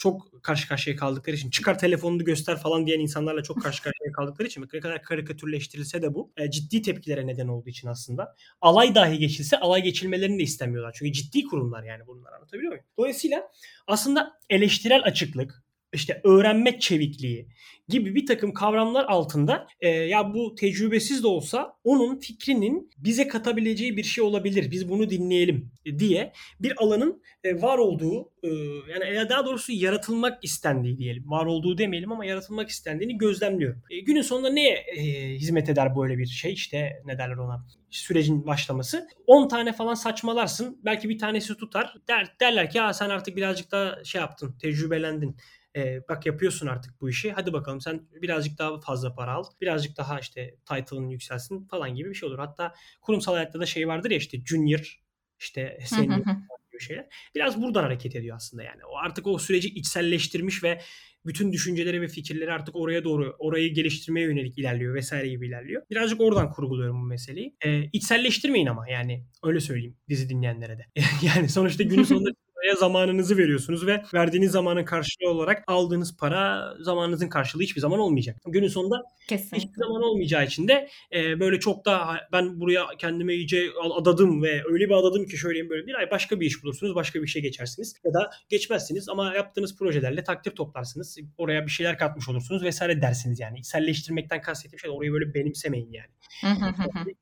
çok 0.00 0.42
karşı 0.42 0.68
karşıya 0.68 0.96
kaldıkları 0.96 1.36
için 1.36 1.50
çıkar 1.50 1.78
telefonunu 1.78 2.24
göster 2.24 2.56
falan 2.56 2.86
diyen 2.86 3.00
insanlarla 3.00 3.42
çok 3.42 3.62
karşı 3.62 3.82
karşıya 3.82 4.12
kaldıkları 4.12 4.48
için 4.48 4.66
ne 4.72 4.80
kadar 4.80 5.02
karikatürleştirilse 5.02 6.02
de 6.02 6.14
bu 6.14 6.32
e, 6.36 6.50
ciddi 6.50 6.82
tepkilere 6.82 7.26
neden 7.26 7.48
olduğu 7.48 7.68
için 7.68 7.88
aslında 7.88 8.36
alay 8.60 8.94
dahi 8.94 9.18
geçilse 9.18 9.60
alay 9.60 9.82
geçilmelerini 9.82 10.38
de 10.38 10.42
istemiyorlar. 10.42 10.94
Çünkü 10.98 11.12
ciddi 11.12 11.44
kurumlar 11.44 11.82
yani 11.82 12.06
bunlar 12.06 12.32
anlatabiliyor 12.32 12.72
muyum? 12.72 12.84
Dolayısıyla 12.98 13.50
aslında 13.86 14.32
eleştirel 14.50 15.02
açıklık, 15.04 15.64
işte 15.92 16.20
öğrenme 16.24 16.78
çevikliği 16.78 17.48
gibi 17.88 18.14
bir 18.14 18.26
takım 18.26 18.52
kavramlar 18.52 19.04
altında 19.04 19.66
e, 19.80 19.88
ya 19.88 20.34
bu 20.34 20.54
tecrübesiz 20.54 21.22
de 21.22 21.26
olsa 21.26 21.72
onun 21.84 22.18
fikrinin 22.18 22.90
bize 22.98 23.28
katabileceği 23.28 23.96
bir 23.96 24.02
şey 24.02 24.24
olabilir. 24.24 24.70
Biz 24.70 24.88
bunu 24.88 25.10
dinleyelim 25.10 25.70
diye 25.98 26.32
bir 26.60 26.82
alanın 26.82 27.22
e, 27.44 27.62
var 27.62 27.78
olduğu 27.78 28.32
e, 28.42 28.48
yani 28.92 29.14
ya 29.14 29.28
daha 29.28 29.46
doğrusu 29.46 29.72
yaratılmak 29.72 30.44
istendiği 30.44 30.98
diyelim. 30.98 31.30
Var 31.30 31.46
olduğu 31.46 31.78
demeyelim 31.78 32.12
ama 32.12 32.24
yaratılmak 32.24 32.68
istendiğini 32.68 33.18
gözlemliyorum. 33.18 33.82
E, 33.90 34.00
günün 34.00 34.22
sonunda 34.22 34.50
neye 34.50 34.74
e, 34.74 35.02
hizmet 35.34 35.68
eder 35.68 35.96
böyle 35.96 36.18
bir 36.18 36.26
şey? 36.26 36.52
İşte 36.52 37.02
ne 37.04 37.18
derler 37.18 37.36
ona? 37.36 37.66
sürecin 37.90 38.46
başlaması. 38.46 39.08
10 39.26 39.48
tane 39.48 39.72
falan 39.72 39.94
saçmalarsın. 39.94 40.80
Belki 40.84 41.08
bir 41.08 41.18
tanesi 41.18 41.56
tutar. 41.56 41.94
Der, 42.08 42.36
derler 42.40 42.70
ki 42.70 42.78
ya 42.78 42.92
sen 42.92 43.10
artık 43.10 43.36
birazcık 43.36 43.72
daha 43.72 44.04
şey 44.04 44.20
yaptın, 44.20 44.54
tecrübelendin. 44.60 45.36
Ee, 45.76 46.00
bak 46.08 46.26
yapıyorsun 46.26 46.66
artık 46.66 47.00
bu 47.00 47.10
işi. 47.10 47.32
Hadi 47.32 47.52
bakalım 47.52 47.80
sen 47.80 48.08
birazcık 48.22 48.58
daha 48.58 48.80
fazla 48.80 49.14
para 49.14 49.32
al. 49.32 49.44
Birazcık 49.60 49.96
daha 49.96 50.20
işte 50.20 50.54
title'ın 50.66 51.08
yükselsin 51.08 51.66
falan 51.66 51.94
gibi 51.94 52.10
bir 52.10 52.14
şey 52.14 52.28
olur. 52.28 52.38
Hatta 52.38 52.74
kurumsal 53.00 53.34
hayatta 53.34 53.60
da 53.60 53.66
şey 53.66 53.88
vardır 53.88 54.10
ya 54.10 54.16
işte 54.16 54.38
junior 54.44 55.00
işte 55.38 55.78
hı. 55.90 56.26
böyle 56.72 56.84
şeyler. 56.84 57.06
Biraz 57.34 57.62
buradan 57.62 57.82
hareket 57.82 58.16
ediyor 58.16 58.36
aslında 58.36 58.62
yani. 58.62 58.84
O 58.84 58.96
artık 58.96 59.26
o 59.26 59.38
süreci 59.38 59.68
içselleştirmiş 59.68 60.64
ve 60.64 60.80
bütün 61.26 61.52
düşünceleri 61.52 62.02
ve 62.02 62.08
fikirleri 62.08 62.52
artık 62.52 62.76
oraya 62.76 63.04
doğru, 63.04 63.36
orayı 63.38 63.74
geliştirmeye 63.74 64.26
yönelik 64.26 64.58
ilerliyor 64.58 64.94
vesaire 64.94 65.28
gibi 65.28 65.46
ilerliyor. 65.48 65.82
Birazcık 65.90 66.20
oradan 66.20 66.50
kurguluyorum 66.50 67.02
bu 67.02 67.06
meseleyi. 67.06 67.56
Ee, 67.64 67.82
içselleştirmeyin 67.92 68.66
ama 68.66 68.88
yani 68.88 69.24
öyle 69.42 69.60
söyleyeyim 69.60 69.96
dizi 70.08 70.28
dinleyenlere 70.28 70.78
de. 70.78 70.86
yani 71.22 71.48
sonuçta 71.48 71.82
günün 71.82 72.02
sonunda 72.02 72.30
paraya 72.60 72.76
zamanınızı 72.76 73.38
veriyorsunuz 73.38 73.86
ve 73.86 74.02
verdiğiniz 74.14 74.52
zamanın 74.52 74.84
karşılığı 74.84 75.30
olarak 75.30 75.64
aldığınız 75.66 76.16
para 76.16 76.74
zamanınızın 76.80 77.28
karşılığı 77.28 77.62
hiçbir 77.62 77.80
zaman 77.80 78.00
olmayacak. 78.00 78.36
Günün 78.46 78.68
sonunda 78.68 79.02
Kesinlikle. 79.28 79.58
hiçbir 79.58 79.78
zaman 79.78 80.02
olmayacağı 80.02 80.44
için 80.44 80.68
de 80.68 80.88
e, 81.14 81.40
böyle 81.40 81.60
çok 81.60 81.84
da 81.84 82.06
ben 82.32 82.60
buraya 82.60 82.86
kendime 82.98 83.34
iyice 83.34 83.66
adadım 83.94 84.42
ve 84.42 84.62
öyle 84.72 84.84
bir 84.84 84.94
adadım 84.94 85.26
ki 85.26 85.36
şöyleyeyim 85.36 85.70
böyle 85.70 85.86
bir 85.86 85.94
ay 85.94 86.10
başka 86.10 86.40
bir 86.40 86.46
iş 86.46 86.62
bulursunuz, 86.62 86.94
başka 86.94 87.18
bir 87.18 87.26
işe 87.26 87.40
geçersiniz 87.40 87.94
ya 88.04 88.14
da 88.14 88.30
geçmezsiniz 88.48 89.08
ama 89.08 89.34
yaptığınız 89.34 89.78
projelerle 89.78 90.24
takdir 90.24 90.50
toplarsınız. 90.50 91.18
Oraya 91.38 91.66
bir 91.66 91.70
şeyler 91.70 91.98
katmış 91.98 92.28
olursunuz 92.28 92.62
vesaire 92.62 93.02
dersiniz 93.02 93.40
yani. 93.40 93.58
İçselleştirmekten 93.58 94.40
kastettiğim 94.40 94.80
şey 94.80 94.90
orayı 94.90 95.12
böyle 95.12 95.34
benimsemeyin 95.34 95.92
yani. 95.92 96.10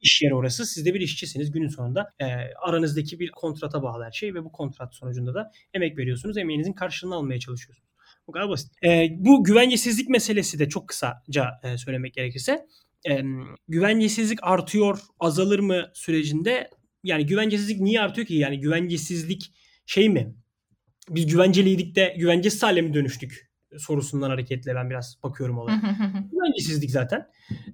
İş 0.01 0.22
yeri 0.22 0.34
orası. 0.34 0.66
Siz 0.66 0.86
de 0.86 0.95
bir 0.95 1.01
işçisiniz. 1.01 1.51
Günün 1.51 1.68
sonunda 1.68 2.11
e, 2.20 2.24
aranızdaki 2.61 3.20
bir 3.20 3.30
kontrata 3.30 3.82
bağlı 3.82 4.05
her 4.05 4.12
şey 4.12 4.34
ve 4.34 4.45
bu 4.45 4.53
kontrat 4.53 4.95
sonucunda 4.95 5.28
da 5.35 5.53
emek 5.74 5.99
veriyorsunuz. 5.99 6.37
Emeğinizin 6.39 6.72
karşılığını 6.72 7.14
almaya 7.14 7.41
çalışıyorsunuz. 7.41 7.89
Bu 8.26 8.33
kadar 8.33 8.49
basit. 8.49 8.72
E, 8.85 9.09
bu 9.18 9.45
güvencesizlik 9.45 10.09
meselesi 10.09 10.59
de 10.59 10.68
çok 10.68 10.89
kısaca 10.89 11.51
e, 11.62 11.79
söylemek 11.79 12.14
gerekirse 12.14 12.66
e, 13.09 13.22
güvencesizlik 13.68 14.39
artıyor, 14.43 14.99
azalır 15.20 15.59
mı 15.59 15.91
sürecinde? 15.95 16.70
Yani 17.05 17.26
güvencesizlik 17.26 17.81
niye 17.81 18.01
artıyor 18.01 18.26
ki? 18.26 18.35
Yani 18.35 18.61
güvencesizlik 18.61 19.53
şey 19.87 20.09
mi? 20.09 20.35
Biz 21.11 21.26
güvenceliydik 21.26 21.97
de 21.97 22.14
güvencesiz 22.18 22.62
hale 22.62 22.83
mi 22.83 22.95
dönüştük? 22.95 23.49
sorusundan 23.76 24.31
hareketle 24.31 24.74
ben 24.74 24.91
biraz 24.91 25.18
bakıyorum 25.22 25.59
olaya. 25.59 25.81
Güvencesizlik 26.33 26.91
zaten. 26.91 27.29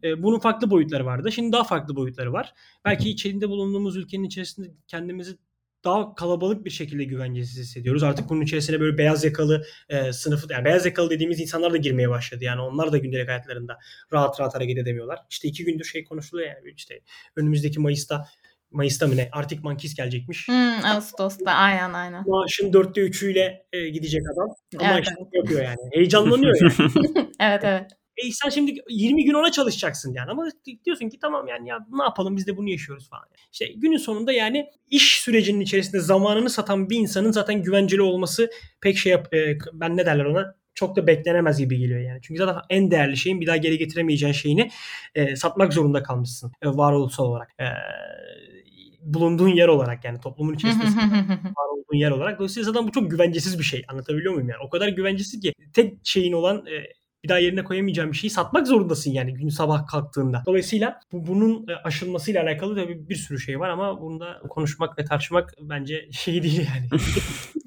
E, 0.05 0.23
bunun 0.23 0.39
farklı 0.39 0.71
boyutları 0.71 1.07
vardı. 1.07 1.33
Şimdi 1.33 1.53
daha 1.53 1.65
farklı 1.65 1.97
boyutları 1.97 2.33
var. 2.33 2.55
Belki 2.85 3.11
içerisinde 3.11 3.49
bulunduğumuz 3.49 3.97
ülkenin 3.97 4.25
içerisinde 4.25 4.71
kendimizi 4.87 5.37
daha 5.85 6.14
kalabalık 6.14 6.64
bir 6.64 6.70
şekilde 6.70 7.05
güvencesiz 7.05 7.59
hissediyoruz. 7.59 8.03
Artık 8.03 8.28
bunun 8.28 8.41
içerisine 8.41 8.80
böyle 8.80 8.99
beyaz 8.99 9.24
yakalı 9.24 9.64
e, 9.89 10.12
sınıfı, 10.12 10.47
yani 10.53 10.64
beyaz 10.64 10.87
yakalı 10.87 11.11
dediğimiz 11.11 11.41
insanlar 11.41 11.72
da 11.72 11.76
girmeye 11.76 12.09
başladı. 12.09 12.45
Yani 12.45 12.61
onlar 12.61 12.93
da 12.93 12.99
gündelik 12.99 13.28
hayatlarında 13.28 13.78
rahat 14.12 14.41
rahat 14.41 14.55
hareket 14.55 14.78
edemiyorlar. 14.78 15.18
İşte 15.30 15.49
iki 15.49 15.64
gündür 15.64 15.85
şey 15.85 16.05
konuşuluyor 16.05 16.49
yani 16.49 16.72
işte 16.76 17.01
önümüzdeki 17.37 17.80
Mayıs'ta 17.80 18.24
Mayıs'ta 18.70 19.07
mı 19.07 19.16
ne? 19.16 19.28
Arctic 19.32 19.61
Monkeys 19.62 19.95
gelecekmiş. 19.95 20.49
Hmm, 20.49 20.85
Ağustos'ta 20.85 21.51
aynen 21.51 21.93
aynen. 21.93 22.24
Maaşın 22.26 22.72
dörtte 22.72 23.01
üçüyle 23.01 23.66
e, 23.72 23.89
gidecek 23.89 24.22
adam. 24.32 24.49
Ama 24.78 24.95
Evet, 24.95 25.05
işte 25.09 25.22
yapıyor 25.32 25.62
yani. 25.62 25.91
Heyecanlanıyor 25.93 26.57
yani. 26.61 26.91
Evet 27.41 27.64
evet. 27.64 27.91
E 28.17 28.33
sen 28.33 28.49
şimdi 28.49 28.75
20 28.89 29.25
gün 29.25 29.35
ona 29.35 29.53
çalışacaksın 29.53 30.15
yani 30.15 30.31
ama 30.31 30.49
diyorsun 30.85 31.09
ki 31.09 31.19
tamam 31.19 31.47
yani 31.49 31.69
ya 31.69 31.79
ne 31.93 32.03
yapalım 32.03 32.37
biz 32.37 32.47
de 32.47 32.57
bunu 32.57 32.71
yaşıyoruz 32.71 33.09
falan. 33.11 33.25
İşte 33.53 33.67
günün 33.77 33.97
sonunda 33.97 34.33
yani 34.33 34.67
iş 34.91 35.21
sürecinin 35.21 35.61
içerisinde 35.61 36.01
zamanını 36.01 36.51
satan 36.51 36.91
bir 36.91 36.97
insanın 36.97 37.33
zaten 37.33 37.62
güvenceli 37.62 38.03
olması 38.03 38.51
pek 38.81 38.99
şey 38.99 39.12
yap, 39.12 39.35
e, 39.35 39.59
ben 39.73 39.97
ne 39.97 40.07
derler 40.07 40.25
ona 40.25 40.55
çok 40.75 40.97
da 40.97 41.07
beklenemez 41.07 41.59
gibi 41.59 41.79
geliyor 41.79 42.01
yani. 42.01 42.19
Çünkü 42.23 42.39
zaten 42.39 42.62
en 42.71 42.91
değerli 42.91 43.17
şeyin 43.17 43.41
bir 43.41 43.47
daha 43.47 43.57
geri 43.57 43.79
getiremeyeceğin 43.79 44.33
şeyini 44.33 44.71
e, 45.15 45.37
satmak 45.37 45.73
zorunda 45.73 46.03
kalmışsın 46.03 46.53
e, 46.62 46.69
varoluşsal 46.69 47.25
olarak. 47.25 47.51
E, 47.61 47.65
bulunduğun 49.01 49.49
yer 49.49 49.69
olarak 49.69 50.05
yani 50.05 50.21
toplumun 50.21 50.55
içerisinde 50.55 50.85
var 51.45 51.69
olduğun 51.73 51.97
yer 51.97 52.11
olarak. 52.11 52.39
Dolayısıyla 52.39 52.73
zaten 52.73 52.89
bu 52.89 52.93
çok 52.93 53.11
güvencesiz 53.11 53.59
bir 53.59 53.65
şey. 53.65 53.85
Anlatabiliyor 53.89 54.33
muyum 54.33 54.49
yani? 54.49 54.61
O 54.67 54.71
kadar 54.71 54.89
güvencesiz 54.89 55.41
ki 55.41 55.53
tek 55.73 55.95
şeyin 56.05 56.33
olan 56.33 56.67
e, 56.67 57.04
bir 57.25 57.29
daha 57.29 57.39
yerine 57.39 57.64
koyamayacağın 57.64 58.12
bir 58.12 58.16
şeyi 58.16 58.31
satmak 58.31 58.66
zorundasın 58.66 59.11
yani 59.11 59.35
gün 59.35 59.49
sabah 59.49 59.87
kalktığında. 59.87 60.43
Dolayısıyla 60.47 61.01
bu, 61.12 61.27
bunun 61.27 61.68
e, 61.68 61.75
aşılmasıyla 61.85 62.43
alakalı 62.43 62.77
da 62.77 62.89
bir, 62.89 63.09
bir 63.09 63.14
sürü 63.14 63.41
şey 63.41 63.61
var 63.61 63.68
ama 63.68 64.01
bunu 64.01 64.20
da 64.20 64.43
konuşmak 64.49 64.99
ve 64.99 65.05
tartışmak 65.05 65.55
bence 65.61 66.09
şey 66.12 66.43
değil 66.43 66.66
yani. 66.75 67.01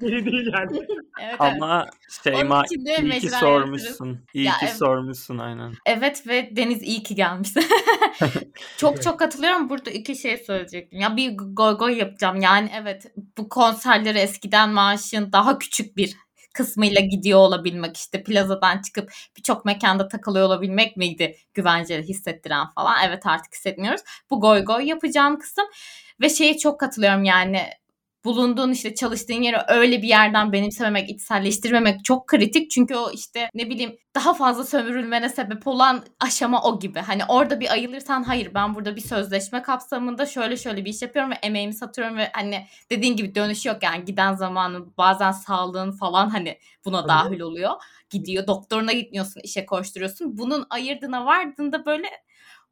şey 0.00 0.24
değil 0.24 0.50
yani. 0.52 0.76
evet, 0.76 0.86
evet. 1.20 1.36
Ama 1.38 1.86
de 2.24 3.02
iyi 3.02 3.20
ki 3.20 3.30
sormuşsun. 3.30 4.18
İyi 4.34 4.46
Ya 4.46 4.52
ki 4.52 4.58
evet. 4.62 4.76
sormuşsun 4.76 5.38
aynen. 5.38 5.72
Evet 5.86 6.26
ve 6.28 6.56
Deniz 6.56 6.82
iyi 6.82 7.02
ki 7.02 7.14
gelmişsin. 7.14 7.64
çok 8.76 8.94
Evet. 8.94 9.02
çok 9.02 9.18
katılıyorum. 9.18 9.68
Burada 9.68 9.90
iki 9.90 10.16
şey 10.16 10.36
söyleyecektim. 10.36 11.00
Ya 11.00 11.16
bir 11.16 11.36
goy 11.36 11.76
goy 11.76 11.98
yapacağım. 11.98 12.40
Yani 12.40 12.70
evet 12.82 13.12
bu 13.38 13.48
konserlere 13.48 14.20
eskiden 14.20 14.70
maaşın 14.70 15.32
daha 15.32 15.58
küçük 15.58 15.96
bir 15.96 16.16
kısmıyla 16.54 17.00
gidiyor 17.00 17.38
olabilmek 17.38 17.96
işte 17.96 18.22
plazadan 18.22 18.82
çıkıp 18.82 19.12
birçok 19.36 19.64
mekanda 19.64 20.08
takılıyor 20.08 20.46
olabilmek 20.46 20.96
miydi 20.96 21.36
güvenceli 21.54 22.02
hissettiren 22.02 22.66
falan. 22.74 22.96
Evet 23.06 23.26
artık 23.26 23.54
hissetmiyoruz. 23.54 24.00
Bu 24.30 24.40
goy 24.40 24.64
goy 24.64 24.84
yapacağım 24.88 25.38
kısım 25.38 25.64
ve 26.20 26.28
şeye 26.28 26.58
çok 26.58 26.80
katılıyorum 26.80 27.24
yani 27.24 27.62
bulunduğun 28.28 28.70
işte 28.72 28.94
çalıştığın 28.94 29.42
yeri 29.42 29.56
öyle 29.68 30.02
bir 30.02 30.08
yerden 30.08 30.52
benimsememek, 30.52 31.10
içselleştirmemek 31.10 32.04
çok 32.04 32.26
kritik. 32.26 32.70
Çünkü 32.70 32.94
o 32.94 33.10
işte 33.10 33.48
ne 33.54 33.70
bileyim 33.70 33.96
daha 34.14 34.34
fazla 34.34 34.64
sömürülmene 34.64 35.28
sebep 35.28 35.66
olan 35.66 36.04
aşama 36.20 36.62
o 36.62 36.78
gibi. 36.78 36.98
Hani 36.98 37.22
orada 37.28 37.60
bir 37.60 37.72
ayılırsan 37.72 38.22
hayır 38.22 38.54
ben 38.54 38.74
burada 38.74 38.96
bir 38.96 39.00
sözleşme 39.00 39.62
kapsamında 39.62 40.26
şöyle 40.26 40.56
şöyle 40.56 40.84
bir 40.84 40.90
iş 40.90 41.02
yapıyorum 41.02 41.30
ve 41.30 41.34
emeğimi 41.34 41.74
satıyorum 41.74 42.16
ve 42.16 42.30
hani 42.32 42.66
dediğin 42.90 43.16
gibi 43.16 43.34
dönüş 43.34 43.66
yok 43.66 43.82
yani 43.82 44.04
giden 44.04 44.34
zamanın 44.34 44.94
bazen 44.98 45.32
sağlığın 45.32 45.92
falan 45.92 46.28
hani 46.28 46.58
buna 46.84 47.08
dahil 47.08 47.40
oluyor. 47.40 47.70
Gidiyor 48.10 48.46
doktoruna 48.46 48.92
gitmiyorsun 48.92 49.40
işe 49.44 49.66
koşturuyorsun. 49.66 50.38
Bunun 50.38 50.66
ayırdığına 50.70 51.26
vardığında 51.26 51.86
böyle 51.86 52.06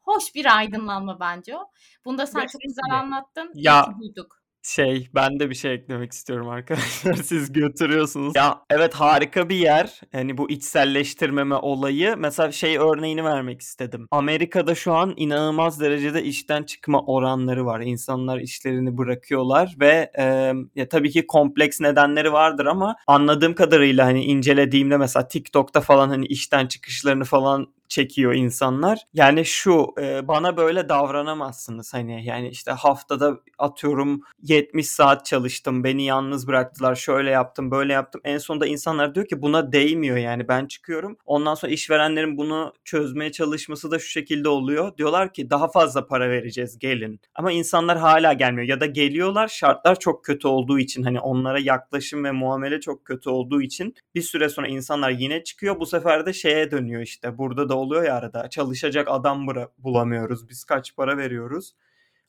hoş 0.07 0.35
bir 0.35 0.57
aydınlanma 0.57 1.21
bence 1.21 1.57
o. 1.57 1.71
Bunu 2.05 2.19
da 2.19 2.27
sen 2.27 2.47
çok 2.47 2.61
güzel 2.61 2.99
anlattın. 3.01 3.51
Ya, 3.55 3.87
duyduk. 4.01 4.36
Şey 4.67 5.09
ben 5.15 5.41
de 5.41 5.51
bir 5.51 5.55
şey 5.55 5.75
eklemek 5.75 6.13
istiyorum 6.13 6.49
arkadaşlar. 6.49 7.15
Siz 7.25 7.53
götürüyorsunuz. 7.53 8.37
Ya 8.37 8.63
evet 8.71 8.95
harika 8.95 9.49
bir 9.49 9.57
yer. 9.57 10.01
Hani 10.13 10.39
bu 10.39 10.51
içselleştirmeme 10.51 11.55
olayı. 11.55 12.15
Mesela 12.19 12.53
şey 12.53 12.79
örneğini 12.79 13.25
vermek 13.25 13.61
istedim. 13.61 14.09
Amerika'da 14.11 14.75
şu 14.75 14.93
an 14.93 15.15
inanılmaz 15.17 15.81
derecede 15.81 16.23
işten 16.23 16.63
çıkma 16.63 17.03
oranları 17.03 17.67
var. 17.67 17.81
İnsanlar 17.81 18.39
işlerini 18.39 18.99
bırakıyorlar 18.99 19.77
ve 19.81 20.11
e, 20.19 20.53
ya 20.75 20.89
tabii 20.89 21.11
ki 21.11 21.27
kompleks 21.27 21.81
nedenleri 21.81 22.33
vardır 22.33 22.67
ama 22.67 22.97
anladığım 23.07 23.55
kadarıyla 23.55 24.07
hani 24.07 24.25
incelediğimde 24.25 24.97
mesela 24.97 25.29
TikTok'ta 25.29 25.81
falan 25.81 26.09
hani 26.09 26.27
işten 26.27 26.67
çıkışlarını 26.67 27.25
falan 27.25 27.77
çekiyor 27.89 28.35
insanlar. 28.35 28.99
Yani 29.15 29.45
şu 29.45 29.95
bana 30.23 30.57
böyle 30.57 30.89
davranamazsınız 30.89 31.95
hani 31.95 32.25
yani 32.25 32.49
işte 32.49 32.71
haftada 32.71 33.41
atıyorum 33.59 34.21
70 34.57 34.87
saat 34.89 35.27
çalıştım 35.27 35.85
beni 35.85 36.05
yalnız 36.05 36.47
bıraktılar 36.49 36.95
şöyle 36.95 37.31
yaptım 37.31 37.71
böyle 37.71 37.93
yaptım. 37.93 38.21
En 38.25 38.39
sonunda 38.39 38.67
insanlar 38.67 39.15
diyor 39.15 39.27
ki 39.27 39.43
buna 39.43 39.73
değmiyor 39.73 40.17
yani 40.17 40.49
ben 40.49 40.67
çıkıyorum. 40.67 41.17
Ondan 41.27 41.55
sonra 41.55 41.73
işverenlerin 41.73 42.37
bunu 42.37 42.73
çözmeye 42.85 43.33
çalışması 43.33 43.91
da 43.91 43.99
şu 43.99 44.09
şekilde 44.09 44.49
oluyor. 44.49 44.97
Diyorlar 44.97 45.33
ki 45.33 45.51
daha 45.51 45.69
fazla 45.69 46.07
para 46.07 46.31
vereceğiz 46.31 46.79
gelin. 46.79 47.21
Ama 47.35 47.53
insanlar 47.53 47.99
hala 47.99 48.33
gelmiyor. 48.33 48.69
Ya 48.69 48.81
da 48.81 48.87
geliyorlar 48.87 49.49
şartlar 49.49 49.99
çok 49.99 50.25
kötü 50.25 50.49
olduğu 50.49 50.79
için 50.79 51.03
hani 51.03 51.21
onlara 51.21 51.59
yaklaşım 51.59 52.25
ve 52.25 52.33
muamele 52.33 52.81
çok 52.81 53.05
kötü 53.05 53.31
olduğu 53.31 53.63
için 53.63 53.95
bir 54.15 54.23
süre 54.23 54.49
sonra 54.49 54.69
insanlar 54.69 55.11
yine 55.11 55.45
çıkıyor. 55.45 55.81
Bu 55.81 55.87
sefer 55.87 56.27
de 56.27 56.33
şeye 56.33 56.71
dönüyor 56.71 57.03
işte 57.03 57.39
burada 57.39 57.69
da 57.69 57.75
oluyor 57.75 58.05
ya 58.05 58.15
arada 58.15 58.49
çalışacak 58.51 59.09
adam 59.11 59.47
bulamıyoruz 59.79 60.49
biz 60.49 60.65
kaç 60.65 60.97
para 60.97 61.17
veriyoruz 61.19 61.73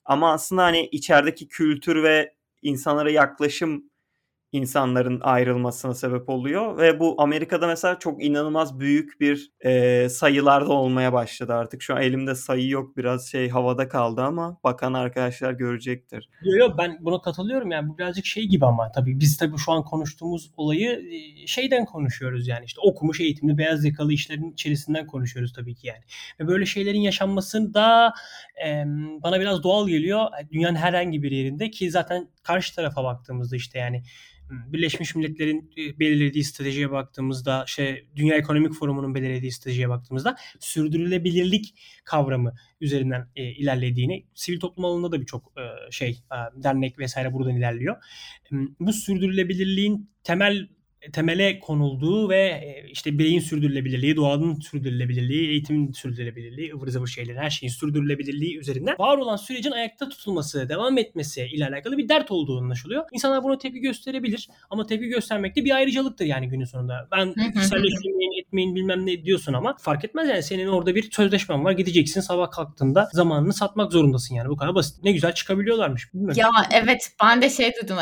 ama 0.08 0.32
aslında 0.32 0.62
hani 0.64 0.86
içerideki 0.86 1.48
kültür 1.48 2.02
ve 2.02 2.34
insanlara 2.62 3.10
yaklaşım 3.10 3.90
insanların 4.52 5.20
ayrılmasına 5.20 5.94
sebep 5.94 6.28
oluyor 6.28 6.78
ve 6.78 7.00
bu 7.00 7.14
Amerika'da 7.18 7.66
mesela 7.66 7.98
çok 7.98 8.24
inanılmaz 8.24 8.80
büyük 8.80 9.20
bir 9.20 9.52
e, 9.64 10.08
sayılarda 10.08 10.72
olmaya 10.72 11.12
başladı 11.12 11.54
artık. 11.54 11.82
Şu 11.82 11.94
an 11.94 12.02
elimde 12.02 12.34
sayı 12.34 12.68
yok 12.68 12.96
biraz 12.96 13.26
şey 13.30 13.48
havada 13.48 13.88
kaldı 13.88 14.22
ama 14.22 14.60
bakan 14.64 14.92
arkadaşlar 14.92 15.52
görecektir. 15.52 16.30
Yo 16.42 16.56
yo 16.56 16.74
ben 16.78 16.98
buna 17.00 17.20
katılıyorum 17.20 17.70
yani 17.70 17.88
bu 17.88 17.98
birazcık 17.98 18.26
şey 18.26 18.44
gibi 18.44 18.66
ama 18.66 18.92
tabii 18.92 19.20
biz 19.20 19.36
tabii 19.36 19.58
şu 19.58 19.72
an 19.72 19.84
konuştuğumuz 19.84 20.50
olayı 20.56 21.02
şeyden 21.46 21.84
konuşuyoruz 21.84 22.48
yani 22.48 22.64
işte 22.64 22.80
okumuş 22.80 23.20
eğitimli 23.20 23.58
beyaz 23.58 23.84
yakalı 23.84 24.12
işlerin 24.12 24.52
içerisinden 24.52 25.06
konuşuyoruz 25.06 25.52
tabii 25.52 25.74
ki 25.74 25.86
yani. 25.86 26.02
Ve 26.40 26.48
böyle 26.48 26.66
şeylerin 26.66 27.00
yaşanması 27.00 27.74
da 27.74 28.12
e, 28.66 28.84
bana 29.22 29.40
biraz 29.40 29.62
doğal 29.62 29.88
geliyor 29.88 30.26
dünyanın 30.52 30.76
herhangi 30.76 31.22
bir 31.22 31.30
yerinde 31.30 31.70
ki 31.70 31.90
zaten 31.90 32.28
karşı 32.42 32.74
tarafa 32.74 33.04
baktığımızda 33.04 33.56
işte 33.56 33.78
yani 33.78 34.02
Birleşmiş 34.50 35.14
Milletler'in 35.14 35.70
e, 35.78 35.98
belirlediği 35.98 36.44
stratejiye 36.44 36.90
baktığımızda, 36.90 37.64
şey 37.66 38.08
Dünya 38.16 38.36
Ekonomik 38.36 38.72
Forumu'nun 38.74 39.14
belirlediği 39.14 39.52
stratejiye 39.52 39.88
baktığımızda 39.88 40.36
sürdürülebilirlik 40.60 41.74
kavramı 42.04 42.54
üzerinden 42.80 43.28
e, 43.36 43.44
ilerlediğini, 43.44 44.26
sivil 44.34 44.60
toplum 44.60 44.84
alanında 44.84 45.12
da 45.12 45.20
birçok 45.20 45.52
e, 45.58 45.90
şey 45.90 46.10
e, 46.10 46.62
dernek 46.62 46.98
vesaire 46.98 47.32
buradan 47.32 47.56
ilerliyor. 47.56 47.96
E, 48.52 48.54
bu 48.80 48.92
sürdürülebilirliğin 48.92 50.10
temel 50.24 50.68
temele 51.12 51.58
konulduğu 51.60 52.28
ve 52.28 52.38
e, 52.38 52.88
işte 52.90 53.18
bireyin 53.18 53.40
sürdürülebilirliği, 53.40 54.16
doğanın 54.16 54.60
sürdürülebilirliği, 54.60 55.48
eğitimin 55.48 55.92
sürdürülebilirliği, 55.92 56.74
ıvır 56.74 56.88
zıvır 56.88 57.06
şeylerin 57.06 57.38
her 57.38 57.50
şeyin 57.50 57.72
sürdürülebilirliği 57.72 58.58
üzerinden 58.58 58.96
var 58.98 59.18
olan 59.18 59.36
sürecin 59.36 59.70
ayakta 59.70 60.08
tutulması, 60.08 60.68
devam 60.68 60.98
etmesi 60.98 61.42
ile 61.42 61.66
alakalı 61.66 61.98
bir 61.98 62.08
dert 62.08 62.30
olduğu 62.30 62.58
anlaşılıyor. 62.58 63.04
İnsanlar 63.12 63.42
buna 63.42 63.58
tepki 63.58 63.80
gösterebilir 63.80 64.48
ama 64.70 64.86
tepki 64.86 65.08
göstermek 65.08 65.56
de 65.56 65.64
bir 65.64 65.70
ayrıcalıktır 65.70 66.24
yani 66.24 66.48
günün 66.48 66.64
sonunda. 66.64 67.08
Ben 67.12 67.34
kişiselleştirmeyin, 67.52 68.42
etmeyin 68.42 68.74
bilmem 68.74 69.06
ne 69.06 69.24
diyorsun 69.24 69.52
ama 69.52 69.76
fark 69.80 70.04
etmez 70.04 70.28
yani 70.28 70.42
senin 70.42 70.66
orada 70.66 70.94
bir 70.94 71.10
sözleşmen 71.10 71.64
var. 71.64 71.72
Gideceksin 71.72 72.20
sabah 72.20 72.50
kalktığında 72.50 73.08
zamanını 73.12 73.52
satmak 73.52 73.92
zorundasın 73.92 74.34
yani. 74.34 74.48
Bu 74.48 74.56
kadar 74.56 74.74
basit. 74.74 75.04
Ne 75.04 75.12
güzel 75.12 75.32
çıkabiliyorlarmış. 75.32 76.14
Bilmiyorum. 76.14 76.36
Ya 76.38 76.50
evet 76.72 77.12
ben 77.22 77.42
de 77.42 77.50
şey 77.50 77.72
duydum. 77.82 77.96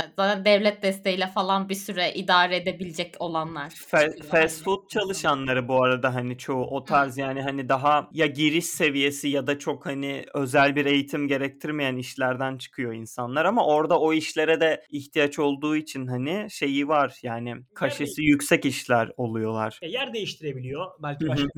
Devlet 0.44 0.82
desteğiyle 0.82 1.26
falan 1.26 1.68
bir 1.68 1.74
süre 1.74 2.14
idare 2.14 2.56
edebilir 2.56 2.85
yapabilecek 2.86 3.14
olanlar. 3.18 3.70
Fa- 3.70 4.22
fast 4.22 4.64
food 4.64 4.88
çalışanları 4.88 5.68
bu 5.68 5.82
arada 5.82 6.14
hani 6.14 6.38
çoğu 6.38 6.64
o 6.64 6.84
tarz 6.84 7.18
yani 7.18 7.42
hani 7.42 7.68
daha 7.68 8.08
ya 8.12 8.26
giriş 8.26 8.66
seviyesi 8.66 9.28
ya 9.28 9.46
da 9.46 9.58
çok 9.58 9.86
hani 9.86 10.24
özel 10.34 10.76
bir 10.76 10.86
eğitim 10.86 11.28
gerektirmeyen 11.28 11.96
işlerden 11.96 12.58
çıkıyor 12.58 12.92
insanlar 12.92 13.44
ama 13.44 13.66
orada 13.66 14.00
o 14.00 14.12
işlere 14.12 14.60
de 14.60 14.84
ihtiyaç 14.90 15.38
olduğu 15.38 15.76
için 15.76 16.06
hani 16.06 16.46
şeyi 16.50 16.88
var 16.88 17.18
yani 17.22 17.54
kaşesi 17.74 18.22
yüksek 18.22 18.64
işler 18.64 19.10
oluyorlar. 19.16 19.80
Yer 19.82 20.14
değiştirebiliyor 20.14 20.86
belki 21.02 21.28
başka. 21.28 21.48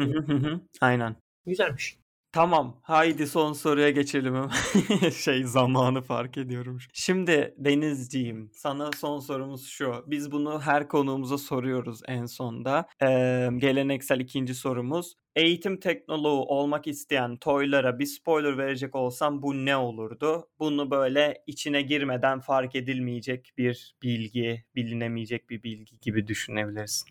Aynen. 0.81 1.16
Güzelmiş. 1.47 1.99
Tamam. 2.33 2.81
Haydi 2.83 3.26
son 3.26 3.53
soruya 3.53 3.91
geçelim. 3.91 4.35
şey 5.24 5.45
zamanı 5.45 6.03
fark 6.03 6.39
ediyorum. 6.39 6.79
Şimdi 6.93 7.55
Denizciğim 7.59 8.51
sana 8.53 8.91
son 8.93 9.18
sorumuz 9.20 9.66
şu. 9.68 10.05
Biz 10.07 10.33
bunu 10.33 10.61
her 10.61 10.89
konuğumuza 10.89 11.39
soruyoruz 11.39 12.01
en 12.09 12.26
sonda. 12.26 12.87
Ee, 13.03 13.49
geleneksel 13.57 14.20
ikinci 14.20 14.55
sorumuz 14.55 15.14
eğitim 15.37 15.81
teknoloğu 15.81 16.45
olmak 16.45 16.87
isteyen 16.87 17.37
toylara 17.37 17.99
bir 17.99 18.07
spoiler 18.07 18.59
verecek 18.59 18.95
olsam 18.95 19.43
bu 19.43 19.55
ne 19.55 19.76
olurdu? 19.76 20.49
Bunu 20.59 20.91
böyle 20.91 21.43
içine 21.47 21.83
girmeden 21.83 22.41
fark 22.41 22.74
edilmeyecek 22.74 23.53
bir 23.59 23.97
bilgi, 24.03 24.64
bilinemeyecek 24.74 25.51
bir 25.51 25.62
bilgi 25.62 26.01
gibi 26.01 26.26
düşünebilirsin. 26.26 27.09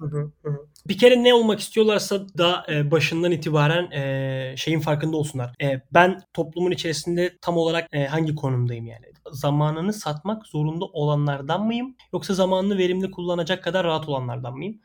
Bir 0.88 0.97
kere 0.97 1.24
ne 1.24 1.34
olmak 1.34 1.59
istiyorlarsa 1.59 2.28
da 2.38 2.65
e, 2.70 2.91
başından 2.91 3.32
itibaren 3.32 3.91
e, 3.91 4.53
şeyin 4.57 4.80
farkında 4.80 5.18
olsunlar. 5.18 5.55
E, 5.61 5.82
ben 5.93 6.22
toplumun 6.34 6.72
içerisinde 6.72 7.38
tam 7.41 7.57
olarak 7.57 7.89
hangi 8.09 8.36
konumdayım 8.36 8.86
yani? 8.86 9.05
Zamanını 9.32 9.93
satmak 9.93 10.47
zorunda 10.47 10.86
olanlardan 10.86 11.65
mıyım? 11.65 11.95
Yoksa 12.13 12.34
zamanını 12.34 12.78
verimli 12.78 13.11
kullanacak 13.11 13.63
kadar 13.63 13.86
rahat 13.86 14.09
olanlardan 14.09 14.57
mıyım? 14.57 14.82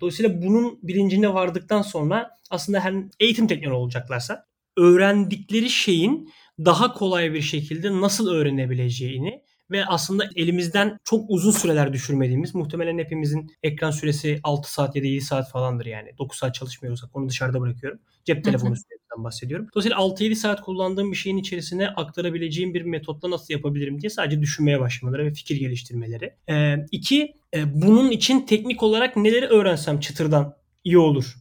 Dolayısıyla 0.00 0.42
bunun 0.42 0.78
bilincine 0.82 1.34
vardıktan 1.34 1.82
sonra 1.82 2.37
aslında 2.50 2.84
hem 2.84 3.10
eğitim 3.20 3.46
teknoloji 3.46 3.78
olacaklarsa 3.78 4.44
öğrendikleri 4.76 5.70
şeyin 5.70 6.32
daha 6.58 6.94
kolay 6.94 7.34
bir 7.34 7.42
şekilde 7.42 8.00
nasıl 8.00 8.28
öğrenebileceğini 8.28 9.42
ve 9.70 9.86
aslında 9.86 10.30
elimizden 10.36 10.98
çok 11.04 11.30
uzun 11.30 11.50
süreler 11.50 11.92
düşürmediğimiz 11.92 12.54
muhtemelen 12.54 12.98
hepimizin 12.98 13.50
ekran 13.62 13.90
süresi 13.90 14.40
6 14.42 14.72
saat 14.72 14.96
ya 14.96 15.02
da 15.02 15.06
7 15.06 15.20
saat 15.20 15.50
falandır 15.50 15.86
yani. 15.86 16.18
9 16.18 16.38
saat 16.38 16.54
çalışmıyorsak 16.54 17.16
onu 17.16 17.28
dışarıda 17.28 17.60
bırakıyorum. 17.60 17.98
Cep 18.24 18.44
telefonu 18.44 18.76
süresinden 18.76 19.24
bahsediyorum. 19.24 19.66
Dolayısıyla 19.74 19.98
6-7 19.98 20.34
saat 20.34 20.60
kullandığım 20.60 21.12
bir 21.12 21.16
şeyin 21.16 21.36
içerisine 21.36 21.88
aktarabileceğim 21.88 22.74
bir 22.74 22.82
metotla 22.82 23.30
nasıl 23.30 23.54
yapabilirim 23.54 24.00
diye 24.00 24.10
sadece 24.10 24.40
düşünmeye 24.40 24.80
başlamaları 24.80 25.24
ve 25.24 25.32
fikir 25.32 25.56
geliştirmeleri. 25.56 26.34
Ee, 26.50 26.76
iki, 26.92 27.34
e, 27.54 27.82
bunun 27.82 28.10
için 28.10 28.46
teknik 28.46 28.82
olarak 28.82 29.16
neleri 29.16 29.46
öğrensem 29.46 30.00
çıtırdan 30.00 30.54
iyi 30.84 30.98
olur 30.98 31.34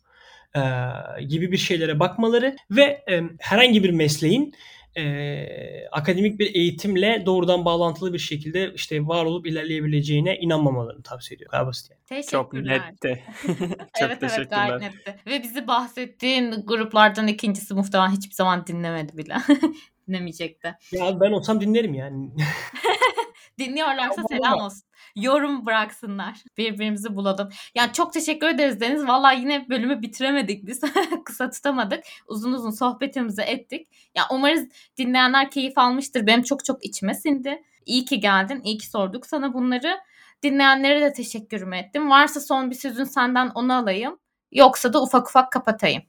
e, 0.57 1.23
gibi 1.23 1.51
bir 1.51 1.57
şeylere 1.57 1.99
bakmaları 1.99 2.55
ve 2.71 3.03
e, 3.09 3.23
herhangi 3.39 3.83
bir 3.83 3.89
mesleğin 3.89 4.53
e, 4.97 5.87
akademik 5.91 6.39
bir 6.39 6.55
eğitimle 6.55 7.23
doğrudan 7.25 7.65
bağlantılı 7.65 8.13
bir 8.13 8.19
şekilde 8.19 8.73
işte 8.73 9.07
var 9.07 9.25
olup 9.25 9.47
ilerleyebileceğine 9.47 10.37
inanmamalarını 10.37 11.03
tavsiye 11.03 11.35
ediyorum. 11.35 11.51
Gayet 11.51 11.67
basit 11.67 11.91
yani. 12.11 12.23
Çok 12.23 12.53
netti. 12.53 13.23
Çok 13.47 13.57
evet 13.99 14.17
evet 14.21 14.49
gayet 14.49 14.81
netti. 14.81 15.15
Ve 15.27 15.43
bizi 15.43 15.67
bahsettiğin 15.67 16.51
gruplardan 16.65 17.27
ikincisi 17.27 17.73
muhtemelen 17.73 18.11
hiçbir 18.11 18.35
zaman 18.35 18.67
dinlemedi 18.67 19.17
bile. 19.17 19.35
Dinlemeyecek 20.07 20.63
de. 20.63 20.77
Ya 20.91 21.19
ben 21.19 21.31
olsam 21.31 21.61
dinlerim 21.61 21.93
yani. 21.93 22.29
Dinliyorlarsa 23.59 24.23
selam 24.29 24.59
olsun 24.59 24.87
yorum 25.17 25.65
bıraksınlar. 25.65 26.43
Birbirimizi 26.57 27.15
bulalım. 27.15 27.49
Yani 27.75 27.93
çok 27.93 28.13
teşekkür 28.13 28.47
ederiz 28.47 28.79
Deniz. 28.79 29.07
Valla 29.07 29.31
yine 29.31 29.69
bölümü 29.69 30.01
bitiremedik 30.01 30.67
biz. 30.67 30.81
Kısa 31.25 31.49
tutamadık. 31.49 32.03
Uzun 32.27 32.53
uzun 32.53 32.71
sohbetimizi 32.71 33.41
ettik. 33.41 33.87
Ya 34.15 34.23
umarız 34.31 34.67
dinleyenler 34.97 35.51
keyif 35.51 35.77
almıştır. 35.77 36.27
Benim 36.27 36.43
çok 36.43 36.65
çok 36.65 36.85
içime 36.85 37.13
sindi. 37.13 37.63
İyi 37.85 38.05
ki 38.05 38.19
geldin. 38.19 38.61
İyi 38.63 38.77
ki 38.77 38.87
sorduk 38.87 39.25
sana 39.25 39.53
bunları. 39.53 39.97
Dinleyenlere 40.43 41.01
de 41.01 41.13
teşekkürümü 41.13 41.77
ettim. 41.77 42.09
Varsa 42.09 42.39
son 42.39 42.69
bir 42.69 42.75
sözün 42.75 43.03
senden 43.03 43.51
onu 43.55 43.73
alayım. 43.73 44.19
Yoksa 44.51 44.93
da 44.93 45.03
ufak 45.03 45.27
ufak 45.27 45.51
kapatayım. 45.51 46.03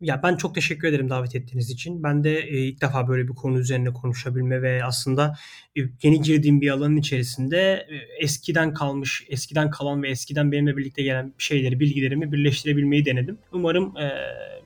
Ya 0.00 0.22
ben 0.22 0.36
çok 0.36 0.54
teşekkür 0.54 0.88
ederim 0.88 1.10
davet 1.10 1.34
ettiğiniz 1.34 1.70
için. 1.70 2.02
Ben 2.02 2.24
de 2.24 2.38
e, 2.38 2.56
ilk 2.56 2.80
defa 2.80 3.08
böyle 3.08 3.28
bir 3.28 3.34
konu 3.34 3.58
üzerine 3.58 3.92
konuşabilme 3.92 4.62
ve 4.62 4.84
aslında 4.84 5.34
e, 5.78 5.80
yeni 6.02 6.22
girdiğim 6.22 6.60
bir 6.60 6.70
alanın 6.70 6.96
içerisinde 6.96 7.86
e, 7.90 8.24
eskiden 8.24 8.74
kalmış, 8.74 9.26
eskiden 9.28 9.70
kalan 9.70 10.02
ve 10.02 10.10
eskiden 10.10 10.52
benimle 10.52 10.76
birlikte 10.76 11.02
gelen 11.02 11.32
şeyleri, 11.38 11.80
bilgilerimi 11.80 12.32
birleştirebilmeyi 12.32 13.04
denedim. 13.04 13.38
Umarım 13.52 13.96
e, 13.96 14.12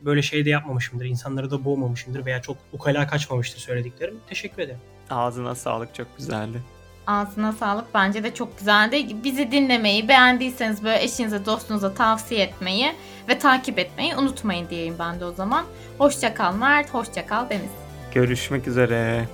böyle 0.04 0.22
şey 0.22 0.44
de 0.44 0.50
yapmamışımdır, 0.50 1.04
insanları 1.04 1.50
da 1.50 1.64
boğmamışımdır 1.64 2.26
veya 2.26 2.42
çok 2.42 2.56
ukala 2.72 3.06
kaçmamıştır 3.06 3.58
söylediklerim. 3.58 4.14
Teşekkür 4.28 4.62
ederim. 4.62 4.80
Ağzına 5.10 5.54
sağlık, 5.54 5.94
çok 5.94 6.16
güzeldi. 6.16 6.58
Ağzına 7.06 7.52
sağlık. 7.52 7.94
Bence 7.94 8.24
de 8.24 8.34
çok 8.34 8.58
güzeldi. 8.58 9.06
Bizi 9.24 9.52
dinlemeyi, 9.52 10.08
beğendiyseniz 10.08 10.84
böyle 10.84 11.02
eşinize, 11.02 11.46
dostunuza 11.46 11.94
tavsiye 11.94 12.40
etmeyi 12.40 12.92
ve 13.28 13.38
takip 13.38 13.78
etmeyi 13.78 14.16
unutmayın 14.16 14.68
diyeyim 14.68 14.96
ben 14.98 15.20
de 15.20 15.24
o 15.24 15.32
zaman. 15.32 15.64
Hoşça 15.98 16.34
kal 16.34 16.54
Mert, 16.54 16.94
hoşça 16.94 17.26
kal 17.26 17.50
Deniz. 17.50 17.70
Görüşmek 18.14 18.68
üzere. 18.68 19.24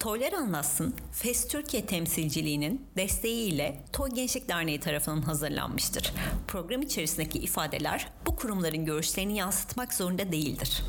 Toylar 0.00 0.32
Anlatsın, 0.32 0.94
FES 1.12 1.48
Türkiye 1.48 1.86
temsilciliğinin 1.86 2.86
desteğiyle 2.96 3.84
Toy 3.92 4.10
Gençlik 4.10 4.48
Derneği 4.48 4.80
tarafından 4.80 5.22
hazırlanmıştır. 5.22 6.12
Program 6.48 6.82
içerisindeki 6.82 7.38
ifadeler 7.38 8.08
bu 8.26 8.36
kurumların 8.36 8.84
görüşlerini 8.84 9.36
yansıtmak 9.36 9.94
zorunda 9.94 10.32
değildir. 10.32 10.82